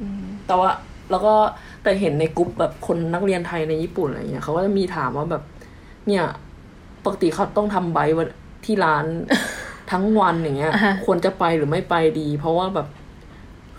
[0.00, 0.70] อืมแต่ว่า
[1.10, 1.34] แล้วก็
[1.82, 5.42] แต่เห็นในกลุ่มแบบคนนักเรียนไทยในญี่ปุ่นอะไรเงี้ยเขาก็จะมีถามว่าแบบ
[6.06, 6.24] เนี่ย
[7.04, 8.28] ปกติเขาต้องทำใบวัน
[8.64, 9.04] ที่ร้าน
[9.90, 12.86] ทั้งวันอย่างเงี้ยอ่าฮะควรจะไปหรือไม่ไปดี เพราะว่าแบบ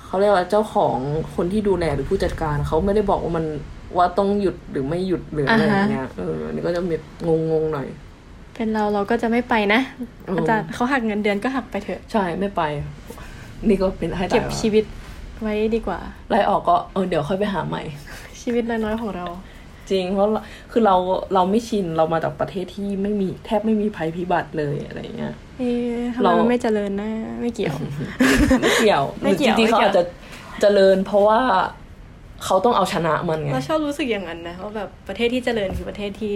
[0.05, 0.97] เขาเรียกว่าเจ้าของ
[1.35, 3.45] คนที่ดูแลหรือผู้จัดการเขาไม่ได้บอกว่ามัน
[3.97, 6.95] ว่าต้องหยุดหรือไม่หยุดหรืออะไรอย่างเงี้ยเอออันนี้ก็จะมี
[7.51, 7.87] งงๆหน่อย
[8.55, 9.81] เป็นเราเราก็จะไม่ไปนะ
[10.29, 12.61] อืมอาจารย์เขาหักเงินเดือนก็หักไปเถอะ ใช่ไม่ไป
[13.67, 14.83] นี่ก็เป็นให้เก็บตายชีวิต
[15.41, 15.99] ไว้ดีกว่า
[16.29, 17.83] ไล่ออกก็เออเดี๋ยวค่อยไปหาใหม่
[18.41, 19.25] ชีวิตน้อยๆของเรา
[19.91, 20.41] จริงเพราะเรา
[20.71, 20.95] คือเรา
[21.33, 27.75] เราไม่ชินเรามาจากประเทศที่ไม่มีแทบไม่มีภัยพิบัติเลยอะไรเงี้ยเอ๊ะทำไมเรามันไม่เจริญนะ ไม่เกี่ยว
[28.61, 30.03] ไม่เกี่ยวไม่เกี่ยวจริงๆไม่เขาเกี่ยวอาจจะ
[30.61, 31.39] เจริญ เพราะว่า
[32.45, 36.33] เขาต้องเอาชนะมันไงเราชอบรู้สึกอย่างนั้นนะว่าแบบประเทศที่เจริญคือประเทศที่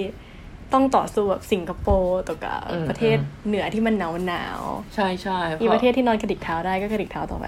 [0.74, 7.45] ต้องต่อสู้แบบสิงคโปร์ตัวกับอืมประเทศเหนือที่มันหนาวหนาวๆใช่ใช่มีประเทศที่นอนกระดิกเท้าได้ก็กระดิกเท้าต่อไป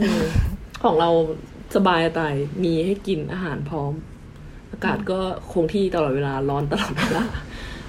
[0.00, 0.22] อืม
[0.82, 1.10] ของเรา
[1.76, 3.92] สบายตายมีให้กินอาหารพร้อม
[4.70, 5.18] อากาศก็
[5.52, 7.24] คงที่ตลอดเวลาร้อนตลอดเวลา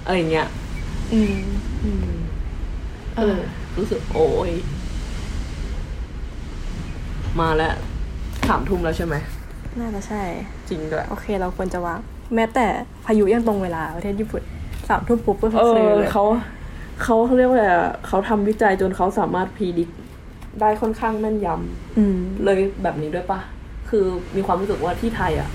[0.04, 0.48] อะไรเงี้ย
[1.12, 1.38] อืม
[1.84, 2.10] อืม
[3.16, 3.38] เออ
[3.76, 4.52] รู้สึกโอ้ย
[7.40, 7.74] มาแล้ว
[8.48, 9.14] สามทุ่มแล้วใช่ไหม
[9.78, 10.22] น่าจะใช่
[10.68, 11.98] จริงด้วย โอเค เราควรจะวาง
[12.34, 12.66] แม้แต่
[13.06, 14.42] พายุยังตรงเวลาประเทศญี่ปุ่น
[14.88, 16.24] สามทุ่มปุ๊บก็เอซื้ออเลยเขา
[17.02, 19.90] เขาเขาเรียกว่าอะไรอะเขาทำวิจัยจนเขาสามารถพีดิก
[20.60, 21.48] ได้ค่อนข้างแม่นย
[21.98, 23.40] อืมำเลยแบบนี้ด้วยปะ
[23.88, 24.04] คือ
[24.36, 25.48] มีความรู้สึกว่าที่ไทยอะ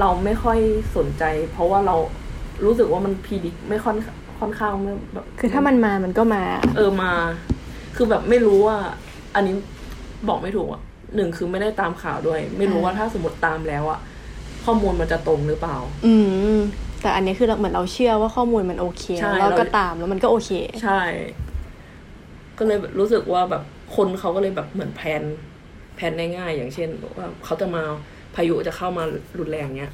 [0.00, 0.58] เราไม่ค่อย
[0.96, 1.96] สนใจ เพราะว่าเรา
[2.64, 3.96] รู้สึกว่ามันพีดิกไม่ค่อน
[4.40, 6.42] ค่อนข้างไม่แบบ คือถ้ามันมามันก็มา
[6.76, 7.12] เออมา
[7.96, 8.76] คือแบบไม่รู้ว่า
[9.34, 9.54] อันนี้
[10.28, 10.82] บอกไม่ถูกอะ
[11.14, 14.00] หนึ่งคือไม่ได้ตามข่าวด้วย ไม่รู้ว่าถ้าสมมติตามแล้วอะ
[14.64, 15.76] ข้อมูลมันจะตรงหรือเปล่า
[16.06, 16.14] อื
[16.54, 16.56] ม
[17.06, 20.50] แต่อันนี้คือเราเหมือนเราเชื่อว่าข้อมูลมันโอเคใช่แล้วเราก็เราตามแล้วมันก็โอเค
[20.82, 21.02] ใช่
[22.58, 23.62] ก็เลยรู้สึกว่าแบบ
[23.96, 25.22] คนเขาก็เลยแบบเหมือนแพลน
[25.96, 27.82] แพลนง่ายๆอย่างเช่นว่าเขาจะมา
[28.34, 29.04] พายุจะเข้ามา
[29.38, 29.92] รุนแรงเนี้ย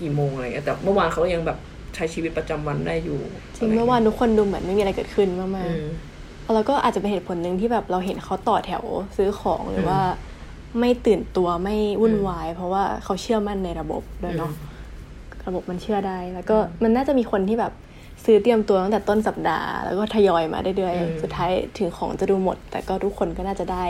[0.00, 1.58] กี่โมงอะไรเงี้ยแต่เมื่อวานเขายังแบบ
[1.94, 3.20] ใช้ชีวิตประจำวันได้อยู่
[3.56, 8.84] จริงเมื่อวานทุกคนดูเหมือนไม่มีอะไรเกิดขึ้นมากอืมๆแล้วก็อาจจะเป็นเหตุผลหนึ่งที่แบบเราเห็นเขาต่อแถว
[9.16, 10.00] ซื้อของหรือว่า
[10.80, 14.52] ไม่ตื่นตัวไม่วุ่นวาย เพราะว่าเขาเชื่อมั่นในระบบด้วยเนาะ
[15.46, 17.72] ระบบมันเชื่อได้ แล้วก็มันน่าจะมีคนที่แบบ
[18.24, 23.84] ซื้อเตรียมตัวตั้งแต่ต้นสัปดาห์ แล้วก็ทยอยมาเรื่อยอืมๆสุดท้ายถึงของจะดูหมด แต่ก็ทุกคนก็น่าจะได้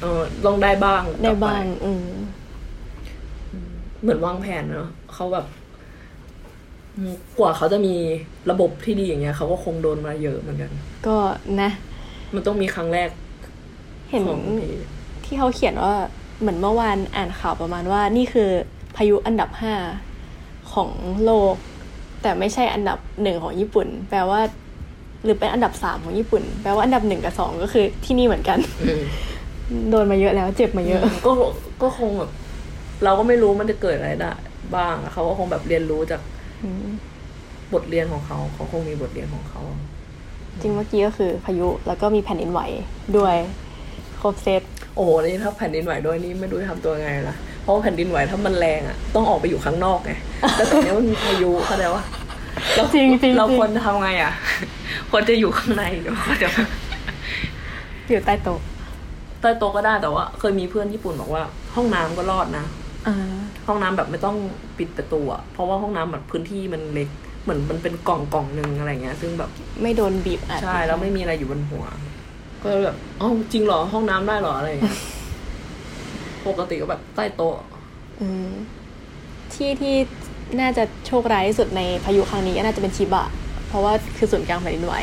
[0.00, 2.06] เออลองได้บ้างได้กลัปบ้าง อืม
[4.02, 5.46] เหมือนวางแผนเนาะเขาแบบ
[6.96, 7.94] อืมกว่าเขาจะมี
[8.50, 10.70] ระบบที่ดีอย่างเงี้ยเขาก็คงโดนมาเยอะเหมือนกัน
[11.06, 11.16] ก็
[11.60, 11.70] นะ
[12.34, 13.08] มันต้องมีครั้งแรก
[14.10, 14.74] เห็นของพี่
[15.24, 15.94] ที่เขาเขียนว่า
[16.40, 18.50] เหมือนเมื่อวานอ่านข่าวประมาณว่า นี่คือ
[18.96, 19.74] พายุอันดับห้า
[20.74, 20.90] ของ
[21.24, 21.54] โลก
[22.22, 24.40] แต่ไม่ใช่อันดับหนึ่งของญี่ปุ่น แปลว่า
[25.24, 28.58] หรือเป็นอันดับสามของญี่ปุ่น แปลว่าอันดับหนึ่งกับสองก็คือที่นี่เหมือนกัน
[29.90, 31.32] โดนมาเยอะแล้ว เจ็บมาเยอะ ก็
[31.82, 32.30] ก็คงแบบ
[33.04, 34.32] เราก็ไม่รู้มันจะเกิดอะไรได้
[34.74, 36.20] บ้างเขาก็คงแบบเรียนรู้จาก
[37.72, 39.62] บทเรียนของเขาเขาคงมีบทเรียนของเขา
[40.60, 42.60] จริงเมื่อกี้ก็คือพายุแล้วก็มีแผ่นดินไหว
[43.16, 43.36] ด้วย
[44.20, 44.62] ครบเซต
[44.94, 50.12] โอ้โหนี่ถ้าแผ่นดินไหวด้วยนี่ไม่รู้จะทำตัวไงละเพราะว่าแผ่นดินไหวถ้ามันแรงอะต้องออกไปอยู่ข้างนอกไง
[50.56, 52.02] แต่ตอนนี้มันมีพายุเข้าใจว่า
[52.76, 54.32] เราจริงจริงเราจริงควรจะทำไงอะ
[55.10, 56.48] ควรจะอยู่ข้างในหรือว่าจะ
[58.10, 58.60] อยู่ใต้โต๊ะ
[59.40, 61.42] ใต้โต๊ะก็ได้แต่ว่า เคยมีเพื่อนญี่ปุ่นบอกว่า
[61.74, 62.64] ห้องน้ำก็รอดนะ
[63.06, 63.16] อ่า
[63.66, 64.36] ห้องน้ำแบบไม่ต้อง
[64.78, 67.08] ปิดประตูอะเพราะว่าห้องน้ำแบบพื้นที่มันเล็ก
[67.42, 69.50] เหมือนมันเป็นกล่องกล่องหนึ่งอะไรเงี้ย ซึ่งแบบ
[69.82, 71.84] ไม่โดนบีบอัดใช่แล้วไม่มีอะไรอยู่บนหัว
[72.62, 74.98] ก็แบบอ๋อจริงเหรอห้องน้ำได้เหรออะไรอย่างเงี้ย
[76.46, 77.54] ปกติก็แบบใต้โต๊ะ
[78.20, 78.50] อืม
[79.52, 79.94] ที่ที่
[80.60, 83.26] น่าจะโชคร้ายที่สุดในพายุครั้งนี้ก็น่าจะเป็นชิบะ
[83.68, 84.94] เพราะว่าคือศูนย์กลางแผ่นดินไหว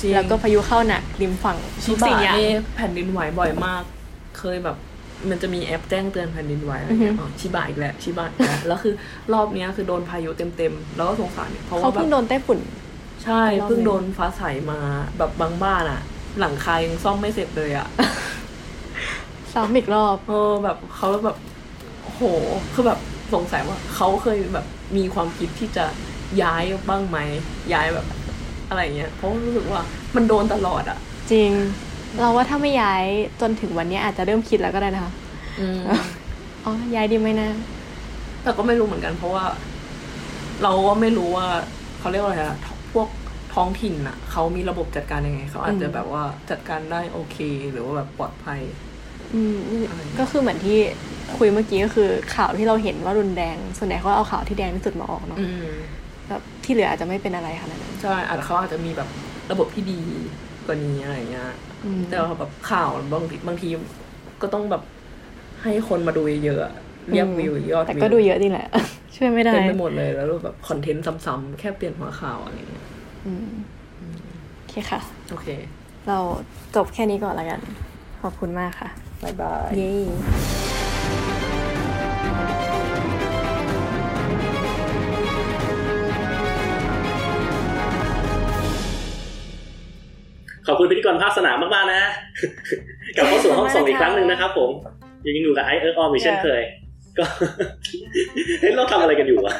[0.00, 3.82] จริงแล้วก็พายุเข้าหนักริมฝั่งชิทุกบะสิ่งอย่างนี่แผ่นดินไหวบ่อยมาก
[4.38, 4.76] เคยแบบ
[5.30, 8.94] มันจะมีแอปแจ้งเตือนแผ่นดินไหวอะไรเงี้ยอือฮึอ๋อชิบะอีกแล้วชิบะอีกแล้วแล้วคือ
[9.32, 12.58] รอบเนี้ยคือโดนพายุเต็มๆแล้วก็สงสารเนี่ยเพราะเขาว่าแบเพิ่งบโดนไต้ฝุ่น
[13.24, 14.78] ใช่รอบหนึ่งเพิ่งโดนฟ้าใสมา
[15.18, 16.00] แบบบางบ้านอะ
[16.40, 17.86] หลังคายังซ่อมไม่เสร็จเลยอะ
[19.52, 21.36] ซ้ำอีกรอบ เออแบบเขาแบบ
[22.02, 22.22] โอ้โห
[22.72, 22.98] คือแบบ
[23.34, 24.66] สงสัยว่าเขาเคยแบบ
[24.96, 25.84] มีความคิดที่จะ
[26.42, 27.18] ย้ายบ้างไหม
[27.72, 28.06] ย้ายแบบ
[28.68, 29.80] อะไรเงี้ยเพราะรู้สึกว่า
[30.16, 30.98] มันโดนตลอดอะ
[31.32, 31.50] จริง
[32.20, 33.04] เราว่าถ้าไม่ย้าย
[33.40, 35.12] จนถึงวันนี้อาจจะเริ่มคิดแล้วก็ได้นะคะ
[35.58, 35.80] อืม
[36.64, 37.48] อ๋อย้ายดีไหมนะ
[38.42, 39.44] แต่ก็ไม่รู้เหมือนกัน เพราะว่า
[40.62, 41.46] เราก็ไม่รู้ว่า
[41.98, 42.58] เขาเรียกว่าอะไรอะ
[42.92, 43.08] พวก
[43.54, 47.36] ท้องถิ่นอะเขามีระบบจัดการยังไงเขาอาจจะอืมแบบว่าจัดการได้โอเค
[47.72, 48.60] หรือว่าแบบปลอดภัย
[49.34, 49.56] อืม
[50.18, 50.78] ก็คือเหมือนที่
[51.36, 55.66] คุยเมื่อกี้ก็คือข่าวที่เราเห็นว่ารุนแรงส่วนใหญ่เขาเอาข่าวที่แดงที่สุดมาออกเนาะอืม
[56.28, 59.08] แบบที่เหลืออาจจะไม่เป็นอะไรขนาดนั้นใช่อาจจะเขาอาจจะมีแบบ
[59.50, 60.00] ระบบที่ดี
[60.66, 61.46] กว่านี้อะไรเงี้ย
[61.84, 63.68] อืมแต่ว่าแบบข่าวบางทีบางที
[64.42, 64.82] ก็ต้องแบบ
[65.62, 66.74] ให้คนมาดูเยอะๆอะ
[67.10, 68.68] เรียกวิวยอดวิวแต่ก็ดูเยอะจริงแหละ
[69.14, 72.93] ช่วยไม่ได้เต็มไปหมดเลยแล้วแบบคอนเทนต์ซ้ำๆแค่เปลี่ยนหัวข่าวอะไรเงี้ยอืม
[73.24, 75.48] โอเคค่ะ โอเค
[76.08, 76.18] เรา
[76.76, 77.60] จบแค่นี้ก่อนละกัน
[78.22, 78.88] ขอบคุณมากค่ะ
[79.22, 79.92] บ๊ายบาย เย้
[90.66, 92.02] ขอบคุณพิธีกรภาคสนามมากๆนะ
[93.16, 94.70] กลับเข้าสู่ห้องส่งอีกครั้งหนึ่งนะครับผม
[95.26, 96.62] ยังอยู่กับไอเอิร์กออมอีกเช่นเคย
[97.18, 97.24] ก็
[98.60, 99.54] เฮ้ยเราทำอะไรกันอยู่วะ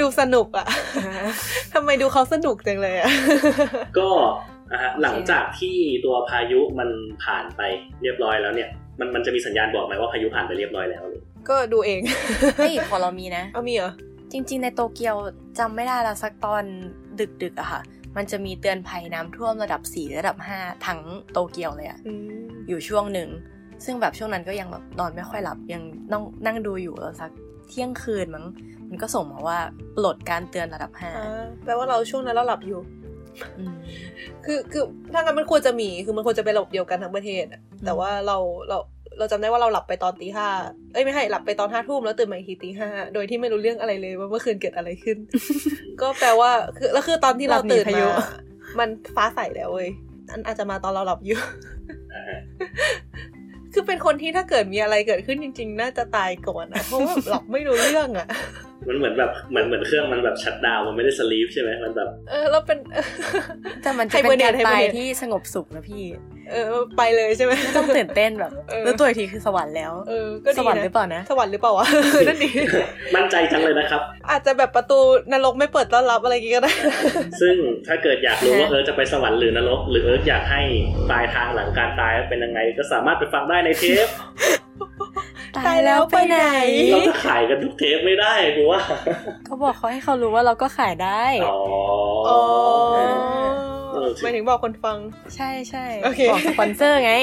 [0.00, 0.66] ดูสนุกอะ
[1.74, 3.10] ทำไมดูเขาสนุกจังเลยอะ
[3.98, 4.08] ก็
[4.72, 6.88] นะฮะหลังจากที่ตัวพายุมัน
[7.24, 7.60] ผ่านไป
[8.02, 8.68] เรียบร้อยแล้วเนี่ย
[9.00, 12.00] มันมันจะมีสัญญาณบอกไหมว่าพายุผ่านไปเรียบร้อยแล้วเลยก็ดูเอง
[12.58, 13.92] เฮ้ยพอเรามีนะเอามีเหรอ
[14.32, 15.16] จริง ๆ ในโตเกียว
[15.58, 16.64] จำไม่ได้ละสักตอน
[17.42, 17.80] ดึกๆอะค่ะ
[18.16, 21.00] มันจะมีเตือนภัยน้ำท่วมระดับ4ระดับ5ทั้ง
[21.32, 23.28] โตเกียวเลยอะอืมอยู่ช่วงหนึ่ง
[23.84, 25.82] ซึ่งแบบช่วงนั้นก็ยังแบบนอนไม่ค่อยหลับยัง
[26.12, 27.30] นั่งนั่งดูอยู่แล้วสัก
[27.68, 28.44] เที่ยงคืนมั้ง
[28.90, 29.58] มันก็ส่งมาว่า
[29.96, 31.12] ปลดการเตือนระดับอ่า
[31.64, 32.80] แปลว่าเราช่วงนั้นเราหลับอยู่
[34.44, 38.36] คือคือถ้างั้นมันควรจะมีคือมันควรจะเป็นระบบเดียวกันทั้งประเทศอะแต่ว่าเรา
[38.68, 38.78] เรา
[39.18, 40.48] เราจำได้ว่าเราหลับไปตอนตีห้า
[40.92, 45.18] เอ้ยไม่ใช่หลับไปตอนห้าทุ่มแล้วตื่นมาอีกทีตีห้าโดยที่ไม่รู้เรื่องอะไรเลยว่าเมื่อคืนเกิดอะไรขึ้น
[46.00, 48.26] ก็แปลว่าคือแล้วคือตอนที่เราตื่นหลับหนีพายุมา
[48.78, 49.88] มันฟ้าใสแล้วเว้ย
[50.30, 51.38] อันอาจจะมาตอนเราหลับอยู่
[53.78, 58.28] คือเป็นคนที่ถ้าเกิดมีอะไรเกิดขึ้นจริง ๆ น่าจะตายก่อนอะเพราะว่าหลับไม่รู้เรื่องอะ
[58.88, 62.78] มันเหมือนแบบเหมือนเหมือนเครื่องมันแบบชัดดาวน์มันไม่ได้สลีปใช่ไหมมันแบบเออแล้วเป็น
[63.30, 66.04] 5แต่มันจะเป็นการไฮเบอร์เนตตายไฮเบอร์เนตที่สงบสุขนะพี่
[66.52, 66.66] เออ
[66.96, 71.86] ไปเลยใช่ไหมไม่ต้องตื่นเต้นแบบเออแล้วตัวอีกทีคือสวรรค์แล้วเออก็ดีสวรรค์นะหรือเปล่านะ สวรรค์หรือเปล่าวะ
[72.28, 72.50] นั่นดี
[73.14, 74.00] มั่นใจจังเลยนะครับ
[74.30, 74.98] อาจจะแบบประตู
[75.32, 76.72] นรกไม่เปิดต้อนรับอะไรอย่างงี้ก็ได้
[77.40, 80.60] ซึ่งถ้าเกิดอยากรู้ว่าเออจะไปสวรรค์หรือนรก หรือเอออยากให้
[81.10, 84.08] ปลายทางหลังการตายเป็นยังไง ก็สามารถไปฟังได้ในเทป
[85.56, 86.38] ตายตายแล้วไปไหน
[86.92, 88.80] เราจะขายกันทุกเทปไม่ได้กูว่า
[89.46, 91.58] เขาบอกเขาให้เขารู้ว่าเราก็ขายได้ อ๋อ
[92.28, 92.40] อ๋อ
[93.92, 94.98] เออหมายถึงบอกคนฟัง
[95.36, 97.14] ใช่ใช่โอเคบอกสปอนเซอร์ไง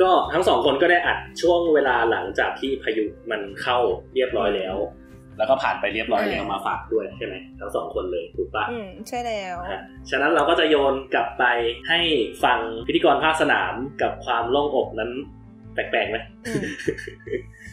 [0.00, 3.78] ก็ทั้งสองคนก็ได้อัดช่วงเวลาหลังจากที่พายุมันเข้า
[4.14, 4.76] เรียบร้อยแล้ว
[5.38, 9.80] แล้วก็ผ่านไปเรียบร้อยแล้วมาฝากด้วยใช่ไหมทั้งสองคนเลยถูกปะอืมใช่แล้วฮะ
[10.10, 11.44] ฉะนั้นเราก็จะโยนกลับไป
[11.88, 12.00] ให้
[12.44, 15.10] ฟังพิธีกรภาคสนามกับความโล่งอกนั้น
[15.74, 16.44] แปลกๆไหมโ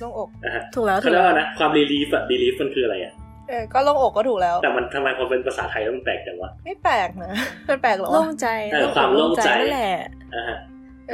[0.03, 3.13] ล่งอกนะฮะถูกแล้วเขาเรียกว่านะความ relief อะ relief มันคืออะไรอะ
[3.49, 7.34] เออก็โล่งอกก็ถูกแล้ว แต่มันทำไมพอเป็นภาษาไทยแล้วมันแปลกจังวะไม่แปลกนะ
[7.69, 9.95] มันแปลกเหรอวะโล่งใจเออความโล่งใจนั่นแหละ
[10.35, 10.57] นะฮะ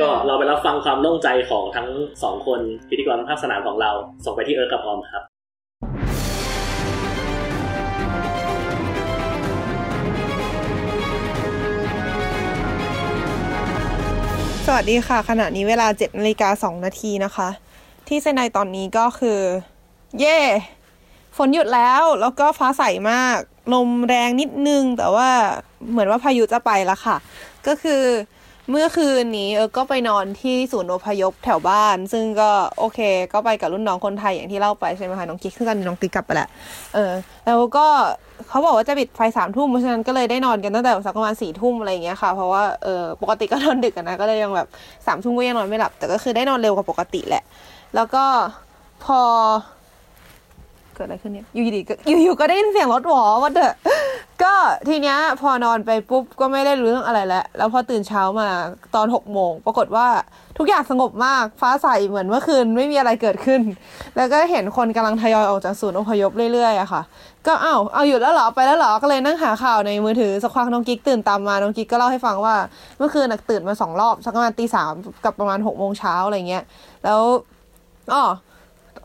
[0.02, 1.88] ก็เราไปรับฟังความโล่งใจของทั้ง
[2.24, 2.60] สองคน
[2.90, 3.92] พิธีกรภาคสนามของเรา
[4.26, 5.24] ส่งไปที่เอิร์กกับออมครับ
[14.72, 17.50] สวัสดีค่ะ ขณะนี้เวลา7นาฬิกา2นาทีนะคะ
[18.10, 19.40] ที่เซนไดตอนนี้ก็คือ
[20.20, 20.40] เย่
[21.38, 23.38] ฝนหยุดแล้ว แล้วก็ฟ้าใสมาก
[23.74, 25.30] ลมแรงนิดนึง แต่ว่า
[25.92, 27.18] เหมือนว่าพายุจะไปแล้วค่ะ
[27.68, 28.04] ก็คือ
[28.70, 32.50] เมื่อคืนนี้เออก็ไปนอนที่ศูนย์อพยพแถวบ้าน ซึ่งก็
[32.80, 33.00] โอเค
[33.34, 36.50] ก็ไปกับรุ่นน้องคนไทยอย่างที่เล่าไปใช่ไหมคะน้องกิ๊กซึ่งตอนนี้น้องกิ๊กกลับไปแหล้ว
[36.94, 37.12] เออ
[37.46, 37.86] แล้วก็
[38.50, 44.68] เขาบอกว่าจะปิดไฟสามทุ่มเพราะฉะนั้นก็เลยได้นอนกันตั้งแต่สักประมาณสี่ทุ่มอะไรอย่างเงี้ยค่ะเพราะว่าเออปกติก็นอนดึกกันนะก็เลยยังแบบ
[45.08, 47.44] สามทุ่มก็ยังนอนไม่หลับ แต่ก็คือได้นอนเร็วกว่าปกติแหละ
[47.96, 48.24] แล้วก็
[49.06, 49.22] พอ
[50.96, 53.74] เกิดอะไรขึ้นเนี่ยอยู่ดีๆก็อยู่ๆก็ได้ยินเสียงรถหวอว่าเดอะ
[54.44, 54.54] ก็
[54.88, 58.48] ทีเนี้ยพอนอนไปปุ๊บก็ไม่ได้รู้เรื่องอะไรแล้ว แล้วพอตื่นเช้ามา
[58.96, 60.08] ตอนหกโมงปรากฏว่า
[60.58, 63.62] ทุกอย่างสงบมากฟ้าใสเหมือนเมื่อคืนไม่มีอะไรเกิดขึ้น
[64.18, 67.02] แล้วก็เห็นคนกำลังทยอยออกจากศูนย์อพยพเรื่อยๆอะค่ะ
[67.48, 72.56] ก็เอ้าเอาหยุดแล้วเหรอไปแล้วเหรอก็เลยนั่งหาข่าวในมือถือสักพักน้องกิ๊กตื่นตามมาน้องกิ๊กก็เล่าให้ฟังว่า
[72.98, 74.94] เมื่อคืนน่ะตื่นมาสองรอบสักประมาณตีสาม
[75.26, 76.64] กับประมาณหกโมงเช้าอะไรเงี้ย
[77.06, 77.22] แล้ว
[78.14, 78.24] อ๋อ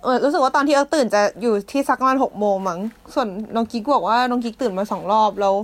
[0.03, 2.81] เออรู้สึกว่าตอนที่เอิร์กตื่นจะอยู่ที่สักประมาณหกโมงมั้ง
[3.15, 5.55] ส่วนน้องกิ๊กบอกว่าน้องกิ๊กตื่นมาสองรอบแล้ว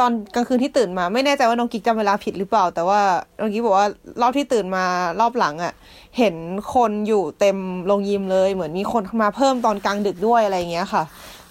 [0.00, 3.00] ตอนกลางคืนที่ตื่นมาไม่แน่ใจว่าน้องกิ๊กจำเวลาผิดหรือเปล่า แต่ว่า
[3.40, 3.86] น้องกิ๊กบอกว่า
[4.20, 4.84] รอบที่ตื่นมา
[5.20, 5.72] รอบหลังอะ่ะ
[6.18, 6.34] เห็น
[6.74, 11.02] คนอยู่เต็มโรงยิมเลย เหมือนมีคนมาเพิ่มตอนกลางดึกด้วยอะไรเงี้ยค่ะ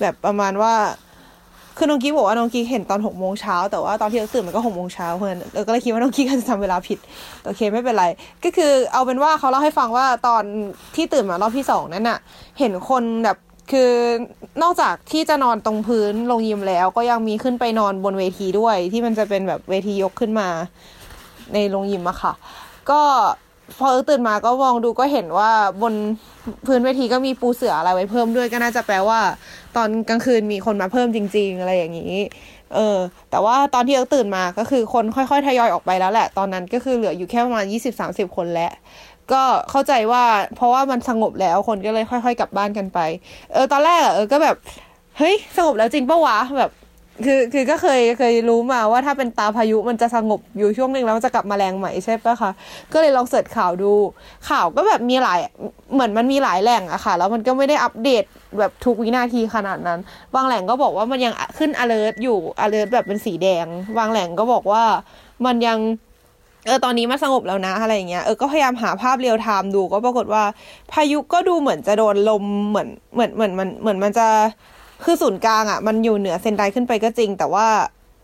[0.02, 0.74] แบบประมาณว่า
[1.78, 7.00] คือน้องกิ๊กบอกว่าน้องกิ๊กเห็นตอนหกโมงเช้าแต่ว่าตอนที่เร์กตื่นมันก็หกโมงเช้าเพราะฉะนั้นเออก็เลยคิดว่าน้องกิ๊กอาจจะจำเวลาผิด
[7.46, 8.06] โอเคไม่เป็นไร
[8.44, 10.44] ก็คือเอาเป็นว่าเขาเล่าให้ฟังว่าตอน
[10.96, 12.20] ที่ตื่นมารอบที่สองนั้นน่ะ
[12.60, 13.38] เห็นคนแบบ
[13.72, 13.92] คือ
[14.64, 20.48] นอกจากที่จะนอนตรงพื้นลงยิมแล้ว ก็ยังมีขึ้นไปนอนบนเวทีด้วย ที่มันจะเป็นแบบเวทียกขึ้นมา
[21.54, 22.34] ในโรงยิมอะค่ะ
[22.90, 23.02] ก็
[23.80, 25.52] พอตื่นมาก็มองดูก็เห็นว่า
[25.82, 25.94] บน
[26.66, 29.20] พื้นเวทีก็มีปูเสืออะไรไว้เพิ่มด้วยก็น่าจะแปลว่า
[29.76, 32.16] ตอนกลางคืนมีคนมาเพิ่มจริง ๆ อะไรอย่างนี้
[32.76, 32.98] เออ
[33.32, 38.72] แต่ว่าตอนที่เอิร์ตื่นมาก็คือคนค่อยๆทยอยออกไปแล้วแหละ ตอนนั้นก็คือเหลืออยู่แค่ประมาณยี่สิบสามสิบคนแล้ว
[39.32, 40.24] ก็เข้าใจว่า
[40.56, 43.00] เพราะว่ามันสงบแล้วคนก็เลยค่อย ๆ กลับบ้านกันไป
[43.54, 44.56] เออ ตอนแรกเออก็แบบ
[45.18, 46.72] เฮ้ย สงบแล้วจริงปะวะแบบ
[47.26, 52.52] คือคือก็เคยเคยรู้มาว่าถ้าเป็นตาพายุมันจะสงบอยู่ช่วงหนึ่งแล้วมันจะกลับมาแรงใหม่ใช่ปะคะ
[52.94, 53.94] ก็เลยลองเสิร์ชข่าวดู
[54.50, 55.40] ข่าวก็แบบมีหลาย
[55.94, 58.24] เหมือนมันมีหลายแหล่งอะค่ะ แล้วมันก็ไม่ได้อัปเดต
[58.60, 60.00] แบบทุกวินาทีขนาดนั้น
[60.36, 63.66] บางแหล่งก็บอกว่ามันยังขึ้น alert อยู่ alert แบบเป็นสีแดง
[63.98, 64.84] บางแหล่งก็บอกว่า
[65.46, 65.80] มันยัง
[66.68, 70.44] เออตอนนี้มันสงบแล้วนะอะไรอย่างเงี้ยเออก็พยายามหาภาพ real-time ดูก็ปรากฏว่า
[70.92, 74.28] พายุก็ดูเหมือนจะโดนลมเหมือนเหมือนเหมือนมันเหมือนมันจะ
[75.06, 77.66] คือศูนย์กลางอะมันอยู่เหนือเซนไดขึ้นไปก็จริง แต่ว่า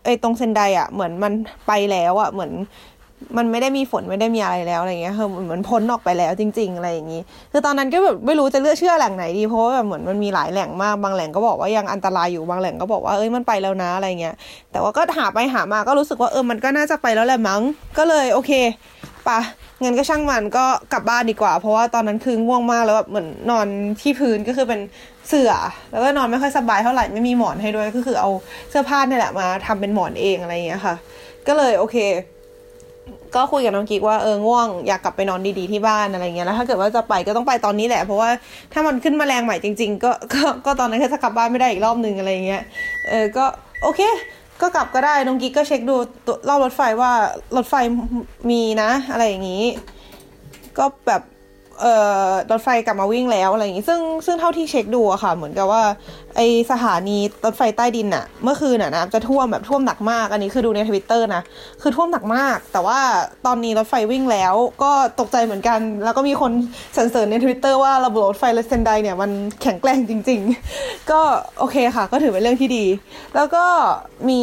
[0.04, 1.32] ไอ้ตรงเซนไดอะเหมือนมัน
[1.66, 2.52] ไปแล้วอะเหมือน
[3.36, 14.34] มันไม่ได้มีฝนไม่ได้มีอะไรแล้วอะไรเงี้ยคือเหมือนพ้นออกไปแล้วจริง ๆ อะไรอย่างงี้คือตอนนั้นก็แบบไม่รู้จะเลือกเชื่อแหล่งไหนดีเพราะว่าแบบเหมือนมันมีหลายแหล่งมากบางแหล่งก็บอกว่ายังอันตรายอยู่บางแหล่งก็บอกว่าเอ้ยมันไปแล้วนะอะไรเงี้ย
[14.72, 17.62] แต่ว่าก็หาไปหามาก็รู้สึกว่าเออมันก็น่าจะไปแล้วแหละมั้ง
[17.98, 18.52] ก็เลยโอเค
[19.28, 19.40] ปะ
[19.80, 23.66] เงั้นก็ช่างมันก็กลับบ้านดีกว่า เพราะว่าตอนนั้นคือง่วงมากแล้วแบบเหมือนนอน
[24.00, 24.80] ที่พื้นก็คือเป็น
[25.30, 25.52] เสื่อ
[25.90, 28.30] แล้วก็นอนไม่ค่อยสบายเท่าไหร่ไม่มีหมอนให้ด้วยก็คือเอา
[28.70, 30.94] เสื้อผ้านี่แหละมาทำเป็นหมอนเองอะไรเงี้ยค่ะ
[31.46, 31.96] ก็เลยโอเค
[33.34, 38.30] ก็คุยกับน้องกิ๊กว่าเออง่วงอยากกลับไปนอนดีๆที่บ้านอะไรเงี้ยแล้วถ้าเกิดว่าจะไปก็ต้องไปตอนนี้แหละเพราะว่า
[38.72, 42.62] ถ้ามันขึ้นมาแรงใหม่จริง ๆ ก็ก็ก็ตอนนั้นก็จะกลับบ้านไม่ได้อีกรอบนึงอะไรเงี้ย
[43.10, 43.44] เออก็
[43.82, 44.00] โอเค
[44.60, 45.96] ก็กลับก็ได้น้องกิ๊กก็เช็คดู
[46.48, 47.10] รอบรถไฟว่า
[47.56, 47.74] รถไฟ
[48.50, 49.64] มีนะ อะไรอย่างนี้
[50.78, 51.22] ก็แบบ
[51.80, 51.94] เอ่
[52.26, 55.82] อรถไฟกลับมาวิ่งแล้วอะไรอย่างงี้ ซึ่งซึ่งเท่าที่เช็คดูอะค่ะ เหมือนกับว่า
[56.36, 61.42] ไอ้สถานีรถไฟใต้ดินอะเมื่อคืนอะนะจะท่วมแบบท่วมหนักมาก อันนี้คือดูในทวิตเตอร์นะ
[61.82, 62.98] คือท่วมหนักมาก แต่ว่า
[63.46, 66.52] ตอนนี้รถไฟวิ่งแล้ว ก็ตกใจเหมือนกัน แล้วก็มีคน
[66.96, 69.30] สรรเสริญในทวิตเตอร์ว่าระบบรถไฟเลสเซนไดเนี่ยมัน
[69.62, 70.40] แข็งแกร่งจริง
[70.74, 71.20] ๆ ก็
[71.58, 72.84] โอเคค่ะ ก็ถือเป็นเรื่องที่ดี
[73.36, 73.64] แล้วก็
[74.28, 74.42] มี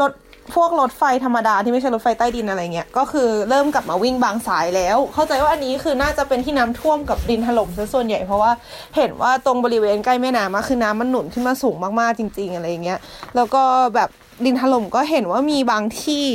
[0.00, 0.12] รถ
[0.54, 8.52] พวกรถไฟธรรมดาที่ไม่ใช่รถไฟใต้ดินอะไรเงี้ย ก็คือเริ่มกลับมาวิ่งบางสายแล้ว เข้าใจว่าอันนี้คือน่าจะเป็นที่น้ำท่วมกับดินถล่มซะส่วนใหญ่เพราะว่า
[8.96, 12.98] เห็นว่าตรงบริเวณใกล้แม่น้ำอะคือน้ำมันหนุนขึ้นมาสูงมากๆจริง ๆ อะไรเงี้ย
[13.36, 13.62] แล้วก็
[13.94, 14.10] แบบ
[14.44, 16.26] ดินถล่มก็เห็นว่ามีบางที่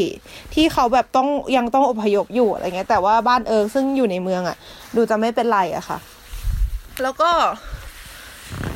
[0.53, 1.27] ที่เขาแบบต้อง
[1.57, 4.57] ยังต้องอพยพอยู่อะไรเงี้ย แต่ว่าบ้านเอิร์กซึ่งอยู่ในเมืองอะ
[4.95, 5.97] ดูจะไม่เป็นไรอะค่ะ
[7.01, 7.31] แล้วก็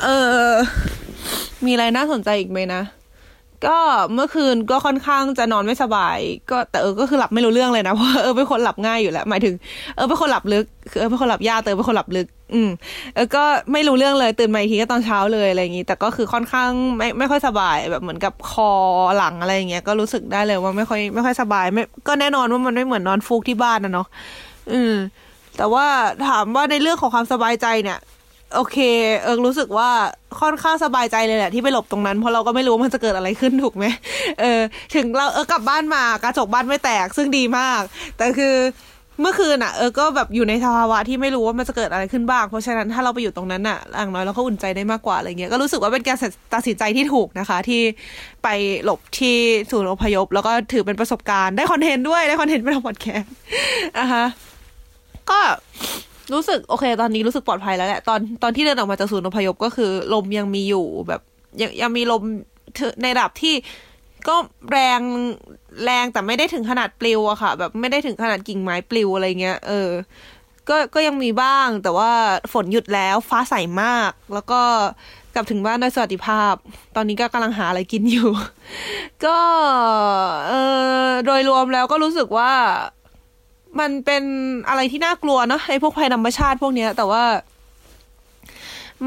[0.02, 0.08] เอ
[0.50, 0.52] อ
[1.64, 2.82] มีอะไรน่าสนใจอีกไหมนะ
[3.66, 3.78] ก็
[4.14, 6.18] เมื่อคืนก็ค่อนข้างจะนอนไม่สบาย
[6.50, 9.54] ก็แต่เออก็คือหลับไม่รู้เรื่องเลยนะเพราะว่าเออเป็นคนหลับง่ายอยู่แล้วหมายถึง
[9.96, 12.70] เออเป็นคนหลับลึกคือเออเป็นคนหลับยากแต่เออเป็นคนหลับลึก อืม
[13.14, 18.70] เออก็ไม่รู้เรื่องเลยตื่นมาอีกทีก็ตอนเช้าเลยอะไรอย่างนี้ แต่ก็คือค่อนข้างไม่ไม่ค่อยสบายแบบเหมือนกับคอ
[19.16, 24.06] หลังอะไรอย่างเงี้ยก็รู้สึกได้เลยว่าไม่ค่อยไม่ค่อยสบาย ไม่ก็แน่นอนว่ามันไม่เหมือนนอนฟูกที่บ้านนะเนาะ
[24.72, 24.94] อืม
[25.56, 25.86] แต่ว่า
[26.28, 27.98] ถามว่าในเรื่องของความสบายใจเนี่ย
[28.54, 28.76] โอเค
[29.22, 29.90] เอิงรู้สึกว่า
[30.40, 33.84] ค่อนข้างสบายใจเลยแหละที่ไปหลบตรงนั้นเพราะเราก็ไม่รู้ว่ามันจะเกิดอะไรขึ้นถูกไหม
[34.40, 34.60] เออ
[34.94, 37.82] ถึงเราเออกลับบ้านมากระจกบ้านไม่แตกซึ่งดีมาก
[38.16, 38.54] แต่คือ
[39.20, 46.16] เมื่อคืนอะเออก็แบบอยู่ในสภาวะที่ไม่รู้ว่ามันจะเกิดอะไรขึ้นบ้าง เพราะฉะนั้นถ้าเราไปอยู่ตรงนั้นอะอย่างน้อยเราก็อุ่นใจได้มากกว่าอะไรเงี้ยก็รู้สึกว่าเป็นการ
[46.54, 47.82] ตัดสินใจที่ถูกนะคะ ที่
[48.44, 48.48] ไป
[48.84, 49.36] หลบที่
[49.70, 53.32] ศูนย์อพยพ แล้วก็ถือเป็นประสบการณ์ได้คอนเทนต์ด้วยได้คอนเทนต์เป็นพอดแคสต์
[53.98, 54.24] นะคะ
[55.30, 55.40] ก็
[56.32, 61.20] รู้สึกโอเค ตอนนี้รู้สึกปลอดภัยแล้วแหละ ตอนตอนที่เดินออกมาจากศูนย์อพยพก็คือ ลมยังมีอยู่แบบ
[61.60, 62.22] ยังยังมีลม
[63.02, 63.54] ในระดับที่
[64.28, 64.36] ก็
[64.72, 65.00] แรง
[65.84, 69.90] แรงแต่ไม่ได้ถึงขนาดปลิวอะค่ะ แบบไม่ได้ถึงขนาดกิ่งไม้ปลิวอะไรเงี้ยเออ
[70.68, 72.10] ก็ก็ยังมีบ้าง แต่ว่า
[72.52, 74.60] ฝนหยุดแล้วฟ้าใสมาก แล้วก็
[75.34, 76.54] กลับถึงบ้านโดยสวัสดิภาพ
[76.96, 78.30] ตอนนี้ก็กำลังหาอะไรกินอยู่
[79.24, 79.38] ก็
[80.48, 80.52] เอ
[81.08, 82.52] อโดยรวมแล้วก็รู้สึกว่า
[83.80, 84.22] มันเป็น
[84.68, 87.24] อะไรที่น่ากลัวเนาะไอ้พวกภัยธรรมชาติพวกเนี้ย แต่ว่า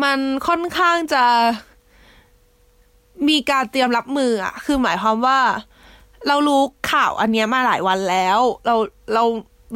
[0.03, 1.25] มันค่อนข้างจะ
[3.29, 5.39] มีการเตรียมรับมืออะคือหมายความว่า
[6.27, 6.61] เรารู้
[6.91, 8.75] ข่าวอันเนี้ยมาหลายวันแล้ว เรา
[9.13, 9.23] เรา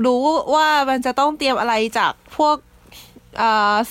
[0.05, 0.23] รู้
[0.55, 2.57] ว่ามันจะต้องเตรียมอะไรจากพวก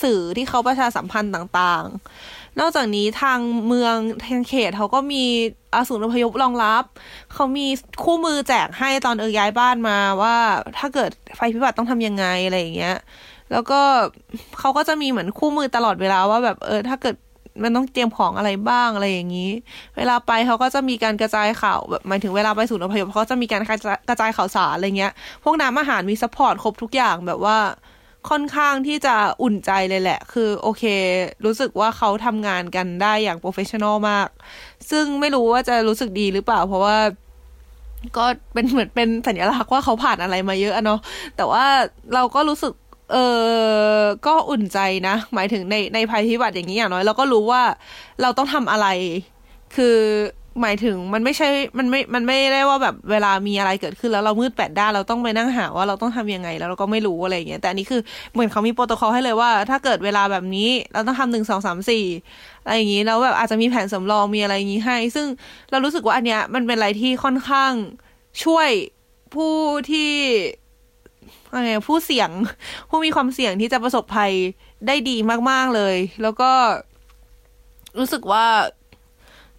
[0.03, 5.25] สื่อที่เขาประชาสัมพันธ์ต่างๆ นอกจากนี้ทางเมืองทางเขตเขาก็มี
[5.75, 6.85] อาศูนอพยพรองรับ
[7.35, 7.67] เขามี
[8.05, 10.37] คู่มือแจกให้ตอนเออย้ายบ้านมาว่า
[10.79, 12.97] ถ้าเกิดไฟพิบัติต้องทำยังไงอะไรอย่างเงี้ย
[13.53, 13.81] แล้วก็
[14.59, 17.17] เขาก็จะมีเหมือนคู่มือตลอดเวลาว่าแบบเออ ถ้าเกิด
[17.63, 19.51] มันต้องเตรียมของอะไรบ้างอะไรอย่างนี้
[19.97, 23.63] เวลาไปเขาก็จะมีการกระจายข่าวแบบหมายถึงเวลาไปศูนย์อพยพเขาจะมีการ
[24.09, 25.13] กระจายข่าวสารอะไรเงี้ย
[25.45, 27.59] พวกน้ำอาหารมี support ครบทุกอย่างแบบว่า
[28.31, 30.85] ค่อนข้างที่จะอุ่นใจเลยแหละ คือโอเค
[31.45, 34.29] รู้สึกว่าเขาทำงานกันได้อย่าง professional มาก
[34.91, 36.97] ซึ่งไม่รู้ว่าจะรู้สึกดีหรือเปล่า เพราะว่า
[38.17, 38.25] ก็
[38.55, 41.01] เป็นเหมือนเป็นสัญลักษณ์ว่าเขาผ่านอะไรมาเยอะเนาะ
[41.37, 41.65] แต่ว่า
[42.15, 42.73] เราก็รู้สึก
[43.13, 43.17] เอ
[44.01, 47.63] อก็อุ่นใจนะ หมายถึงในในภัยพิบัติอย่างนี้อย่างน้อยเราก็รู้ว่า
[48.23, 48.87] เราต้องทำอะไร
[49.77, 49.97] คือ
[50.61, 51.49] หมายถึงมันไม่ใช่
[51.79, 58.01] มันไม่ มันไม่ได้ว่าแบบเวลามีอะไรเกิดขึ้นแล้วเรามืดแปดด้านเราต้องไปนั่งหาว่าเราต้องทำยังไงแล้วเราก็ไม่รู้อะไรอย่างเงี้ยแต่อันนี้คือ
[58.33, 62.05] เหมือนเขามีโปรโตคอลให้เลยว่า ถ้าเกิดเวลาแบบนี้เราต้องทำหนึ่งสองสามสี่
[62.65, 65.27] อะไรอย่างงี้แล้วแบบอาจจะมีแผนสำรองมีอะไรอย่างงี้ให้ ซึ่ง
[65.71, 67.73] เรารู้สึกว่าอันเนี้ยมันเป็นอะไรที่ค่อนข้าง
[68.45, 68.71] ช่วย
[69.35, 69.55] ผู้
[69.91, 70.13] ที่
[71.55, 72.31] อะไรผู้เสี่ยง
[72.89, 74.33] ผู้มีความเสี่ยงที่จะประสบภัย
[74.87, 75.17] ได้ดี
[75.51, 76.51] มาก ๆเลย แล้วก็
[77.99, 78.47] รู้สึกว่า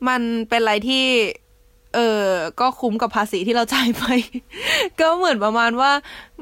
[0.08, 1.06] มันเป็นอะไรที่
[1.96, 2.28] เออ
[2.60, 4.04] ก็คุ้มกับภาษีที่เราจ่ายไป
[5.00, 5.92] ก็เหมือนประมาณว่า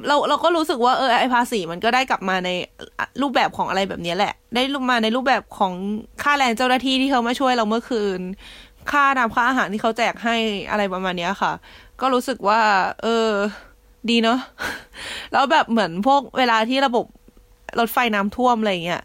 [0.07, 2.49] เราเราก็รู้สึกว่าเออไอภาษีมันก็ได้กลับมาใน
[3.21, 5.73] รูปแบบของอะไรแบบนี้แหละ ได้มาในรูปแบบของ
[6.23, 8.19] ค่าแรงเจ้าหน้าที่ที่เขามาช่วยเราเมื่อคืน
[8.91, 10.35] ค่าน้ำค่าอาหารที่เขาแจกให้
[10.69, 11.51] อะไรประมาณนี้ค่ะ
[12.01, 12.59] ก็รู้สึกว่า
[13.03, 13.29] เออ
[14.09, 14.39] ดีเนาะ
[15.31, 17.05] แล้วแบบเหมือนพวกเวลาที่ระบบ
[17.79, 19.01] รถไฟน้ำท่วมอะไรเงี้ย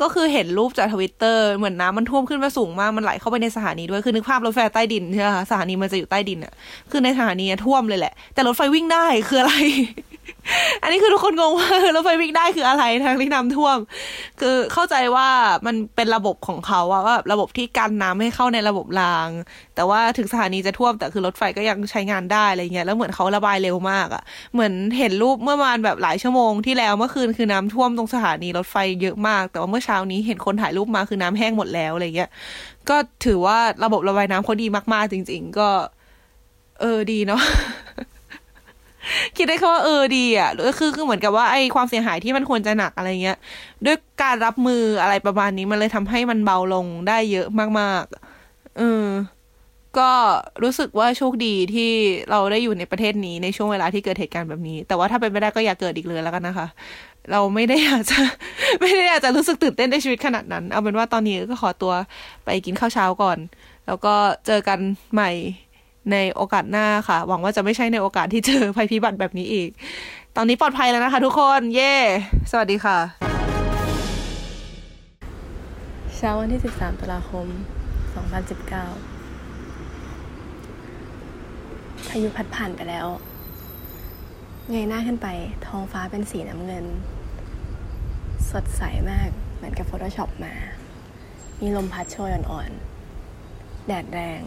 [0.00, 6.52] ก็คือเห็นรูปจากทวิตเตอร์เหมือนน้ำมันท่วมขึ้นมาสูงมากมันไหลเข้าไปในสถานีด้วยคือนึกภาพรถไฟใต้ดินใช่ไหมคะสถานีมันจะอยู่ใต้ดินอะ
[6.90, 9.54] คือในสถานีท่วมเลยแหละ แต่รถไฟวิ่งได้คืออะไร
[10.82, 13.78] อันนี้คือทุกคนงงว่ารถไฟวิ่งได้คืออะไรทางที่น้ำท่วม
[14.40, 15.28] คือเข้าใจว่า
[15.66, 19.28] มันเป็นระบบของเขาว่าระบบที่กันน้ำให้เข้าในระบบราง
[19.74, 24.22] แต่ว่าถึงสถานีจะท่วมแต่คือรถไฟก็ยังใช้งานได้อะไรเงี้ยแล้วเหมือนเขาระบายเร็วมากอะ่ะ
[24.52, 32.30] เหมือนเห็นรูปเมื่อวานแบบหลายชั่วโมงที่แล้วเมื่อคืนคือน้ำท่วมตรงสถานีรถไฟเยอะมาก แต่ว่าเมื่อเช้านี้เห็นคนถ่ายรูปมาคือน้ำแห้งหมดแล้วอะไรเงี้ย
[32.88, 35.68] ก็ถือว่าระบบระบายน้ำเขาดีมากๆจริง ๆ ก็
[36.80, 37.42] เออดีเนาะ
[39.36, 43.38] คิดได้แค่ว่าเออดีอะก็คือคือเหมือนกับว่าไอความเสียหายที่มันควรจะหนักอะไรเงี้ย
[43.86, 47.48] ด้วยการรับมืออะไรประมาณนี้มันเลยทำให้มันเบาลงได้เยอะ
[47.80, 49.06] มากๆเออ
[49.98, 50.10] ก็
[50.62, 51.90] รู้สึกว่าโชคดีที่
[52.30, 56.66] เราได้อยู่ในประเทศนี้ในช่วงเวลาที่เกิดเหตุการณ์แบบนี้ แต่ว่าถ้าเป็นไม่ได้ก็อย่าเกิดอีกเลยแล้วกันนะคะ
[57.30, 58.18] เราไม่ได้อยากจะ
[58.80, 61.92] ไม่ได้อยากจะรู้สึกตื่นเต้นในชีวิตขนาดนั้น เอาเป็นว่าตอนนี้ก็ขอตัว
[62.44, 63.38] ไปกินข้าวเช้าก่อน
[63.86, 64.14] แล้วก็
[64.46, 64.78] เจอกัน
[65.12, 65.30] ใหม่
[66.12, 69.70] ในโอกาสหน้าค่ะ หวังว่าจะไม่ใช่ในโอกาสที่เจอภัยพิบัติแบบนี้อีก
[70.36, 71.94] ตอนนี้ปลอดภัยแล้วนะคะทุกคน เย่
[72.50, 72.98] สวัสดีค่ะ
[76.16, 77.46] เช้าวันที่ 13ตุลาคม
[78.02, 78.48] 2019
[82.08, 83.06] พายุพัดผ่านไปแล้ว
[84.70, 85.28] เงยหน้าขึ้นไป
[85.66, 86.84] ท้องฟ้าเป็นสีน้ำเงิน
[88.50, 90.54] สดใสมากเหมือนกับ Photoshop มา
[91.60, 94.40] มีลมพัดโชยอ่อนๆ แดดแรง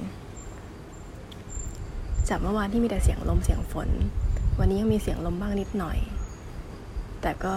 [2.30, 3.90] จากเมื่อวานที่มีแต่เสียงลมเสียงฝน
[4.60, 5.98] วันนี้ยังมีเสียงลมบ้างนิดหน่อย
[7.22, 7.54] แต่ก็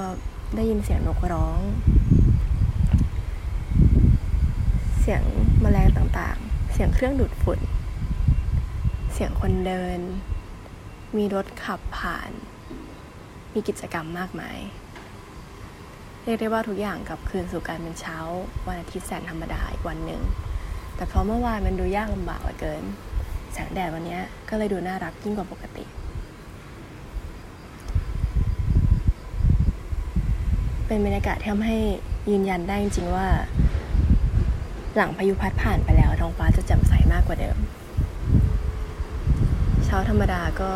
[0.56, 1.60] ได้ยินเสียงนกร้อง
[5.00, 5.22] เสียง
[5.60, 7.60] แมลงต่างๆ เสียงเครื่องดูดฝุ่น
[9.12, 9.98] เสียงคนเดิน
[11.16, 12.30] มีรถขับผ่าน
[13.54, 14.58] มีกิจกรรมมากมาย
[16.24, 18.18] เรียกได้ว่าทุกอย่างกลับคืนสู่การเป็นเช้า
[18.66, 20.22] วันอาทิตย์แสนธรรมดาอีกวันหนึ่ง
[20.96, 22.84] แต่เพราะเมื่อวานมันดูยากลำบากเหลือเกิน
[23.52, 24.18] แสงแดดวันนี้
[24.48, 25.84] ก็เลยดูน่ารักยิ่งกว่าปกติ
[30.86, 31.78] เป็นบรรยากาศที่ทำให้
[32.30, 33.28] ยืนยันได้จริงๆว่า
[34.96, 37.56] หลังพายุพัดผ่านไปแล้วท้องฟ้าจะแจ่มใสมากกว่าเดิม
[39.84, 40.70] เช้าธรรมดาก็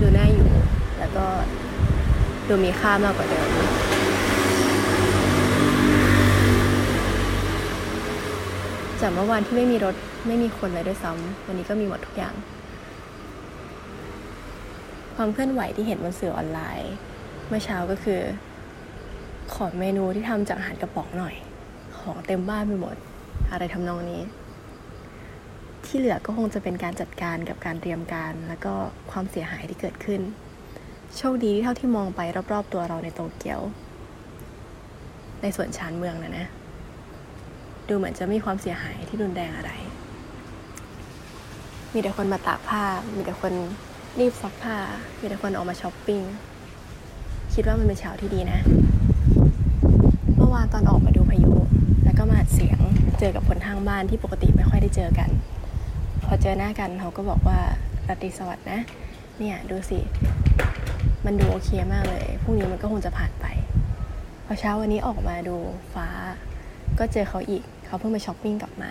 [0.00, 0.50] ดูน่าอยู่
[0.98, 1.26] แล้วก็
[2.48, 3.48] ดูมีค่ามากกว่าเดิม
[9.02, 9.94] จากเมื่อวานที่ไม่มีรถ
[10.26, 12.34] ไม่มีคนเลยด้วยซ้ำวันนี้ก็มีหมดทุกอย่าง
[15.16, 16.92] ความเคลื่อนไหวที่เห็นบนสื่อออนไลน์
[17.48, 18.20] เมื่อเช้าก็คือ
[19.54, 21.34] ขอเมนูที่ทำจากอาหารกระป๋องหน่อย
[21.98, 22.96] ของเต็มบ้านไปหมด
[23.52, 24.22] อะไรทำนองนี้
[25.84, 28.74] ที่เหลือก็คงจะเป็นการจัดการกับการเตรียมการ แล้วก็
[29.10, 30.20] ความเสียหายที่เกิดขึ้น
[31.16, 32.20] โชคดีที่เท่าที่มองไป
[32.52, 33.60] รอบๆ ตัวเราในโตเกียว
[35.42, 36.46] ในส่วนชานเมืองนะนะ
[37.88, 39.72] ดูเหมือนจะไม่มีความเสียหายที่รุนแรงอะไร
[41.92, 42.84] มีแต่คนมาตากผ้า
[43.14, 43.52] มีแต่คน
[44.20, 44.76] รีบซักผ้า
[45.20, 46.22] มีแต่คนออกมาช้อปปิ้ง
[47.54, 48.58] คิดว่ามันเป็นเช้าที่ดีนะ
[50.36, 51.52] เมื่อวานตอนออกมาดูพายุ
[52.04, 52.78] แล้วก็มาอัดเสียง
[53.18, 55.30] เจอกับคนทางบ้านที่ปกติไม่ค่อยได้เจอกัน
[56.24, 57.58] พอเจอหน้ากันเขาก็บอกว่า
[58.08, 58.80] ราตรีสวัสดิ์นะ
[59.38, 59.98] เนี่ยดูสิ
[61.24, 63.46] มันดูโอเคมากเลย พรุ่งนี้มันก็คงจะผ่านไป
[64.46, 65.56] พอเช้าวันนี้ออกมาดู
[65.94, 66.08] ฟ้า
[66.98, 68.90] ก็เจอเขาอีก เขาเพิ่งไปช้อปปิ้งกลับมา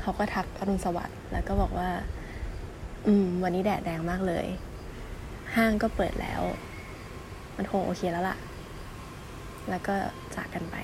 [0.00, 1.88] เขาก็ทักอรุณสวัสดิ์แล้วก็บอกว่า
[3.06, 4.46] อืม วันนี้แดดแรงมากเลย
[5.56, 6.42] ห้างก็เปิดแล้ว
[7.56, 8.36] มันคงโอเคแล้วล่ะ
[9.70, 9.94] แล้วก็
[10.34, 10.76] จากกันไป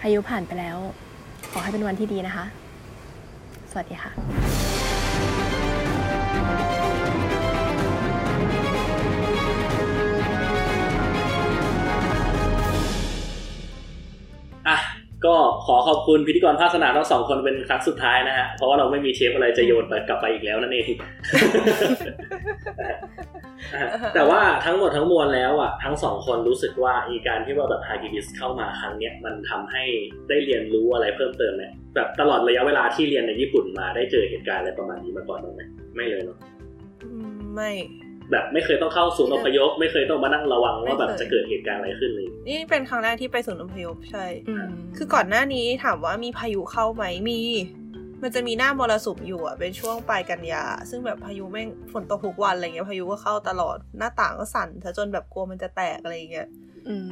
[0.00, 0.76] พายุผ่านไปแล้ว
[1.50, 2.44] ขอให้เป็นวันที่ดีนะคะ
[3.70, 4.10] สวัสดีค่ะ
[15.26, 15.36] ก็
[15.66, 20.88] ขอขอบคุณพิธีกรภาคสนามทั้งสองคนเป็นครั้งสุดท้ายนะฮะ เพราะว่าเราไม่มีเทปอะไรจะโยนไปกลับไปอีกแล้วนั่นเอง
[23.74, 29.84] อะแต่ว่าทั้งหมดทั้งมวลแล้วอะทั้งสองคนรู้สึกว่าอีการที่ว่าแบบฮากิบิสเข้ามาครั้งเนี้ยมันทำให้
[30.28, 31.64] ได้เรียนรู้อะไรเพิ่มเติมไหม
[31.94, 35.62] แบบตลอดระยะเวลาที่เรียนในญี่ปุ่นมาได้เจอเหตุการณ์อะไรประมาณนี้มาก่อนบ้างไหม
[35.94, 36.38] ไม่เลยเนาะ
[37.04, 37.70] อืมไม่
[38.30, 44.26] แบบไม่เคยต้องเข้าศูนย์อพยพ ไม่เคยต้องมานั่งระวังว่าแบบไม่เคยจะเกิดเหตุการณ์อะไรขึ้นเลย นี่เป็นครั้งแรกที่ไปศูนย์อพยพใช่
[44.96, 47.40] คือก่อนหน้านี้ถามว่ามีพายุเข้าไหมมี
[48.22, 56.48] มันจะมีหน้ามรสุมอยู่อะเป็นช่วงปลายกันยา ซึ่งแบบพายุแม่งฝนตกทุกวันอะไรเงี้ยพายุก็เข้าตลอดหน้าต่างก็สั่นซะจนแบบกลัวมันจะแตกอะไรเงี้ย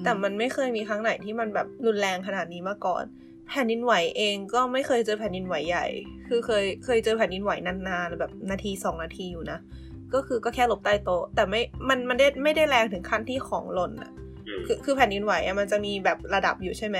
[0.04, 3.04] แต่มันไม่เคยมีครั้งไหนที่มันแบบรุนแรงขนาดนี้มาก่อน
[3.48, 5.86] แผ่นดินไหวเองก็ไม่เคยเจอแผ่นดินไหวใหญ่
[6.28, 9.58] คือเคยเคยเจอแผ่นดินไหวนานๆแบบนาทีสองนาทีอยู่นะ
[10.14, 14.12] ก็คือก็แค่หลบใต้โต๊ะแต่ไม่ มันมันได้ไม่ได้แรงถึงขั้นที่ของหล่นอะ
[14.66, 16.98] คือคือแผ่นดินไหวอะมันจะมีแบบระดับอยู่ใช่ไหม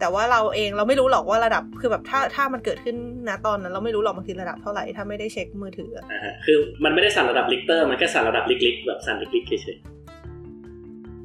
[0.00, 2.96] แต่ว่าเราเองเราไม่รู้หรอกว่าระดับคือแบบถ้าถ้ามันเกิดขึ้น
[3.28, 9.78] นะตอนนั้น เราไม่รู้หรอกมันคือระดับเท่าไหร่ถ้าไม่ได้เช็คมือถืออะอ่าฮะคือมันไม่ได้สั่นระดับริกเตอร์ มันแค่สั่นระดับลิกๆแบบสั่นลิกๆเฉย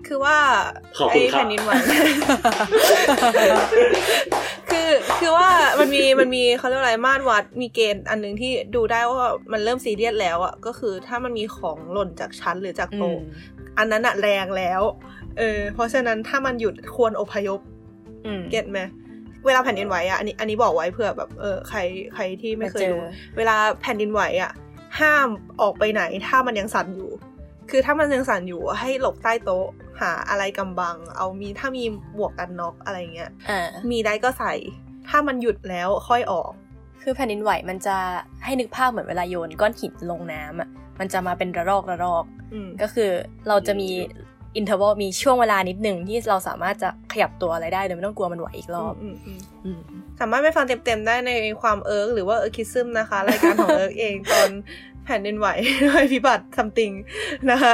[0.08, 0.38] คือว่า
[0.98, 1.72] ขอบคุณไอ้ครับแผ่นดินไหว
[4.72, 5.50] คือคือว่า
[5.80, 13.18] มันมีมันมีเขาเรียกว่าอะไรมาตรวัดมีเกณฑ์อันหนึ่งที่ดูได้ว่ามันเริ่มซีเรียสแล้วอะก็คือถ้ามันมีของหล่นจากชั้นหรือจากโต๊ะ
[13.78, 14.82] อันนั้นอะแรงแล้ว
[15.38, 17.60] เออเพราะฉะนั้นถ้ามันหยุดควรอพยพ
[18.52, 18.80] เก็ตไหม
[19.46, 21.80] เวลาแผ่นดินไหวอะอันนี้อันนี้บอกไว้เผื่อแบบเออใคร
[22.14, 22.98] ใครที่ไม่เคยมาเจอดู
[23.38, 24.52] เวลาแผ่นดินไหวอะ
[25.00, 25.28] ห้าม
[25.62, 27.12] ออกไปไหนถ้ามันยังสั่นอยู่
[27.70, 29.68] คือถ้ามันยังสั่นอยู่ให้หลบใต้โต๊ะ
[30.02, 31.84] หาอะไรกำบัง เอามีถ้ามี
[32.16, 33.62] หมวกกันน็อกอะไรเงี้ยอ่า
[33.92, 34.54] มีได้ก็ใส่
[35.10, 36.52] ถ้ามันหยุดแล้วค่อยออก
[37.02, 37.98] คือแผ่นดินไหวมันจะ
[38.44, 40.70] ให้นึกภาพเหมือนเวลาโยนก้อนหินลงน้ำอะ
[41.00, 43.10] มันจะมาเป็นระลอกระลอกอืมก็คือ
[43.48, 43.90] เราจะมี
[44.58, 49.82] interval มีช่วงเวลานิดหนึ่งที่เราสามารถจะขยับตัวอะไรได้โดยไม่ต้องกลัวมันไหวอีกรอบอืมอืมอืม
[50.20, 54.50] สามารถไปฟังเต็มๆได้ในความเอิร์กหรือว่าเอิร์กคิซึมนะคะ รายการของเอิร์กเองตอน
[55.06, 55.48] แผ่นดินไหว
[55.86, 56.92] ด้วยพิบัติ something
[57.52, 57.74] นะคะ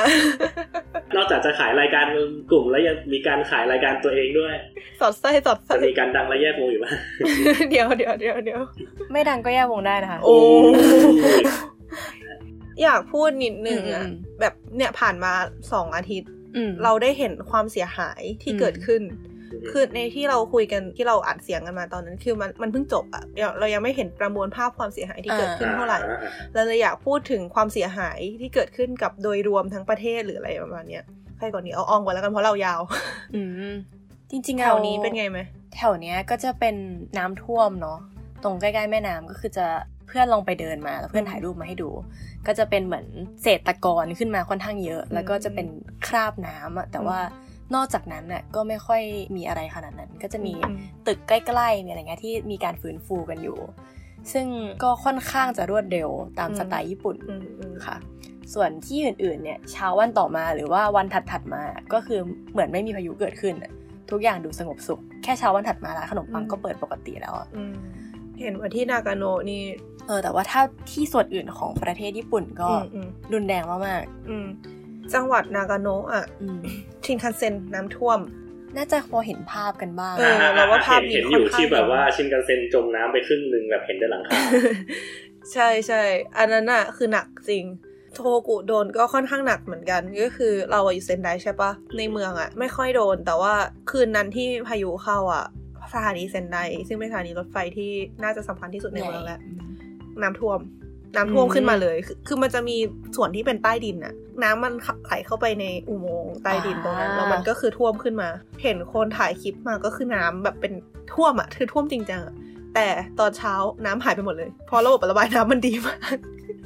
[1.16, 2.06] นอกจากจะขายรายการ
[2.52, 4.56] กลุ่มแล้วยังมีการขายรายการตัวเองด้วย
[4.99, 6.94] สอดไส้สอดไส้จะมีการดังและแยกวงอยู่บ้าง
[7.70, 8.62] เดี๋ยวเดี๋ยวเดี๋ยวเดี๋ยว
[9.12, 10.38] ไม่ดังก็แยกวงได้นะคะ โอ้
[12.84, 14.10] อยากพูดนิดนึงอือะม
[14.40, 15.32] แบบเนี่ยผ่านมา
[15.72, 19.02] สองอาทิตย์อืมเราได้เห็นความเสียหายที่อืมเกิดขึ้น
[19.72, 25.99] คือในที่เราคุยกันที่เราอัดเสียงกันมาตอนนั้น คือมันมันเพิ่งจบอะเดี๋ยวเรายังไม่เห็นประมวลภาพความเสียหายที่เกิดขึ้นเท่าไหร่
[26.53, 31.03] เราเลยอยากพูดถึงความเสียหายที่เกิดขึ้นกับโดยรวมทั้งประเทศหรืออะไรประมาณเนี้ย
[31.38, 32.82] ใครก่อนนี้เอาอองก่อนแล้วกันเพราะเรายาว
[33.36, 33.41] อื
[33.72, 33.74] ม
[34.32, 35.40] จริงๆแถวนี้เป็นไงไหม
[35.76, 36.76] แถวเนี้ยก็จะเป็น
[37.18, 37.99] น้ำท่วมเนาะ
[38.44, 39.68] ตรงใกล้ๆแม่น้ำก็คือจะ
[40.07, 41.90] เพื่อนลองไปเดินมาแล้วเพื่อนถ่ายรูปมาให้ดู
[42.48, 43.06] ก็จะเป็นเหมือน
[43.41, 45.68] เศษตะกอนขึ้นมาค่อนข้างเยอะ แล้วก็จะเป็น
[46.07, 47.19] คราบน้ำอะแต่ว่า
[47.76, 49.02] นอกจากนั้นน่ะก็ไม่ค่อย
[49.35, 50.53] มีอะไรขนาดนั้น ก็จะมี
[51.07, 53.60] ตึกใกล้ๆมีอะไรเงี้ยที่มีการฟื้นฟูกันอยู่
[54.34, 54.48] ซึ่ง
[54.84, 57.15] ก็ค่อนข้างจะรวดเร็วตามสไตล์ญี่ปุ่น
[57.85, 57.98] ค่ะ
[58.53, 61.64] ส่วนที่อื่นๆเนี่ยเช้าวันต่อมาหรือว่าวันถัดๆมา
[61.94, 62.19] ก็คือ
[62.52, 63.72] เหมือนไม่มีพายุเกิดขึ้นอะ
[64.11, 67.76] ทุกอย่างดูสงบสุข แค่เช้าวันถัดมาร้านขนมปังก็เปิดปกติแล้วอะอืม
[68.41, 69.61] เห็นว่าที่นากาโนะนี่
[70.07, 70.61] เออแต่ว่าถ้า
[70.91, 74.48] ที่ส่วนอื่นของประเทศญี่ปุ่นก็อืมอืมรุนแรงมากอืม
[75.13, 76.59] จังหวัดนากาโนะอะอืม
[77.05, 84.31] ชินคันเซ็นน้ำท่วมๆน่าจะพอเห็นภาพกันบ้างเออเราว่าภาพนี้เห็นอยู่ค่อนข้างที่แบบว่าชินกันเซ็นจมน้ำไปครึ่งหนึ่งแบบเห็นได้หลังคา
[85.53, 86.01] ใช่ใช่
[86.38, 87.65] อันนั้นน่ะคือหนักจริง
[88.15, 93.53] โทกุโดนก็ค่อนข้างหนักเหมือนกัน ก็คือเราอะอยู่เซนไดใช่ปะในเมืองอะไม่ค่อยโดน แต่ว่า
[93.91, 95.45] คืนนั้นที่พายุเข้าอะ
[95.93, 96.57] สถานีเซนได
[96.88, 97.91] ซึ่งเป็นสถานีรถไฟที่
[98.23, 99.39] น่าจะสำคัญที่สุดในเมืองแล้ว
[100.21, 100.59] น้ำท่วม
[101.15, 102.77] น้ำท่วมขึ้นมาเลยคือคือมันจะมี
[103.15, 104.13] ส่วนที่เป็นใต้ดินอะ
[104.43, 104.73] น้ำมัน
[105.05, 108.29] ไหลเข้าไปในอุโมงค์ใต้ดินตรงนั้นอ่าแล้วมันก็คือท่วมขึ้นมา
[108.63, 110.73] เห็นคนถ่ายคลิปมาก็คือน้ำแบบเป็น
[111.13, 112.35] ท่วมอะคือท่วมจริงจังอะ
[112.75, 112.88] แต่
[113.19, 113.53] ตอนเช้า
[113.85, 116.15] น้ำหายไปหมดเลยเพราะระบบระบายน้ำมันดีมาก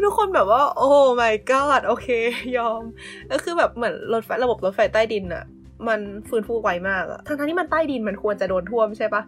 [0.03, 0.89] ทุกคนแบบว่า โอ้
[1.21, 2.07] my god โอเค
[2.57, 2.81] ยอม
[3.31, 5.43] ก็คือแบบเหมือนรถไฟระบบรถไฟใต้ดินอะ
[5.87, 5.99] มัน
[6.29, 9.21] ฟื้นฟูไวมากอะทั้งทั้งๆที่มันใต้ดินมันควรจะโดนท่วมใช่ปะ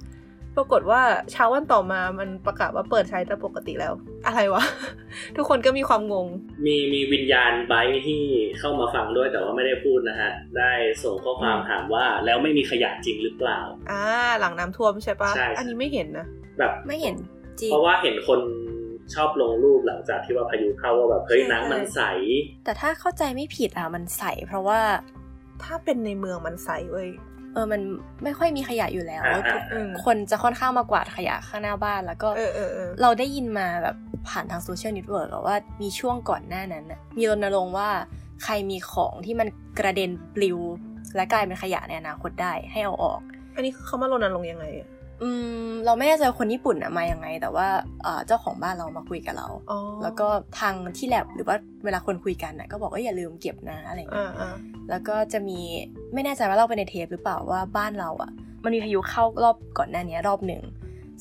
[0.58, 1.02] ปรากฏว่า
[1.32, 3.94] เช้าวันต่อมามันประกาศว่าเปิดใช้แต่ปกติแล้ว
[4.26, 4.64] อะไรวะ
[5.36, 6.28] ทุกคนก็มีความงง
[6.66, 8.22] มีมีวิญญาณไบค์ที่
[8.60, 10.72] เข้ามาฟังด้วยแต่ว่าไม่ได้พูดนะฮะ ได้
[11.04, 13.60] ส่งข้อความถามว่าแล้วไม่มีขยะจริงหรือเปล่า
[13.92, 14.04] อ่า
[14.40, 16.28] หลังน้ำท่วมใช่ปะใช่อันนี้ไม่เห็นนะ
[16.60, 17.16] แบบไม่เห็น
[17.60, 18.40] จริงเพราะว่าเห็นคน
[19.16, 22.02] ชอบลงรูปหลังจากที่ว่าพายุเข้าว่าแบบเฮ้ยน้ำมันใส
[22.66, 24.80] แต่ถ้าเข้าใจไม่ผิดอะมันใส เพราะว่า
[25.64, 27.10] ถ้าเป็นในเมืองมันใสเว้ย
[27.54, 27.82] เออมัน
[28.24, 33.96] ไม่ค่อยมีขยะอยู่แล้วอ่าทุกอืมคนจะค่อนข้างมากวาดขยะข้างหน้าบ้านแล้วก็เออเออเออเราได้ยินมาแบบ
[34.30, 37.90] ผ่านทาง social network ว่ามีช่วงก่อนหน้านั้นน่ะมีรณรงค์ว่า
[38.44, 39.48] ใครมีของที่มัน
[39.80, 40.60] กระเด็นปลิว
[41.16, 43.20] และกลายเป็นขยะในอนาคตได้ให้เอาออก
[43.56, 44.66] อันนี้คือเขามารณรงค์ยังไง
[45.14, 45.30] อะอื
[45.68, 47.68] มเราไม่แน่ใจว่าคนญี่ปุ่นอะมายังไง แต่ว่า
[48.04, 50.28] เอ่อเจ้าของบ้านเรามาคุยกับเราอ๋อแล้วก็
[50.60, 54.56] ทางที่แลบหรือว่าเวลาคนคุยกันน่ะก็บอกว่าอย่าลืมเก็บนะอะไรอย่างเงี้อ่ายอ่า
[54.90, 55.60] แล้วก็จะมี
[56.14, 58.32] ไม่แน่ใจว่าเราไปในเทปหรือเปล่าว่าบ้านเราอะ
[58.64, 60.64] มันมีพายุเข้ารอบก่อนหน้านี้รอบหนึ่ง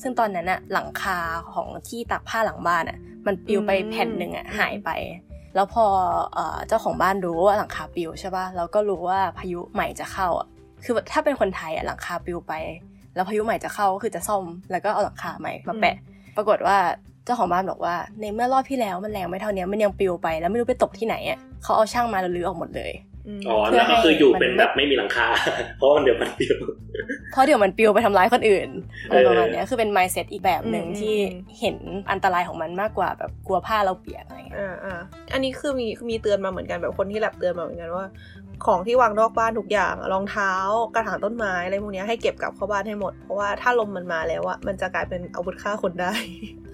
[0.01, 1.17] ซึ่งตอนนั้นอะหลังคา
[1.53, 2.97] ของที่ตากผ้าหลังบ้านอะ
[3.27, 4.89] มันปลิวไปแผ่นหนึ่งอะหายไป
[5.55, 5.85] แล้วพอ
[6.33, 10.47] เอ่อเจ้าของบ้านรู้ว่าหลังคาปลิวใช่ป่ะแล้วก็รู้ว่าพายุใหม่จะเข้าอะ
[10.83, 12.53] คือถ้าเป็นคนไทยอะหลังคาปลิวไป
[13.15, 15.95] แล้วพายุใหม่จะเข้าก็คือจะซ่อมแล้วก็เอาหลังคาใหม่มาแปะ
[16.37, 16.77] ปรากฏว่า
[17.25, 22.93] เจ้าของบ้านบอกว่า ในเมื่อรอบที่แล้วมันแรงไม่เท่านี้มันยังปลิวไปแล้วไม่รู้ไปตกที่ไหนอะเขาเอาช่างมาแล้วรื้อออกหมดเลย
[23.47, 25.27] อ๋อแล้วก็คืออยู่เป็นแบบไม่มีหลังคา
[25.77, 26.57] เพราะว่าเดี๋ยวมันเดียว
[27.31, 28.69] เพราะเดี๋ยวมันปลิวไปทำร้ายคนอื่น
[29.07, 31.75] อะไรเออประมาณเนี้ยคือเป็น mindset อีกแบบหนึ่งอืมที่อืมเห็น
[32.11, 34.99] อันตรายของมันมากกว่าแบบกลัวผ้าเราเปียกอะไรเงี้ยอ่าอ่า
[35.33, 38.05] อันนี้คือมีมีเตือนมาเหมือนกันแบบคนที่แลบเตือนมาเหมือนกันว่า
[38.65, 40.51] ของที่วางนอกบ้านทุกอย่างรองเท้า
[40.95, 46.13] กระถางต้นไม้อะไรพวกเนี้ยให้เก็บกลับเข้าบ้านให้หมด เพราะว่าถ้าลมมันมาแล้วอะมันจะกลายเป็นอาวุธฆ่าคนได้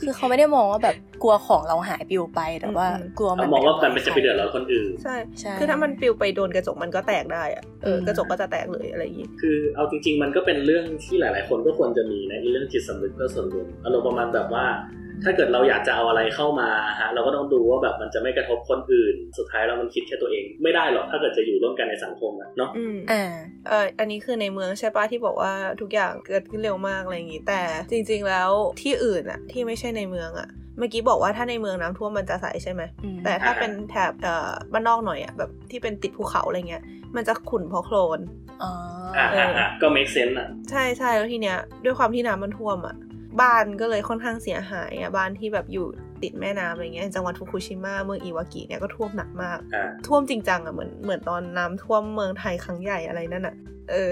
[0.02, 14.66] คือเขาไม่ได้มองว่าแบบกลัวของเราหายปลิวไปแต่ว่าอืมกลัวมันมองว่าไปมันจะไปเดือดร้อนคนอื่นใช่ใช่คือถ้ามันปลิวไปโดนกระจกมันก็แตกได้อะเอออมกระจกก็จะแตกเลยอะไรอย่างงี้คือเอาจริง ๆ มันก็เป็นเรื่องที่หลาย ๆ คนก็ควรจะมีนะไอ้เรื่องจิตสำนึกเพื่อส่วนรวมอารมณ์ประมาณแบบว่า
[15.24, 16.70] ถ้าเกิดเราอยากจะเอาอะไรเข้ามา
[17.00, 23.34] ฮะเราก็ต้องดูว่าแบบมันจะไม่กระทบคนอื่น สุดท้ายแล้วมันคิดแค่ตัวเองไม่ได้หรอกถ้าเกิดจะอยู่ร่วมกันในสังคมอะเนาะอืมอ่า
[23.68, 28.50] เอออันนี้คือในเมืองใช่ปะที่บอกว่าทุกอย่างเกิดขึ้นเร็วมากอะไรอย่างงี้ แต่จริง ๆ แล้ว
[28.82, 36.84] ที่อื่นอะที่ไม่ใช่ในเมืองอะเมื่อกี้บอกว่าถ้าในเมืองน้ำท่วมมันจะใสใช่ไหมอืมแต่ถ้าเป็นแถบเอ่อบ้านนอกหน่อยอะแบบที่เป็นติดภูเขาอะไรเงี้ย
[37.16, 38.20] มันจะขุ่นเพราะโคลน
[38.64, 38.72] อ๋อ
[39.18, 42.96] อ่าเอออ่อ่าอ่าก็ make sense อะใช่ใช่แล้วทีเนี้ยด้วยความที่น้ำมันท่วมอะ
[43.42, 45.86] บ้านก็เลยค่อนข้างเสียหายอะบ้านที่แบบอยู่
[46.24, 53.56] ติดแม่น้ำอะไรเงี้ยจังหวัดฟุกุชิมะเมืองอิวากิเนี่ยก็ท่วมหนักมากอ่าท่วมจริงจังอะเหมือนเหมือนตอนน้ำท่วมเมืองไทยครั้งใหญ่อะไรนั่นอะ
[53.90, 54.12] เออ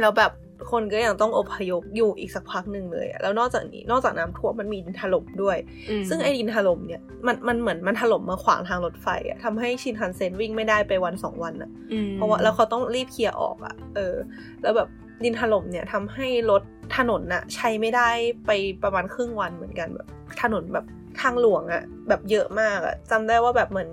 [0.00, 0.32] แล้วแบบ
[0.70, 5.56] คนก็ยังต้องอพยพอยู่อีกสักพักหนึ่งเลยอะแล้วนอกจากนี้นอกจากน้ำท่วมมันมีดินถล่มด้วย
[5.90, 14.14] อืมซึ่งไอ้ดินถล่มเนี่ยมันมันเหมือนมันถล่มมาขวางทางรถไฟอะทำให้ชินคันเซ็นวิ่งไม่ได้ไปวันสองวันอะอืมเพราะว่าแล้วเขาต้องรีบเคลียร์ออกอะเออ
[14.62, 14.88] แล้วแบบ
[15.24, 16.62] ดินถล่มเนี่ยทำให้รถ
[16.96, 18.08] ถนนน่ะใช้ไม่ได้
[18.46, 18.50] ไป
[18.82, 20.06] ประมาณครึ่งวันเหมือนกันแบบ
[20.42, 20.86] ถนนแบบ
[21.20, 23.90] ทางหลวงอะแบบเยอะมากอะจำได้ว่าแบบเหมือน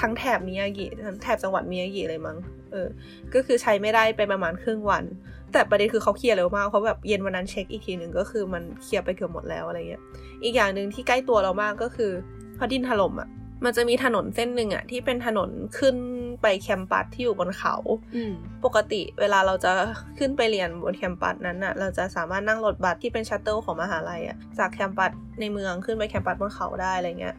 [0.00, 2.36] ทั้งแถบมิยากิทั้งแถบจังหวัดมิยากิเลยมั้ง
[2.72, 2.88] เออ
[3.34, 5.04] ก็คือใช้ไม่ได้ไปประมาณครึ่งวัน
[5.52, 10.02] แต่ประเด็นคือเขาเคลียร์เร็วมากเพราะแบบเย็นวันนั้นเช็คอีกทีหนึ่งก็คือมันเคลียร์ไปเกือบหมดแล้วอะไรเงี้ย
[10.44, 12.12] อีกอย่างหนึ่งที่ใกล้ตัวเรามากก็คือ
[12.58, 13.28] พอดินถล่มอะ
[13.64, 15.96] มันจะมีถนนเส้นหนึ่งอะที่เป็นถนนขึ้น
[16.42, 17.74] ไป campus ที่อยู่บนเขา
[18.16, 18.32] อืม
[18.64, 19.72] ปกติเวลาเราจะ
[20.18, 25.10] ขึ้นไปเรียนบน campus นั้นน่ะเราจะสามารถนั่งรถบัสที่เป็น shuttle ของมหาลัยอะจาก campus
[25.40, 27.36] ในเมืองขึ้นไป campus บนเขาได้อะไรเงี้ย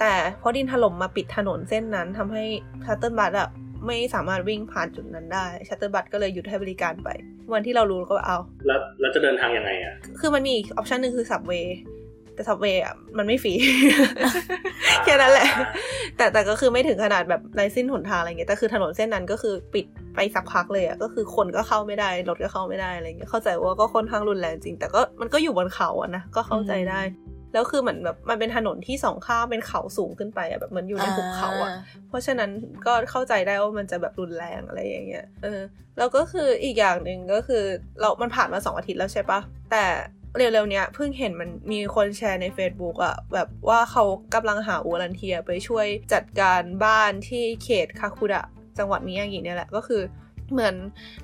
[0.00, 2.44] แต่เพราะดินถล่มมาปิดถนนเส้นนั้นทำให้
[2.86, 3.48] shuttle bus อะ
[3.86, 7.08] ไม่สามารถวิ่งผ่านจุดนั้นได้ shuttle bus ก็เลยหยุดให้บริการไป
[7.52, 11.66] วันที่เรารู้ก็เอา แล้วแล้วจะเดินทางยังไงอะคือมันมีอีก option หนึ่งคือ subway
[12.34, 13.54] แต่ subway อะมันไม่ฟรี
[15.04, 15.48] แค่นั้นแหละ
[16.16, 27.02] แต่แต่ก็คือไม่ถึงขนาดแบบไรสิ้นหนทางอะไรเงี้ยแต่คือถนนเส้นนั้นก็คือปิดไปสักพักเลยอะก็คือคนก็เข้าไม่ได้รถก็เข้าไม่ได้อะไรเงี้ยเข้าใจว่าก็ค่อนข้างรุนแรงจริง แต่ก็มันก็อยู่บนเขาอะนะก็เข้าใจได้
[27.54, 31.70] แล้วคือเหมือนแบบมันเป็นถนนที่สองข้างเป็นเขาสูงขึ้นไปอะแบบเหมือนอยู่ในหุบเขาอะ
[32.08, 32.50] เพราะฉะนั้น
[32.86, 35.60] ก็เข้าใจได้ว่ามันจะแบบรุนแรงอะไรอย่างเงี้ยเออ
[35.98, 37.62] แล้วก็คืออีกอย่างหนึ่งก็คือ
[38.00, 39.40] เรามันผ่านมาสองอาทิตย์แล้วใช่ปะ
[39.70, 39.84] แต่
[40.36, 44.04] เร็วๆเนี้ยเพิ่งเห็นมันมีคนแชร์ใน Facebook อะแบบว่าเขา
[44.34, 48.44] กำลังหาวอลันเทียไปช่วยจัดการบ้านที่เขตคาคุดะ
[48.78, 50.02] จังหวัดมิยากิเนี่ยแหละก็คือ
[50.52, 50.74] เหมือน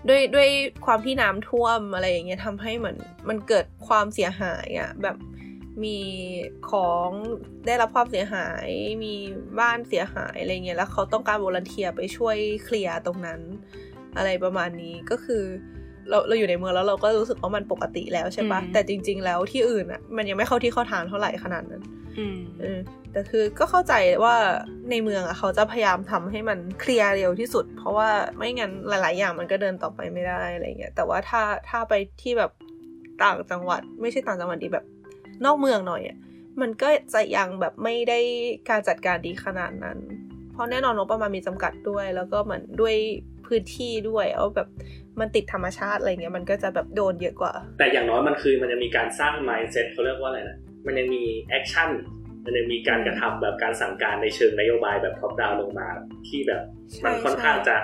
[0.08, 0.48] ด้วยด้วย
[0.86, 2.96] ความที่น้ำท่วมอะไรอย่างเงี้ยทำให้เหมือน
[3.28, 5.16] มันเกิดความเสียหายอะแบบ
[5.84, 5.98] มี
[6.70, 7.10] ของ
[7.66, 8.68] ได้รับความเสียหาย
[9.04, 9.14] มี
[9.60, 13.40] บ้านเสียหายอะไรเงี้ยแล้วเขาต้องการวอลันเทียไปช่วยเคลียร์ตรงนั้น
[14.16, 15.44] อะไรประมาณนี้ก็คือ
[16.10, 21.82] เราเราอยู่ในเมืองแล้วเราก็รู้สึกว่ามันปกติแล้วใช่ปะอืมแต่จริง ๆ แล้วที่อื่นอะมันยังไม่เข้าที่เข้าทางเท่าไหร่ขนาดนั้น
[22.18, 22.78] อืมเออ
[23.12, 23.94] แต่คือก็เข้าใจ
[24.24, 24.36] ว่า
[24.90, 32.50] ในเมืองอะเขาจะพยายามทำให้มันเคลียร์เร็วที่สุด เพราะว่าไม่งั้นหลาย ๆ อย่างมันก็เดินต่อไปไม่ได้อะไรเงี้ยแต่ว่าถ้าถ้าไปที่แบบ
[33.22, 34.84] ต่างจังหวัด ไม่ใช่ต่างจังหวัดดีแบบ
[35.44, 36.18] นอกเมืองหน่อยอะ
[36.60, 38.18] มันก็จะยังแบบไม่ได้
[38.68, 39.98] การจัดการดีขนาดนั้น
[40.52, 42.94] เพราะแน่นอนงบประมาณมีจำกัดด้วย แล้วก็เหมือนด้วย
[43.48, 44.68] พื้นที่ด้วยเอาแบบ
[45.20, 50.56] มันติดธรรมชาติอะไรเงี้ยมันก็จะแบบโดนเยอะกว่า แต่อย่างน้อยมันคือมันจะมีการสร้าง mindset เขาเรียกว่าอะไรนะ
[50.86, 51.24] มันยังมี
[51.58, 51.90] action
[52.44, 55.88] มันยังมีการกระทำแบบการสั่งการในเชิงนโยบายแบบ top down ลงมา
[56.28, 56.62] ที่แบบ
[57.04, 57.76] มันใช่ค่อนข้างใช่จะ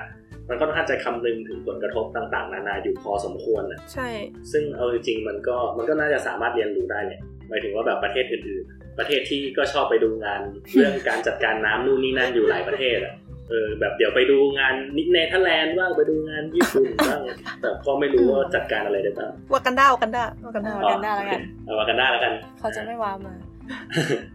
[0.49, 4.09] มันค่อนข้างจะคำนึงถึงผลกระทบต่างๆ นานาอยู่พอสมควรนะใช่
[4.53, 10.41] ซึ่งเอาจริงๆมันก็มันก็น่าจะสามารถเรียนรู้ได้เนี่ยหมายถึงว่าแบบประเทศอื่นๆ ประเทศที่ก็ชอบไปดูงาน
[10.73, 13.15] เรื่องการจัดการน้ำนู่นนี่นั่นอยู่หลายประเทศอะ
[13.51, 17.21] เออแบบเดี๋ยวไปดูงานนิเนเธอร์แลนด์บ้างไปดูงานญี่ปุ่นบ้าง
[17.61, 23.35] แต่ก็ไม่รู้ว่าจัดการอะไรได้บ้างวากันดาวากันดาวากันดาววากันดาแล้วกันเอาวากันดาแล้วกัน เขาจะไม่ว้ามา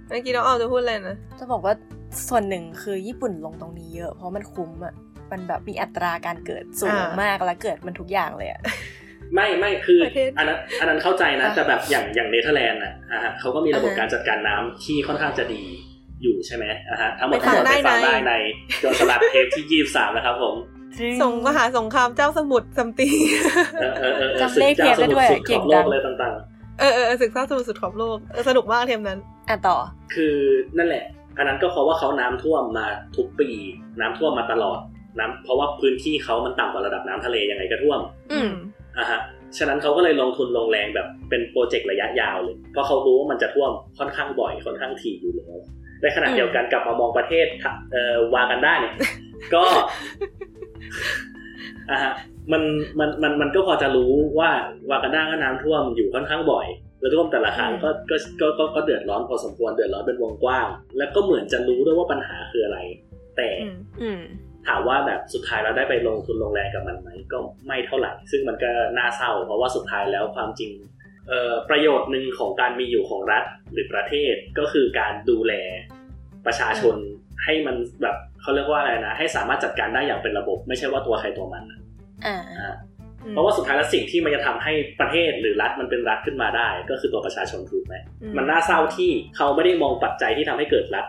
[0.07, 1.73] เมื่อกี้น้องเอาจะพูดอะไรนะจะบอกว่า
[2.27, 4.94] ส่วนหนึ่งคือญี่ปุ่นลงตรงนี้เยอะ เพราะมันคุ้มอะ
[5.31, 8.61] มันแบบมีอัตราการเกิดสูงอ่ามมากแล้วเกิดมันทุกอย่างเลยอะ
[9.36, 15.64] ไม่ไม่คือประเทศอันนั้นอันนั้นเข้าใจนะอะแต่แบบอย่างอย่างเนเธอร์แลนด์อะอะฮะเขาก็มีระบบอ่าฮะการจัดการน้ำที่ค่อนข้างจะดี
[16.21, 18.33] อยู่ใช่ไหมอะฮะทั้งหมดไปฟัทั้งงหมดไปฟังได้ได้ในใน
[18.79, 20.55] โจรสลัดเทปที่ยี่สามนะครับผม
[21.21, 23.13] สงมหาสงครามเจ้าสมุทรซัมติง
[23.81, 26.33] เออเออเออจำเลขเทปได้ด้วยศึกเก่เจ้างสมุทรสุดขอบโลจักงเลยต่าง
[26.79, 29.19] เออเออเออศึกษาสมุทรสุดขอบโลกเออสนุกมากเทมนั้น
[29.49, 30.35] อะต่อๆคือ
[30.77, 31.05] นั่นแหละ
[31.37, 32.87] อันนั้นก็เพราะว่าเขาน้ำท่วมมา
[33.17, 33.49] ทุกปี
[33.99, 34.79] น้ำท่วมมาตลอด
[35.19, 37.99] น้ำเพราะว่าพื้นที่เขามันต่ำกว่าระดับน้ำทะเลยังไงก็ท่วม
[38.31, 38.51] อืม
[38.97, 39.19] อะฮะ
[39.57, 45.57] ฉะนั้นเขาก็เลยลงทุนลงแรงแบบเป็นโปรเจกต์ระยะยาวเลย เพราะเขารู้ว่ามันจะท่วมค่อนข้างบ่อยค่อนข้างถี่อยู่แล้ว
[46.01, 47.45] ในขณะเดียวกันกลับมามองประเทศ
[47.91, 48.95] เอ่อวากันด้าเนี่ย
[49.53, 49.63] ก็
[51.89, 52.13] อะฮะ
[52.51, 52.63] มัน
[52.99, 54.49] มันมันมันก็พอจะรู้ว่า
[54.89, 56.67] วากันด้าก็น้ำท่วมอยู่ค่อนข้างบ่อย
[56.99, 60.67] แล้วท่วมแต่ละครั้งก็ก็ก็ก็ก็เดือดร้อนพอสมควรเดือดร้อนเป็นวงกว้าง
[60.97, 62.80] แล้วก็เหมือนจะรู้ด้วยว่าปัญหาคืออะไร
[63.38, 64.21] แต่อืมอืม
[64.67, 70.71] ถามว่าแบบสุดท้ายเราได้ไปลงทุนลงแรงกับมันไหมก็ไม่เท่าไหร่ ซึ่งมันก็น่าเศร้า เพราะว่าสุดท้ายแล้วความจริง
[71.27, 73.43] เอ่อประโยชน์หนึ่งของการมีอยู่ของรัฐ
[73.73, 75.53] หรือประเทศก็คือการดูแล
[76.45, 76.95] ประชาชน
[77.44, 81.64] ให้มันแบบเขาเรียกว่าอะไรนะ ให้สามารถจัดการได้อย่างเป็นระบบ ไม่ใช่ว่าตัวใครตัวมัน
[82.26, 82.76] อ่าอ่า
[83.32, 91.06] เพราะว่าสุดท้ายแล้วสิ่งที่มันจะทำให้ประเทศหรือรัฐมันเป็นรัฐขึ้นมาได้ ก็คือตัวประชาชนถูกไหมอืมมันน่าเศร้าที่เขาไม่ได้มองปัจจัยที่ทำให้เกิดรัฐ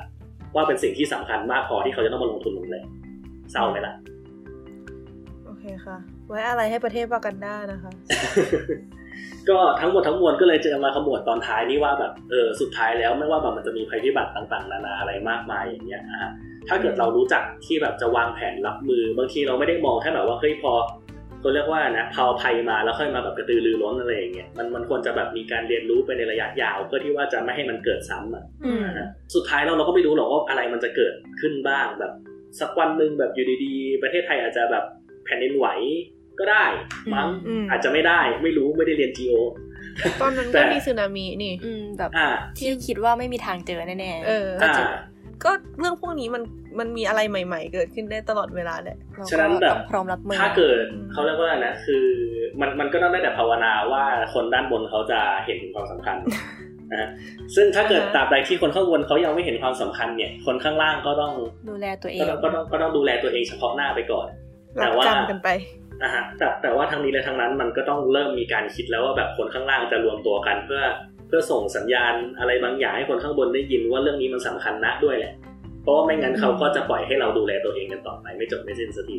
[0.55, 2.87] ว่าเป็นสิ่งที่สำคัญมากพอที่เขาจะต้องมาลงทุนลงแรง
[3.53, 3.95] เศร้าไหมล่ะ
[5.47, 5.97] โอเคค่ะ
[6.29, 7.93] ไว้อะไรให้ประเทศวากันดานะคะ
[9.51, 16.31] ก็ทั้งหมดทั้งมวลก็เลยจะมาขมวดตอนท้ายนี่ว่าแบบเออสุดท้ายแล้วไม่ว่าแบบมันจะมีภัยพิบัติต่างๆ นานาอะไรมากมายอย่างเงี้ยอะ
[16.69, 20.73] ถ้าเกิดเรารู้จักที่แบบจะวางแผนรับมือบางทีเราไม่ได้มองแค่แบบว่าเฮ้ยพอ
[21.41, 32.13] เขาเรียกว่านะพอภัยมาแล้วค่อยมาแบบกระตือรือร้นอะไรอย่างเงี้ยมันมันควรจะแบบมีการเรียนรู้ไปในระยะยาว เพื่อที่ว่าจะไม่ให้มันเกิดซ้ำอะอืมนะฮะสุดท้ายเราเราก็ไม่รู้หรอกว่าอะไรมันจะเกิดขึ้นบ้างแบบ
[32.61, 34.85] สักวันหนึ่งแบบอยู่ดีๆ ประเทศไทยอาจจะแบบ
[35.25, 35.67] แผ่นดินไหว
[36.41, 36.65] ก็ได้
[37.15, 39.35] มั้งอืมอาจจะไม่ได้ไม่รู้ไม่ได้เรียน geo
[40.21, 44.87] ตอนนั้นแต่ก็มีสึนามินี่อืมแบบอ่าที่คิดว่าไม่มีทางเจอแน่ๆเออก็เจอ
[45.45, 46.43] ก็เรื่องพวกนี้มัน
[46.79, 50.79] มันมีอะไรใหม่ ๆ เกิดขึ้นได้ตลอดเวลาแหละเราฉะนั้นก็แบบต้องพร้อมรับมือถ้าเกิด
[51.13, 52.05] เขาเรียกว่าอะไรนะคือ
[52.61, 54.05] มันมันก็ต้องได้แต่ภาวนาว่า
[54.35, 56.17] คนด้านบนเขาจะเห็นถึงความสำคัญ
[56.91, 57.09] นะฮะ
[57.55, 61.33] ซึ่งถ้าเกิดตราบใดที่คนข้างบนเขายังไม่เห็นความสำคัญเนี่ย คนข้างล่างก็ต้อง
[61.71, 64.27] ดูแลตัวเอก็งต้องก็ต้องก็ต้องดูแลตัวเองเฉพาะหน้าไปก่อน
[64.81, 65.49] รัแต่บว่าจำกันไป
[66.03, 70.83] นะฮะแต่แต่ว่าทางนี้และทางนั้นมันก็ต้องเริ่มมีการคิดแล้วว่าแบบคนข้างล่างจะรวมตัวกันเพื่อ
[71.29, 75.33] เพื่อส่งสัญญาณอะไรบางอย่างให้คนข้างบนได้ยินว่าเรื่องนี้มันสำคัญนะด้วยแหละ
[75.83, 79.19] เพราะว่าไม่งั้นเขาก็จะปล่อยให้เราดูแลตัวเองกันต่อไปไม่จบไม่สิ้นสักที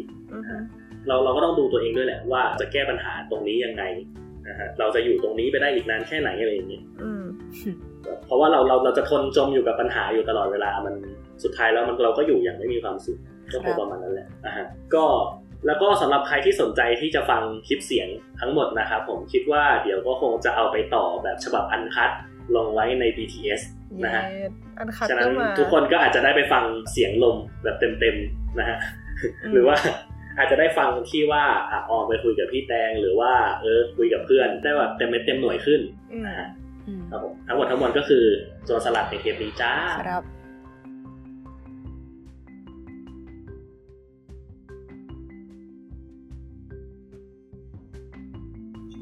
[1.07, 3.83] เราเราก็ต้องดูตัวเองด้วยแหละว่าจะแก้ปัญหาตรงนี้ยังไง
[4.47, 7.23] นะฮะเราจะอยู่ตรงนี้ไปได้อีกนานแค่ไหนอะไรอย่างเงี้ยอืม
[8.25, 10.93] เพราะว่าเราเราเราจะทนจมอยู่กับปัญหาอยู่ตลอดเวลามัน
[11.43, 13.19] สุดท้ายแล้วมันเราก็อยู่อย่างไม่มีความสุข
[13.51, 15.03] ก็คงประมาณนั้นแหละนะฮะก็
[15.65, 18.07] แล้วก็สำหรับใครที่สนใจที่จะฟังคลิปเสียง
[18.39, 22.11] ทั้งหมดนะครับผมคิดว่าเดี๋ยวก็คงจะเอาไปต่อแบบฉบับอันคัด
[22.55, 23.61] ลงไว้ใน BTS
[24.03, 24.23] นะฮะ
[24.79, 28.77] อันคัดฉะนั้ก็นมาทุกคนก็อาจจะได้ไปฟังเสียงลมแบบเต็มๆนะฮะ
[29.53, 29.77] หรือว่า
[30.37, 35.81] อาจจะได้ฟังที่ว่าอะออกไปคุยกับพี่แตงหรือว่าเออคุยกับเพื่อนได้แบบเต็มเม็ดเต็มหน่วยขึ้น
[36.13, 36.47] อืมนะฮะ
[37.11, 38.25] ครับผมทั้งหมดทั้งมวลก็คือ
[38.65, 39.73] โจรสลัดในเทปนี้จ้า
[40.07, 40.40] ครับ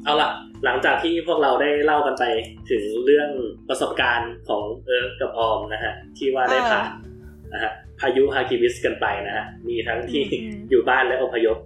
[0.04, 0.30] เอาล่ะ
[0.64, 2.24] หลังจากที่พวกเราได้เล่ากันไป
[2.70, 3.30] ถึงเรื่อง
[3.68, 6.88] ประสบการณ์ของเอิร์กกับออมนะฮะที่ว่าได้ผ่าน
[7.52, 10.22] นะฮะพายุฮากิบิสกันไปนะฮะมีทั้งที่
[10.70, 11.58] อยู่บ้านและอพยพ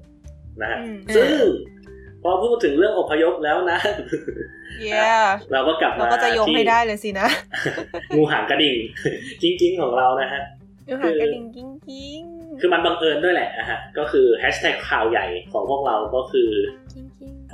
[0.63, 1.29] นะฮะอืมซึ่ง
[2.23, 3.79] พอพูดถึงเรื่องอพยพแล้วนะ
[4.83, 5.01] เย้
[5.53, 7.29] เราก็กลับเรามาก็จะยงที่ให้ได้เลยสินะ
[8.17, 8.77] งูหางกระดิ่ง
[9.43, 10.43] จริงๆของเรานะฮะ
[10.89, 12.23] งูหางกระดิ่งกิ้งกิ้ง
[12.61, 16.51] คือมันบังเอิญด้วยแหละนะฮะก็คือแฮชแท็กข่าวใหญ่ของพวกเราก็คือ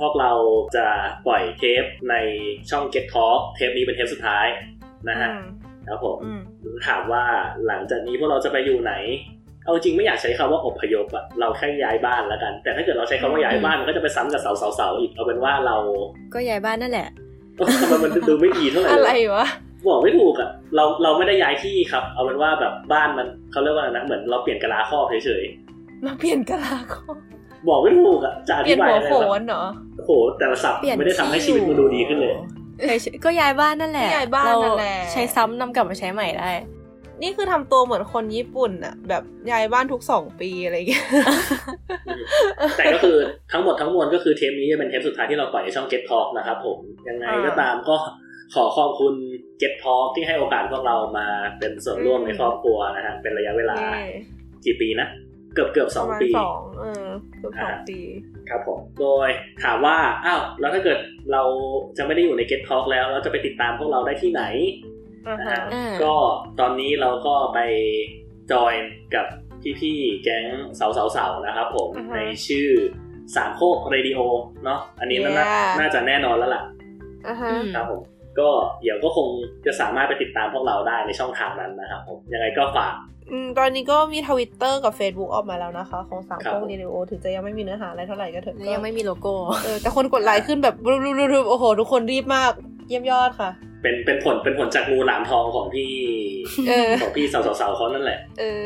[0.01, 0.31] พวกเรา
[0.75, 0.87] จะ
[1.27, 2.15] ปล่อยเทปใน
[2.69, 4.47] ช่อง Get Talk เทปนี้เป็นเทปสุดท้าย
[5.09, 5.29] นะฮะ
[5.87, 6.41] ครับผมอืม
[6.87, 7.23] ถามว่า
[7.67, 8.93] หลังจากนี้พวกเราจะไปอยู่ไหน
[9.65, 15.77] เอาจริงไม่อยากใช้คำว่าอพยพอะเราแค่ย้ายบ้านแล้วกัน แต่ถ้าเกิดเราใช้คำว่าย้ายบ้านมันก็จะไปซ้ำกับเสาเสาเสาอีกเอาเป็นว่าเรา
[16.33, 17.09] ก็ย้ายบ้านนั่นแหละ
[17.81, 19.47] ทำไมมันดูไม่ดีเท่าไหร่อะไรเลยวะ
[19.87, 25.43] บอกไม่ถูกอะเราเราไม่ได้ย้ายที่ครับ เอาเป็นว่าแบบบ้านมันเขาเรียกว่าอะไรนะเหมือนเราเปลี่ยนกะลาครอบเฉย
[26.05, 29.63] มาเปลี่ยนกะลาคอๆ บอกไม่ถูกอะจะอเปลี่ธิยนบายหัวอะไรโขแบบนเหรอ
[29.97, 32.33] โอ้โหแต่ละศัพท์เปลี่ยน ไม่ได้ทำให้ชีวิตมันดูดีขึ้นเลย
[33.01, 36.51] เฉยๆก็ย้ายบ้านนั่นแหละก็ย้ายบ้านนั่นแหละ เราใช้ซ้ำนำกลับมาใช้ใหม่ได้
[37.21, 41.05] นี่คือทำตัวเหมือนคนญี่ปุ่นอะแบบย้ายบ้านทุกสองปีอะไรอย่างเงี้ย
[42.77, 43.17] แต่ก็คือ
[43.51, 46.77] ทั้งหมดทั้งมวลก็คือเทปนี้จะเป็นเทปสุดท้ายที่เราปล่อยในช่อง Get Talk นะครับผม
[47.09, 47.95] ยังไงอ่าก็ตามก็
[48.53, 49.13] ขอขอบคุณ
[49.61, 51.27] Get Talk ที่ให้โอกาสพวกเรามา
[51.59, 54.05] เป็นส่วนร่วมอืมในครอบครัวนะฮะเป็นระยะเวลาเย้
[54.65, 55.07] กี่ปีนะ
[55.53, 57.07] เกือบเกือบสองประมาณปีสองเออ
[57.39, 57.99] เกือบสองปี
[58.49, 59.29] ครับผม โดย
[59.63, 60.99] ถามว่า อ้าว แล้วถ้าเกิด
[61.31, 61.43] เรา
[61.97, 64.43] จะไม่ได้อยู่ใน Get Talk แล้ว เราจะไปติดตามพวกเราได้ที่ไหน
[65.27, 66.15] อ่านะฮะฮะก็
[66.59, 67.59] ตอนนี้เราก็ไป
[68.51, 68.73] จอย
[69.15, 69.25] กับ
[69.79, 70.45] พี่ๆ แก๊ง
[70.75, 72.69] เสาเสาเสาๆนะครับผมอือฮะในชื่อ
[73.35, 74.19] สามโคกเรดิโอ
[74.65, 76.63] เนาะ อันนี้น่า Yeah น่าจะแน่นอนแล้วล่ะ
[77.27, 78.01] อ่าฮะครับผม
[78.39, 78.49] ก็
[78.81, 79.27] เดี๋ยวก็คง
[79.65, 82.93] จะสามารถไปติดตามพวกเราได้ในช่องทางนั้นนะครับผมยังไงก็ฝาก
[83.31, 89.33] อืมตอนนี้ก็มีทวิตเตอร์กับ Facebook ออกมาแล้วนะคะ ของสามครับโคกเรดิโอถึงจะยังไม่มีเนื้อหาอะไรเท่าไหร่ก็เถอะแล้วยังไม่มีโลโก้
[89.63, 92.51] เออแต่คนกดไลค์ขึ้นแบบรูปๆๆๆโอ้โห ทุกคนรีบมาก
[92.87, 93.49] เยี่ยมยอดค่ะ
[93.81, 95.91] เป็นเป็นผลเป็นผลจากงูหลามทองของพี่
[96.69, 98.61] เออของพี่สาวสาวๆเขานั่นแหละ เออ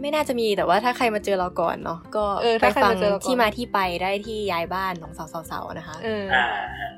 [0.00, 5.12] ไม่น่าจะมีแต่ว่าถ้าใครมาเจอเราก่อนเนาะก็เออไปถ้าใครฟังมาเจอเราก่อนที่มาที่ไปได้ที่ย้ายบ้านของ
[5.50, 6.44] สาวๆๆนะคะ เอออ่า
[6.80, 6.90] ฮะ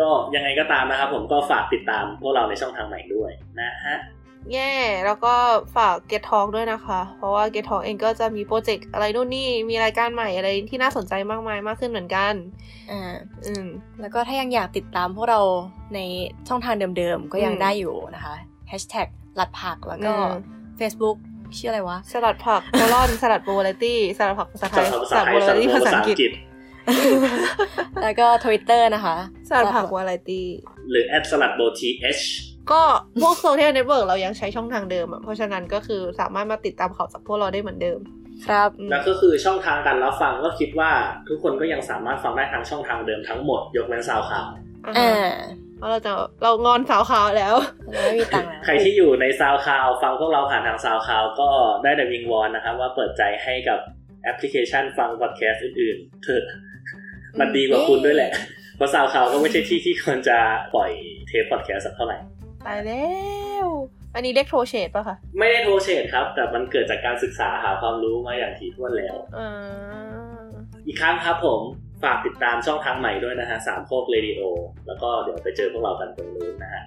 [0.00, 3.30] ก็ยังไงก็ตามนะครับผมก็ฝากติดตามพวกเราในช่องทางใหม่ด้วย
[3.60, 3.98] นะฮะ
[4.52, 4.72] แย่
[5.06, 5.34] แล้วก็
[5.76, 12.34] ฝาก Get Talk ด้วยนะคะ เพราะว่า Get Talk เองก็จะมีโปรเจกต์อะไรนู่นนี่ มีรายการใหม่อะไรที่น่าสนใจมากมายมากขึ้นเหมือนกัน
[12.90, 13.14] อ่า
[13.46, 13.66] อืม
[14.00, 15.40] แล้วก็ถ้ายังอยากติดตามพวกเรา
[15.94, 15.98] ใน
[16.48, 18.34] ช่องทางเดิมๆ ก็ยังอืมได้อยู่นะคะ
[18.68, 20.32] แฮชแท็กหลัดผักแล้วก็อืม
[20.80, 21.16] Facebook
[21.58, 26.30] ชื่ออะไรวะ สลัดผักโคลอนสลัดโบเลตี้สลัดผักภาษาไทยภาสษาลัดไทโบยเลตี้ภาษาอังกฤษ
[28.02, 29.16] แล้วก็ Twitter นะคะ
[29.48, 30.46] สลัดผักวาไรตี้
[30.90, 32.20] หรือแอดสลัดโบ TH
[32.70, 32.82] ก็
[33.22, 38.00] พวก social network เรายังใช้ช่องทางเดิมอะ เพราะฉะนั้นก็คือสามารถมาติดตามข่าวจากพวกเราได้เหมือนเดิม
[38.46, 40.90] ครับแล้วก็คือช่องทางการรับฟังก็คิดว่า
[41.28, 44.46] ทุกคนก็ยังสามารถฟังได้ทางช่องทางเดิมทั้งหมด ยกเว้นซาวข่าว
[44.98, 45.28] อ่า
[45.78, 46.12] เพราะเราจะ
[46.42, 47.54] เรางอนสาวขาวแล้ว
[47.92, 51.48] เราไม่มีตังค์แล้วใครที่อยู่ใน SoundCloud ฟังพวกเราผ่านทาง SoundCloud ก็
[51.82, 53.78] ได้แต่วิงวอนนะครับว่าเปิดใจให้กับ
[54.24, 56.44] แอปพลิเคชันฟังพอดแคสต์อื่นๆเถอะ
[57.40, 58.32] มันดีกว่าคุณด้วยแหละ
[58.76, 60.38] เพราะ SoundCloud ก็ไม่ใช่ที่ที่ควรจะ
[60.74, 60.90] ปล่อย
[61.28, 62.16] เทปพอดแคสต์สักเท่าไหร่
[62.66, 63.06] ตายแล้
[63.64, 63.66] ว
[64.14, 69.50] อันนี้เรียก throw shade ป่ะคะ ไม่ได้ throw shade ครับ แต่มันเกิดจากการศึกษาหาความรู้มาอย่างถี่ถ้วนแล้วอ่า
[70.86, 71.60] อีกครั้งครับผม
[72.02, 74.40] ฝากติดตามช่องทางใหม่ด้วยนะฮะสามโคกเรดิโอ
[74.86, 76.82] แล้วก็เดี๋ยวไปเจอพวกเรากันตรงนู้นนะฮะ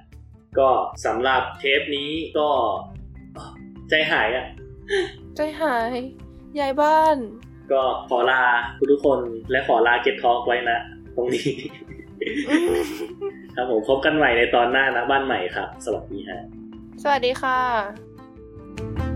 [0.59, 0.69] ก็
[1.05, 2.49] สำหรับเทปนี้ก็
[3.89, 4.45] ใจหายอะ
[5.35, 5.95] ใจหาย
[6.59, 7.17] ยายบ้าน
[7.73, 8.41] ก็ขอลา
[8.91, 9.19] ทุกๆคน
[9.51, 10.77] และขอลาเก็ตทอ k ไว้นะ
[11.15, 11.47] ตรงนี้
[13.55, 16.39] ครับผมพบกันใหม่ในตอนหน้านะบ้านใหม่ครับ สวัสดีฮะ
[17.03, 19.10] สวัสดีค่ะ